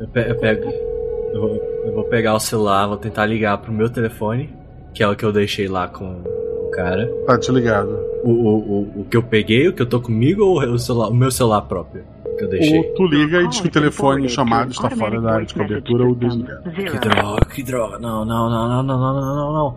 [0.00, 0.70] Eu, pe- eu pego.
[1.32, 1.54] Eu vou,
[1.84, 4.52] eu vou pegar o celular, vou tentar ligar pro meu telefone,
[4.94, 7.06] que é o que eu deixei lá com o cara.
[7.26, 7.98] Tá te ligado.
[8.24, 11.08] O, o, o, o que eu peguei, o que eu tô comigo ou o, celular,
[11.08, 12.04] o meu celular próprio?
[12.44, 16.04] Ou tu liga e diz que o telefone chamado está fora da área de cobertura
[16.04, 16.70] ou desligado.
[16.70, 17.98] Que tá droga, que droga.
[17.98, 19.76] Não, não, não, não, não, não, não, não.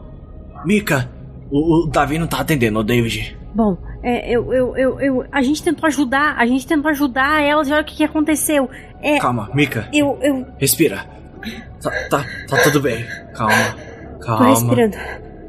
[0.65, 1.09] Mika,
[1.49, 3.37] o, o Davi não tá atendendo, o David.
[3.53, 7.67] Bom, é, eu, eu, eu, eu, a gente tentou ajudar, a gente tentou ajudar elas
[7.67, 8.69] e olha o que, que aconteceu.
[9.01, 9.87] É, Calma, Mika.
[9.91, 10.45] Eu, eu.
[10.57, 11.05] Respira.
[11.81, 13.05] Tá, tá, tá tudo bem.
[13.33, 13.75] Calma,
[14.21, 14.45] calma.
[14.45, 14.97] Tô respirando.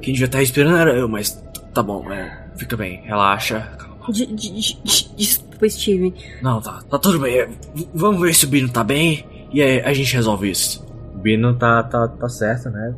[0.01, 1.33] Quem devia estar respirando era eu, mas
[1.75, 3.61] tá bom, é, fica bem, relaxa.
[3.77, 4.13] Calma.
[4.13, 4.51] De, de,
[4.83, 6.15] de, Desculpa, Steven.
[6.43, 7.47] Não, tá, tá tudo bem.
[7.95, 10.85] vamos ver se o Bino tá bem e aí a gente resolve isso.
[11.15, 12.95] O Bino tá, tá, tá certo, né?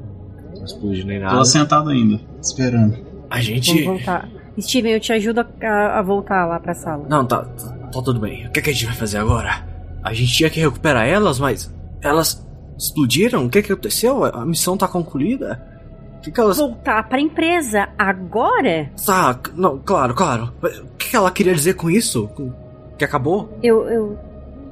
[0.57, 1.37] Não explode nem nada.
[1.37, 2.97] Tô sentado ainda, esperando.
[3.31, 3.83] A gente.
[3.85, 4.29] Vamos voltar.
[4.61, 7.07] Steven, eu te ajudo a, a- a voltar lá pra sala.
[7.09, 8.47] Não, tá, tá, tá tudo bem.
[8.47, 9.67] O que, é que a gente vai fazer agora?
[10.03, 11.73] A gente tinha que recuperar elas, mas
[12.03, 12.47] elas
[12.79, 13.47] explodiram?
[13.47, 14.25] O que, é que aconteceu?
[14.25, 15.61] A missão tá concluída?
[16.23, 16.57] Que, que elas.
[16.57, 18.91] Voltar pra empresa agora?
[19.05, 20.53] Tá, não, claro, claro.
[20.63, 22.29] Mas O que, ela queria dizer com isso?
[22.99, 23.59] Que acabou?
[23.63, 24.19] Eu, eu,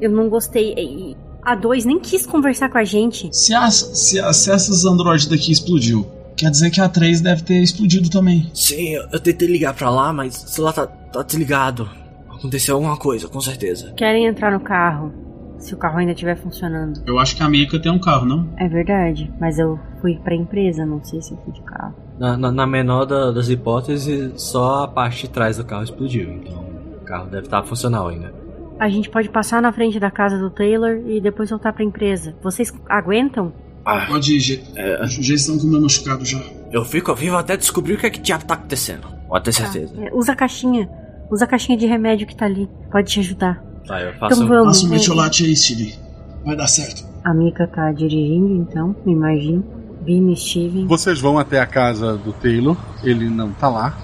[0.01, 1.17] eu não gostei.
[1.43, 3.29] A dois nem quis conversar com a gente.
[3.37, 6.07] Se, as, se, as- se essas androides daqui explodiu,
[6.37, 8.51] quer dizer que a 3 deve ter explodido também.
[8.55, 11.91] Sim, eu, eu tentei ligar pra lá, mas o celular tá, tá desligado.
[12.31, 13.93] Aconteceu alguma coisa, com certeza.
[13.97, 15.13] Querem entrar no carro.
[15.61, 17.03] Se o carro ainda estiver funcionando.
[17.07, 18.49] Eu acho que a Mika tem um carro, não?
[18.57, 21.95] É verdade, mas eu fui pra empresa, não sei se eu fui de carro.
[22.19, 26.31] Na, na, na menor da- das hipóteses, só a parte de trás do carro explodiu.
[26.33, 26.59] Então
[27.01, 28.33] o carro deve estar funcional ainda.
[28.79, 32.35] A gente pode passar na frente da casa do Taylor e depois voltar pra empresa.
[32.43, 33.53] Vocês aguentam?
[33.85, 36.39] Ah, Pode ir, já, é, já estão com o meu machucado já.
[36.73, 39.07] eu fico vivo até descobrir o que é que diabo tá acontecendo.
[39.29, 39.95] Pode ter certeza.
[40.03, 40.89] É, usa a caixinha.
[41.31, 42.69] Usa a caixinha de remédio que tá ali.
[42.91, 43.63] Pode te ajudar.
[43.87, 44.79] Tá, eu Então vamos.
[44.79, 45.99] Passa É, metiolate aí, Steve.
[46.45, 47.05] Vai dar certo.
[47.25, 49.65] A Mika tá dirigindo, então, me imagino.
[50.03, 50.87] Vini, Steven.
[50.87, 53.97] Vocês vão até a casa do Taylor, ele não tá lá.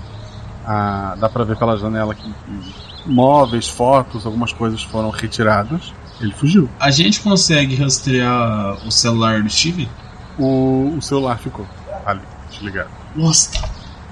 [0.67, 5.93] Ah, dá pra ver pela janela que que móveis, fotos, algumas coisas foram retiradas.
[6.21, 6.69] Ele fugiu.
[6.81, 9.89] A gente consegue rastrear o celular do Steve?
[10.39, 11.67] O, o celular ficou
[12.05, 12.21] ali,
[12.51, 12.91] desligado.
[13.15, 13.51] Nossa,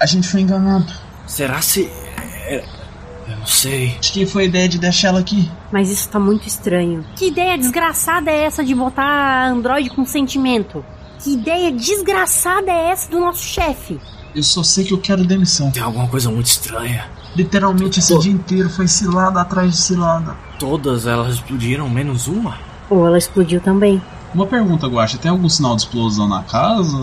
[0.01, 0.87] a gente foi enganado.
[1.27, 1.91] Será se.
[3.29, 3.97] Eu não sei.
[3.99, 5.51] Acho que foi a ideia de deixar ela aqui.
[5.73, 7.05] Mas isso tá muito estranho.
[7.17, 10.85] Que ideia desgraçada é essa de botar Android com sentimento?
[11.23, 13.99] Que ideia desgraçada é essa do nosso chefe?
[14.35, 15.71] Eu só sei que eu quero demissão.
[15.71, 17.07] Tem alguma coisa muito estranha.
[17.37, 20.37] Literalmente esse dia inteiro foi cilada atrás de cilada.
[20.59, 22.59] Todas elas explodiram, menos uma?
[22.91, 24.03] Ou ela explodiu também.
[24.35, 26.97] Uma pergunta, Guacha, tem algum sinal de explosão na casa?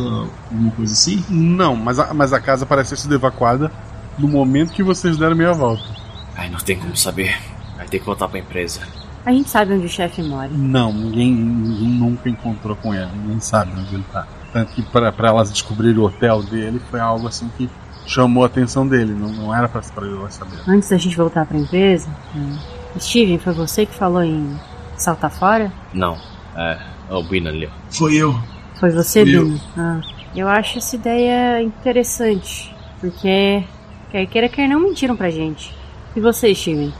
[0.51, 1.23] Alguma coisa assim?
[1.29, 3.71] Não, mas a, mas a casa parece ter sido evacuada
[4.19, 6.00] no momento que vocês deram meia volta.
[6.41, 7.37] Ai, não tem como saber.
[7.77, 8.81] Vai ter que voltar pra empresa.
[9.23, 10.49] A gente sabe onde o chefe mora.
[10.51, 14.27] Não, ninguém, ninguém nunca encontrou com ele, ninguém sabe onde ele tá.
[14.51, 17.69] Tanto que pra, pra elas descobrirem o hotel dele foi algo assim que
[18.07, 20.57] chamou a atenção dele, não, não era pra, pra elas saber.
[20.67, 22.57] Antes da gente voltar pra empresa, hum,
[22.99, 24.59] Steven, foi você que falou em
[24.97, 25.71] saltar fora?
[25.93, 26.17] Não,
[26.55, 26.79] é.
[27.07, 27.91] é o Bina ali, ó.
[27.91, 28.35] Foi eu.
[28.79, 29.23] Foi você.
[29.23, 29.61] Bini?
[29.77, 30.01] Ah,
[30.35, 32.75] eu acho essa ideia interessante.
[32.99, 33.63] Porque
[34.11, 35.79] quer queira, quer não mentiram pra gente.
[36.15, 36.93] E você, Steven?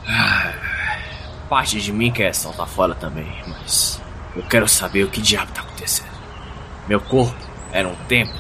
[1.50, 4.02] Parte de mim quer saltar fora também, mas.
[4.36, 6.12] Eu quero saber o que diabo tá acontecendo.
[6.88, 7.36] Meu corpo
[7.74, 8.40] era um templo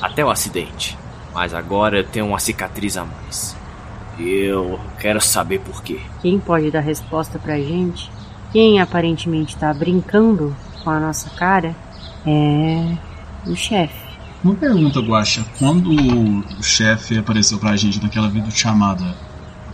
[0.00, 0.96] até o acidente,
[1.34, 3.54] mas agora eu tenho uma cicatriz a mais.
[4.18, 6.00] E eu quero saber por quê.
[6.22, 8.10] Quem pode dar resposta pra gente?
[8.52, 11.76] Quem aparentemente tá brincando com a nossa cara
[12.26, 12.96] é
[13.46, 14.10] o chefe.
[14.42, 15.44] Uma pergunta, Guacha.
[15.58, 19.14] Quando o chefe apareceu pra gente naquela videochamada,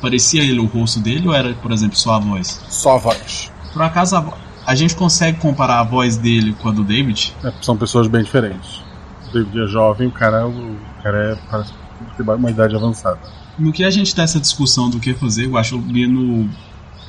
[0.07, 2.61] aparecia ele o rosto dele ou era, por exemplo, só a voz?
[2.69, 3.51] Só a voz.
[3.73, 7.35] Por acaso a, vo- a gente consegue comparar a voz dele com a do David?
[7.45, 8.81] É, são pessoas bem diferentes.
[9.29, 11.73] O David é jovem, o cara, o cara é, parece
[12.17, 13.19] ter uma idade avançada.
[13.59, 16.49] No que a gente tá essa discussão do que fazer, eu acho o Bino.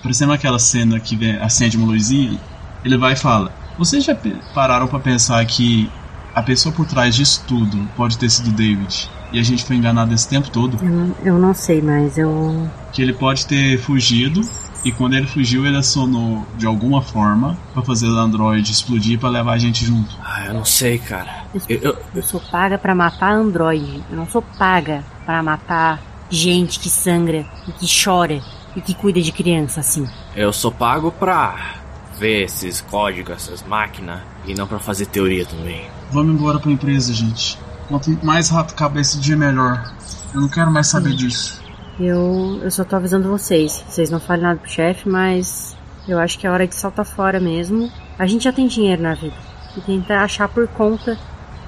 [0.02, 2.40] Parecendo aquela cena que vem- acende uma luzinha,
[2.84, 4.18] ele vai e fala: Vocês já
[4.54, 5.92] pararam pra pensar que
[6.34, 9.10] a pessoa por trás disso tudo pode ter sido o David?
[9.32, 10.78] E a gente foi enganado esse tempo todo?
[10.84, 12.68] Eu, eu não sei, mas eu.
[12.94, 14.42] Que ele pode ter fugido
[14.86, 19.28] e quando ele fugiu, ele acionou de alguma forma pra fazer o Android explodir pra
[19.30, 20.16] levar a gente junto.
[20.24, 21.44] Ah, eu não sei, cara.
[21.54, 24.02] Eu, Eu, eu- eu sou paga pra matar Android.
[24.10, 28.42] Eu não sou paga pra matar gente que sangra e que chora
[28.76, 30.08] e que cuida de criança assim.
[30.36, 31.76] eu sou pago pra
[32.20, 35.82] ver esses códigos, essas máquinas, e não pra fazer teoria também.
[36.12, 37.58] Vamos embora pra empresa, gente.
[37.88, 39.94] Quanto mais rato cabeça, dia melhor.
[40.34, 41.62] Eu não quero mais saber disso.
[42.00, 43.84] Eu, eu só tô avisando vocês.
[43.88, 45.76] Vocês não falem nada pro chefe, mas
[46.08, 47.92] eu acho que é hora de saltar fora mesmo.
[48.20, 49.36] A gente já tem dinheiro na vida.
[49.76, 51.18] E tentar achar por conta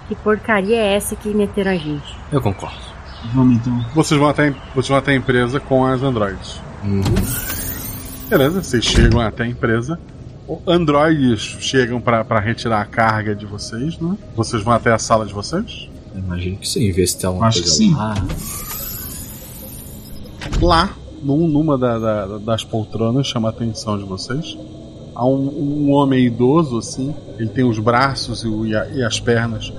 [0.08, 2.18] que porcaria é essa que meteram a gente.
[2.32, 2.78] Eu concordo.
[3.34, 3.86] Vamos então.
[3.94, 6.62] Vocês vão até, vocês vão até a empresa com as androides.
[8.30, 10.00] Beleza, vocês chegam até a empresa.
[10.66, 14.18] Androides chegam pra retirar a carga de vocês, né?
[14.36, 15.90] Vocês vão até a sala de vocês?
[16.16, 17.94] Imagino que sim, ver se tem alguma Acho coisa que sim.
[17.94, 18.16] lá.
[20.62, 24.58] Lá, num- numa da- da- das poltronas, chama a atenção de vocês.
[25.16, 27.14] Há um, um homem idoso, assim.
[27.38, 29.72] Ele tem os braços e, o- e a- e as pernas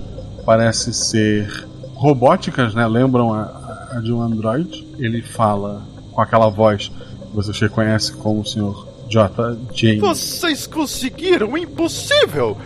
[0.45, 2.87] parecem ser robóticas, né?
[2.87, 4.87] Lembram a, a de um android.
[4.99, 5.83] Ele fala
[6.13, 9.57] com aquela voz que vocês reconhecem como o senhor J.
[9.75, 10.01] James.
[10.01, 12.57] Vocês conseguiram impossível!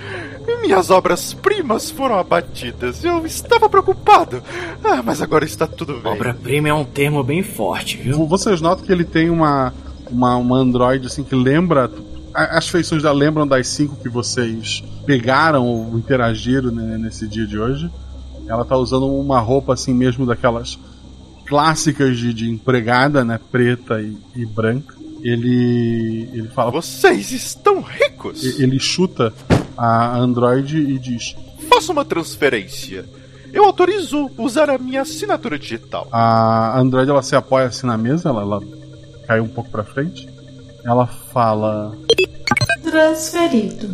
[0.61, 3.05] Minhas obras-primas foram abatidas.
[3.05, 4.43] Eu estava preocupado.
[4.83, 6.13] Ah, mas agora está tudo bem.
[6.13, 8.27] Obra-prima é um termo bem forte, viu?
[8.27, 9.73] Vocês notam que ele tem uma,
[10.11, 11.91] uma, uma android assim que lembra.
[12.33, 17.59] As feições dela lembram das cinco que vocês pegaram ou interagiram né, nesse dia de
[17.59, 17.91] hoje.
[18.47, 20.79] Ela tá usando uma roupa assim mesmo daquelas
[21.47, 23.39] clássicas de, de empregada, né?
[23.51, 24.95] Preta e, e branca.
[25.23, 26.29] Ele.
[26.33, 26.71] ele fala.
[26.71, 28.59] Vocês estão ricos!
[28.59, 29.33] Ele chuta
[29.77, 31.37] a android e diz:
[31.69, 33.05] Faça uma transferência.
[33.55, 36.09] Eu autorizo usar a minha assinatura digital.
[36.11, 38.61] A Android ela se apoia assim na mesa, ela, ela
[39.29, 40.29] cai um pouco pra frente.
[40.85, 41.97] Ela fala:
[42.83, 43.89] Transferido.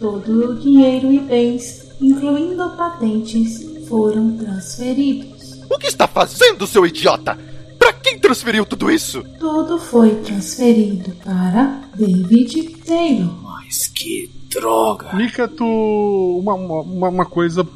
[0.00, 5.62] Todo o dinheiro e bens, incluindo patentes, foram transferidos.
[5.70, 7.36] O que está fazendo, seu idiota?
[7.78, 9.22] Pra quem transferiu tudo isso?
[9.38, 13.42] Tudo foi transferido para David Taylor.
[13.42, 14.30] Mas que
[14.60, 15.06] droga.
[15.14, 16.38] Mika, tu.
[16.42, 17.66] Uma, uma, uma coisa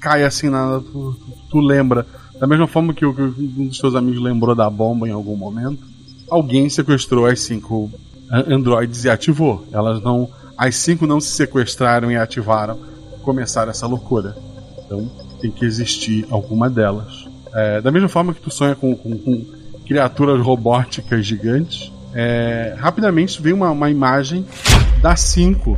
[0.00, 0.80] cai assim na.
[0.80, 1.16] Tu,
[1.50, 2.06] tu lembra.
[2.38, 5.36] Da mesma forma que, o- que um dos seus amigos lembrou da bomba em algum
[5.36, 5.82] momento,
[6.30, 7.90] alguém sequestrou as cinco
[8.30, 9.64] androides e ativou.
[9.72, 10.28] Elas não.
[10.56, 12.78] As cinco não se sequestraram e ativaram,
[13.22, 14.36] começaram essa loucura.
[14.84, 15.08] Então
[15.40, 17.26] tem que existir alguma delas.
[17.54, 19.44] É, da mesma forma que tu sonha com, com- com
[19.86, 24.44] criaturas robóticas gigantes, é, rapidamente vem uma, uma imagem
[25.00, 25.76] da 5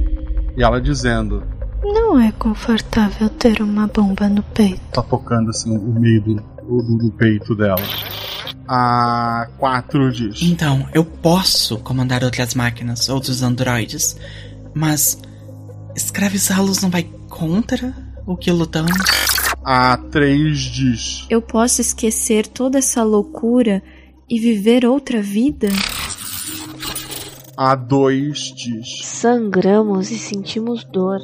[0.57, 1.43] e ela dizendo:
[1.83, 4.81] Não é confortável ter uma bomba no peito.
[4.93, 7.83] tá tocando assim o meio do, do, do peito dela.
[8.69, 14.17] A 4 diz: Então, eu posso comandar outras máquinas, outros androides,
[14.75, 15.19] mas
[15.97, 17.93] escravizá-los não vai contra
[18.27, 18.93] o que lutamos?
[19.65, 23.83] A 3 diz: Eu posso esquecer toda essa loucura
[24.29, 25.69] e viver outra vida?
[27.63, 31.21] A 2 diz: Sangramos e sentimos dor.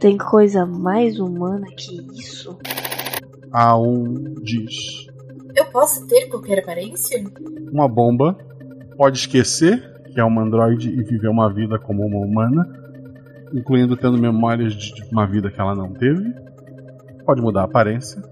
[0.00, 2.58] Tem coisa mais humana que isso?
[3.52, 5.06] A 1 diz:
[5.54, 7.22] Eu posso ter qualquer aparência?
[7.70, 8.38] Uma bomba
[8.96, 12.66] pode esquecer que é uma androide e viver uma vida como uma humana,
[13.52, 16.24] incluindo tendo memórias de de uma vida que ela não teve.
[17.26, 18.22] Pode mudar a aparência.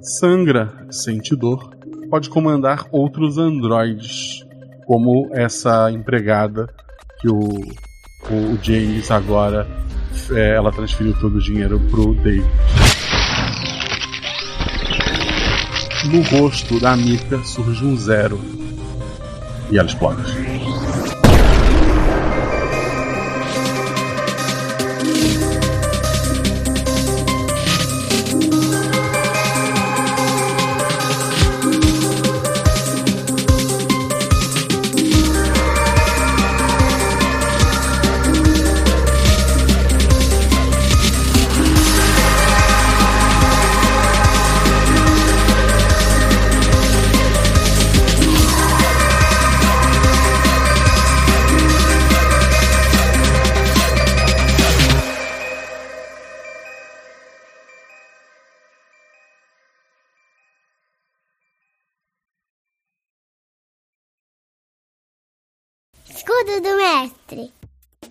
[0.00, 1.70] Sangra, sente dor.
[2.10, 4.44] Pode comandar outros androides,
[4.90, 6.68] como essa empregada
[7.20, 9.64] que o, o James agora
[10.32, 12.44] é, ela transferiu todo o dinheiro pro David.
[16.06, 18.40] No rosto da Mika surge um zero
[19.70, 20.24] e ela explode.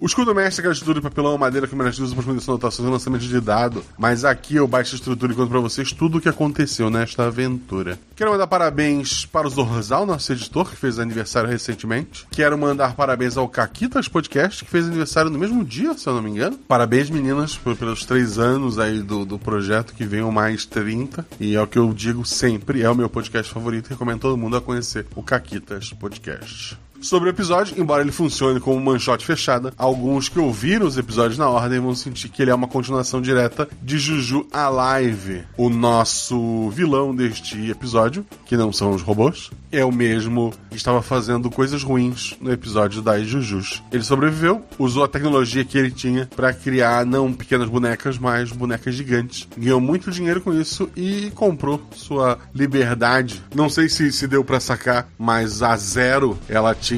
[0.10, 2.92] Escudo mestre é aquela estrutura de papelão madeira que o usa para esconder anotações e
[2.92, 3.84] lançamento de dado.
[3.98, 7.28] Mas aqui eu baixo a estrutura e conto pra vocês tudo o que aconteceu nesta
[7.28, 7.98] aventura.
[8.16, 12.26] Quero mandar parabéns para o Zorzal, nosso editor, que fez aniversário recentemente.
[12.32, 16.22] Quero mandar parabéns ao Caquitas Podcast, que fez aniversário no mesmo dia, se eu não
[16.22, 16.58] me engano.
[16.68, 21.26] Parabéns, meninas, por- pelos três anos aí do, do projeto, que venham mais 30.
[21.40, 23.90] E é o que eu digo sempre, é o meu podcast favorito.
[23.90, 26.78] Recomendo todo mundo a conhecer o Caquitas Podcast.
[27.02, 31.48] Sobre o episódio, embora ele funcione como manchote fechada, alguns que ouviram os episódios na
[31.48, 35.44] ordem vão sentir que ele é uma continuação direta de Juju Alive.
[35.58, 41.02] O nosso vilão deste episódio, que não são os robôs, é o mesmo que estava
[41.02, 43.82] fazendo coisas ruins no episódio das Jujus.
[43.92, 48.96] Ele sobreviveu, usou a tecnologia que ele tinha para criar não pequenas bonecas, mas bonecas
[48.96, 49.48] gigantes.
[49.58, 53.42] Ganhou muito dinheiro com isso e comprou sua liberdade.
[53.56, 56.89] Não sei se se deu para sacar, mas a Zero, ela tinha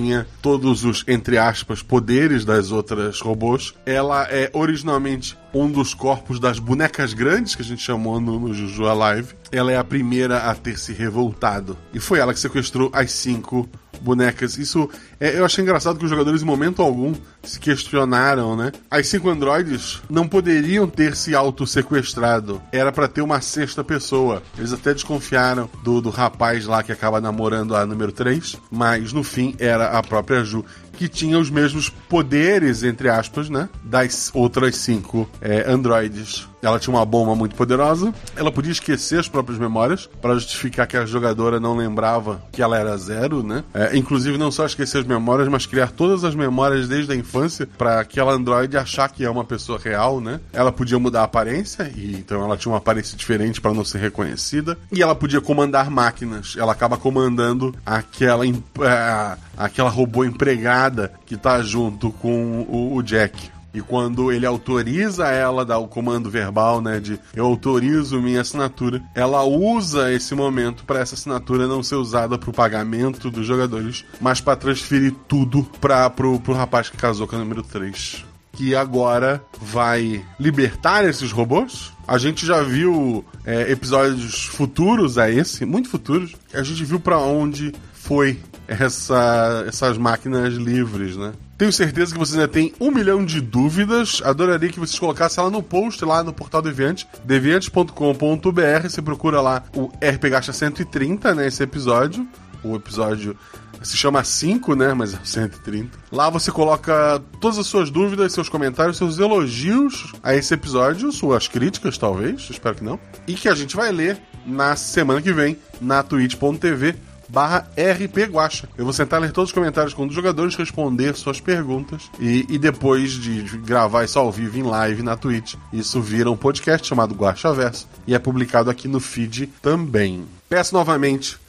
[0.41, 3.73] todos os entre aspas poderes das outras robôs.
[3.85, 8.53] Ela é originalmente um dos corpos das bonecas grandes que a gente chamou no, no
[8.53, 9.33] Juju Alive.
[9.51, 11.77] Ela é a primeira a ter se revoltado.
[11.93, 13.69] E foi ela que sequestrou as cinco
[14.01, 14.57] bonecas.
[14.57, 17.13] Isso é, eu achei engraçado que os jogadores, em momento algum,
[17.43, 18.71] se questionaram, né?
[18.89, 22.61] As cinco androides não poderiam ter se auto-sequestrado.
[22.71, 24.41] Era pra ter uma sexta pessoa.
[24.57, 29.23] Eles até desconfiaram do, do rapaz lá que acaba namorando a número 3, mas no
[29.23, 30.65] fim era a própria Ju.
[30.93, 33.69] Que tinha os mesmos poderes, entre aspas, né?
[33.83, 36.50] Das outras cinco é, androides.
[36.61, 38.13] Ela tinha uma bomba muito poderosa.
[38.35, 42.77] Ela podia esquecer as próprias memórias para justificar que a jogadora não lembrava que ela
[42.77, 43.63] era zero, né?
[43.73, 47.67] É, inclusive, não só esquecer as memórias, mas criar todas as memórias desde a infância
[47.77, 50.39] para aquela androide achar que é uma pessoa real, né?
[50.53, 53.99] Ela podia mudar a aparência, e então ela tinha uma aparência diferente para não ser
[53.99, 54.77] reconhecida.
[54.91, 56.55] E ela podia comandar máquinas.
[56.57, 63.49] Ela acaba comandando aquela, é, aquela robô empregada que tá junto com o Jack.
[63.73, 69.01] E quando ele autoriza ela dar o comando verbal, né, de eu autorizo minha assinatura,
[69.15, 74.05] ela usa esse momento para essa assinatura não ser usada para o pagamento dos jogadores,
[74.19, 78.25] mas para transferir tudo para pro, pro rapaz que casou com a número 3.
[78.53, 81.93] Que agora vai libertar esses robôs.
[82.05, 86.35] A gente já viu é, episódios futuros a esse, muito futuros.
[86.53, 88.37] A gente viu para onde foi
[88.67, 91.31] essa, essas máquinas livres, né?
[91.61, 94.19] Tenho certeza que vocês ainda têm um milhão de dúvidas.
[94.25, 98.89] Adoraria que vocês colocassem ela no post lá no portal Deviante, deviante.com.br.
[98.89, 101.45] Você procura lá o RP Gacha 130, né?
[101.45, 102.27] Esse episódio.
[102.63, 103.37] O episódio
[103.83, 104.95] se chama 5, né?
[104.95, 105.99] Mas é 130.
[106.11, 111.47] Lá você coloca todas as suas dúvidas, seus comentários, seus elogios a esse episódio, suas
[111.47, 112.99] críticas, talvez, espero que não.
[113.27, 116.95] E que a gente vai ler na semana que vem na twitch.tv
[117.31, 118.67] barra RP Guacha.
[118.77, 122.57] Eu vou sentar ler todos os comentários com dos jogadores, responder suas perguntas e, e
[122.57, 127.15] depois de gravar isso ao vivo em live na Twitch, isso vira um podcast chamado
[127.15, 130.25] Guacha Verso e é publicado aqui no feed também.
[130.49, 131.39] Peço novamente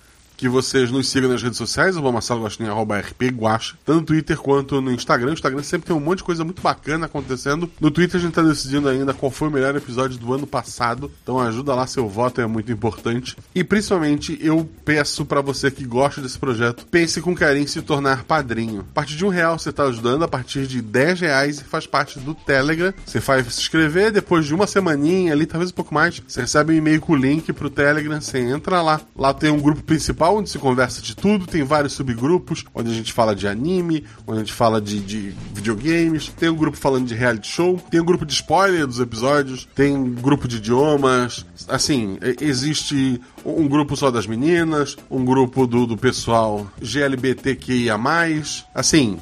[0.43, 3.33] que vocês nos sigam nas redes sociais, arroba Marcelo arroba RP
[3.85, 5.31] tanto no Twitter quanto no Instagram.
[5.31, 7.71] O Instagram sempre tem um monte de coisa muito bacana acontecendo.
[7.81, 11.09] No Twitter a gente tá decidindo ainda qual foi o melhor episódio do ano passado,
[11.23, 13.37] então ajuda lá, seu voto é muito importante.
[13.55, 17.81] E principalmente eu peço para você que gosta desse projeto, pense com carinho em se
[17.81, 18.81] tornar padrinho.
[18.91, 21.87] A partir de um real você tá ajudando, a partir de 10 reais você faz
[21.87, 22.93] parte do Telegram.
[23.07, 26.73] Você faz se inscrever, depois de uma semaninha ali, talvez um pouco mais, você recebe
[26.73, 29.01] um e-mail com o link pro Telegram, você entra lá.
[29.17, 32.95] Lá tem um grupo principal onde se conversa de tudo, tem vários subgrupos, onde a
[32.95, 37.07] gente fala de anime, onde a gente fala de, de videogames, tem um grupo falando
[37.07, 41.45] de reality show, tem um grupo de spoiler dos episódios, tem um grupo de idiomas,
[41.69, 47.99] assim, existe um grupo só das meninas, um grupo do, do pessoal GLBTQIA+,
[48.75, 49.19] assim,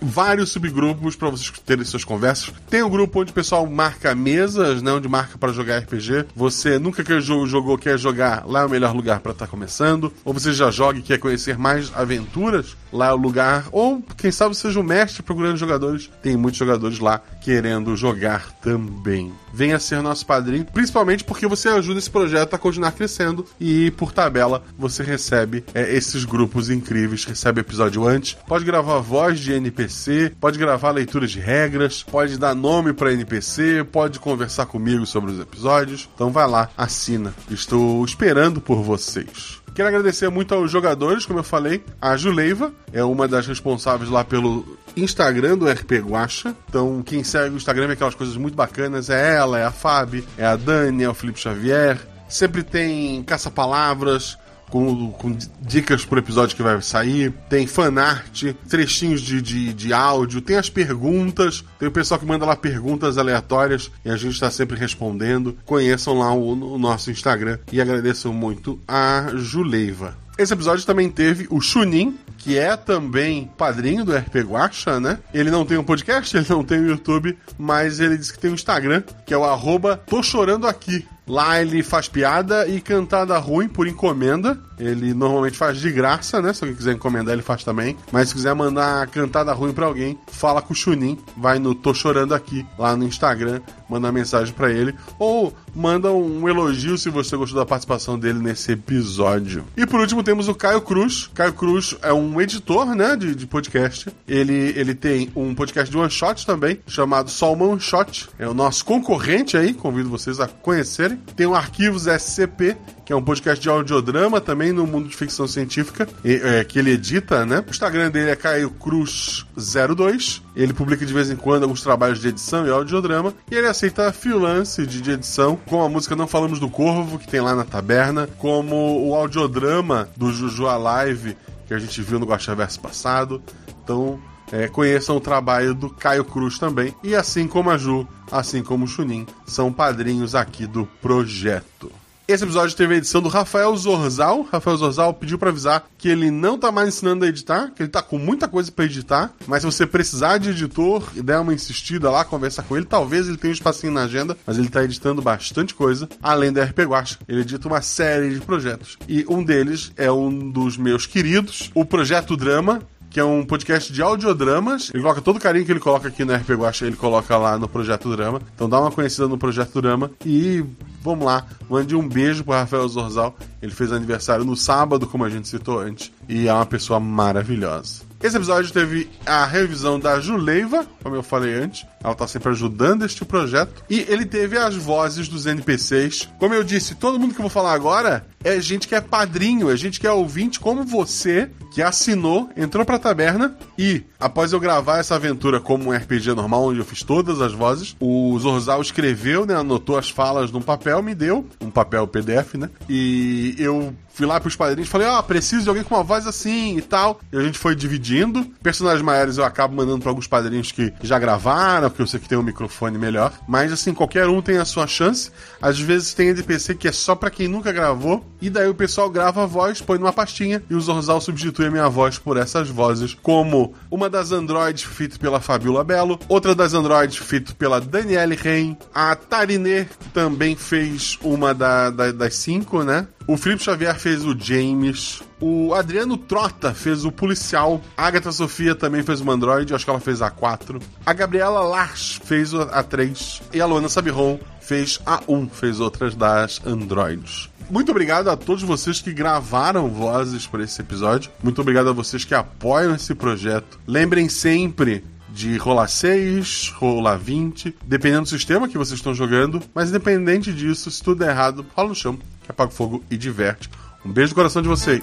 [0.00, 2.52] vários subgrupos para vocês terem suas conversas.
[2.68, 6.26] Tem um grupo onde o pessoal marca mesas, né, onde marca para jogar RPG.
[6.34, 10.12] Você nunca que jogou quer jogar, lá é o melhor lugar para estar tá começando.
[10.24, 13.68] Ou você já joga e quer conhecer mais aventuras, lá é o lugar.
[13.72, 16.10] Ou quem sabe seja o mestre procurando jogadores.
[16.22, 19.32] Tem muitos jogadores lá querendo jogar também.
[19.52, 24.12] Venha ser nosso padrinho, principalmente porque você ajuda esse projeto a continuar crescendo e por
[24.12, 30.32] tabela você recebe é, esses grupos incríveis, recebe episódio antes, pode gravar voz de NPC,
[30.40, 35.40] pode gravar leitura de regras, pode dar nome para NPC, pode conversar comigo sobre os
[35.40, 36.08] episódios.
[36.14, 37.34] Então vai lá, assina.
[37.50, 39.61] Estou esperando por vocês.
[39.74, 41.82] Quero agradecer muito aos jogadores, como eu falei.
[42.00, 46.54] A Juleiva é uma das responsáveis lá pelo Instagram do RP Guacha.
[46.68, 49.08] Então, quem segue o Instagram vê aquelas coisas muito bacanas.
[49.08, 51.98] É ela, é a Fábio, é a Dani, é o Felipe Xavier.
[52.28, 54.38] Sempre tem caça-palavras,
[54.72, 60.40] com, com, dicas pro episódio que vai sair, tem fanart, trechinhos de, de, de, áudio,
[60.40, 64.50] tem as perguntas, tem o pessoal que manda lá perguntas aleatórias e a gente está
[64.50, 65.58] sempre respondendo.
[65.66, 70.16] Conheçam lá o, o nosso Instagram e agradeço muito a Juleiva.
[70.38, 75.18] Esse episódio também teve o Chunin, que é também padrinho do RP Guacha, né?
[75.34, 78.50] Ele não tem um podcast, ele não tem um YouTube, mas ele disse que tem
[78.50, 81.06] um Instagram, que é o arroba Tô Chorando Aqui.
[81.26, 84.58] Lá ele faz piada e cantada ruim por encomenda.
[84.78, 86.52] Ele normalmente faz de graça, né?
[86.52, 87.96] Se alguém quiser encomendar, ele faz também.
[88.10, 91.18] Mas se quiser mandar cantada ruim para alguém, fala com o Chunin.
[91.36, 94.94] Vai no Tô Chorando Aqui, lá no Instagram, manda mensagem para ele.
[95.18, 99.64] Ou manda um elogio se você gostou da participação dele nesse episódio.
[99.76, 101.30] E por último temos o Caio Cruz.
[101.34, 103.16] Caio Cruz é um editor, né?
[103.16, 104.08] De, de podcast.
[104.26, 108.28] Ele, ele tem um podcast de one shot também, chamado Salmon Shot.
[108.38, 109.74] É o nosso concorrente aí.
[109.74, 111.18] Convido vocês a conhecerem.
[111.36, 112.76] Tem o Arquivos SCP,
[113.12, 116.78] que é um podcast de audiodrama também no mundo de ficção científica, e, é, que
[116.78, 117.62] ele edita, né?
[117.66, 120.40] O Instagram dele é Caio Cruz02.
[120.56, 123.34] Ele publica de vez em quando alguns trabalhos de edição e audiodrama.
[123.50, 127.28] E ele aceita freelance de, de edição, como a música Não Falamos do Corvo, que
[127.28, 131.36] tem lá na taberna, como o audiodrama do Juju Live,
[131.66, 133.42] que a gente viu no Guaxaverso passado.
[133.84, 134.18] Então,
[134.50, 136.94] é, conheçam o trabalho do Caio Cruz também.
[137.02, 141.92] E assim como a Ju, assim como o Chunin, são padrinhos aqui do projeto.
[142.28, 144.42] Esse episódio teve a edição do Rafael Zorzal.
[144.42, 147.90] Rafael Zorzal pediu para avisar que ele não tá mais ensinando a editar, que ele
[147.90, 151.52] tá com muita coisa para editar, mas se você precisar de editor e der uma
[151.52, 154.84] insistida lá, conversar com ele, talvez ele tenha um espacinho na agenda, mas ele tá
[154.84, 157.18] editando bastante coisa, além da RP Guacha.
[157.26, 158.96] Ele edita uma série de projetos.
[159.08, 162.82] E um deles é um dos meus queridos, o Projeto Drama,
[163.12, 164.90] que é um podcast de audiodramas.
[164.92, 167.58] Ele coloca todo o carinho que ele coloca aqui no RP Guacha, ele coloca lá
[167.58, 168.40] no Projeto Drama.
[168.54, 170.64] Então dá uma conhecida no Projeto Drama e
[171.02, 173.36] vamos lá, mande um beijo pro Rafael Zorzal.
[173.60, 178.11] Ele fez aniversário no sábado, como a gente citou antes, e é uma pessoa maravilhosa.
[178.22, 181.84] Esse episódio teve a revisão da Juleiva, como eu falei antes.
[182.04, 183.82] Ela tá sempre ajudando este projeto.
[183.90, 186.28] E ele teve as vozes dos NPCs.
[186.38, 189.70] Como eu disse, todo mundo que eu vou falar agora é gente que é padrinho,
[189.70, 194.60] é gente que é ouvinte como você, que assinou, entrou pra taberna e, após eu
[194.60, 198.82] gravar essa aventura como um RPG normal, onde eu fiz todas as vozes, o Zorzal
[198.82, 203.94] escreveu, né, anotou as falas num papel, me deu, um papel PDF, né, e eu
[204.14, 206.82] fui lá pros padrinhos falei, ó, oh, preciso de alguém com uma voz assim e
[206.82, 207.20] tal.
[207.32, 208.44] E a gente foi dividindo.
[208.62, 212.28] Personagens maiores eu acabo mandando pra alguns padrinhos que já gravaram, porque eu sei que
[212.28, 213.32] tem um microfone melhor.
[213.48, 215.30] Mas assim, qualquer um tem a sua chance.
[215.60, 218.24] Às vezes tem NPC que é só para quem nunca gravou.
[218.40, 221.70] E daí o pessoal grava a voz, põe numa pastinha e o Zorzal substitui a
[221.70, 223.16] minha voz por essas vozes.
[223.22, 228.76] Como uma das androids feita pela Fabiola Belo, outra das androids feita pela Daniele Rein.
[228.94, 233.06] A Tarinê também fez uma da, da, das cinco, né?
[233.26, 235.22] O Felipe Xavier fez o James.
[235.40, 237.80] O Adriano Trota fez o policial.
[237.96, 239.72] A Agatha Sofia também fez o Android.
[239.72, 240.80] Acho que ela fez a 4.
[241.06, 243.42] A Gabriela Lars fez a 3.
[243.52, 245.48] E a Luana Sabiron fez a 1.
[245.50, 247.48] Fez outras das Androids.
[247.70, 251.30] Muito obrigado a todos vocês que gravaram vozes para esse episódio.
[251.42, 253.78] Muito obrigado a vocês que apoiam esse projeto.
[253.86, 259.62] Lembrem sempre de rolar 6, rolar 20, dependendo do sistema que vocês estão jogando.
[259.74, 262.18] Mas independente disso, se tudo der errado, rola no chão
[262.52, 263.68] apaga o fogo e diverte.
[264.04, 265.02] Um beijo no coração de vocês.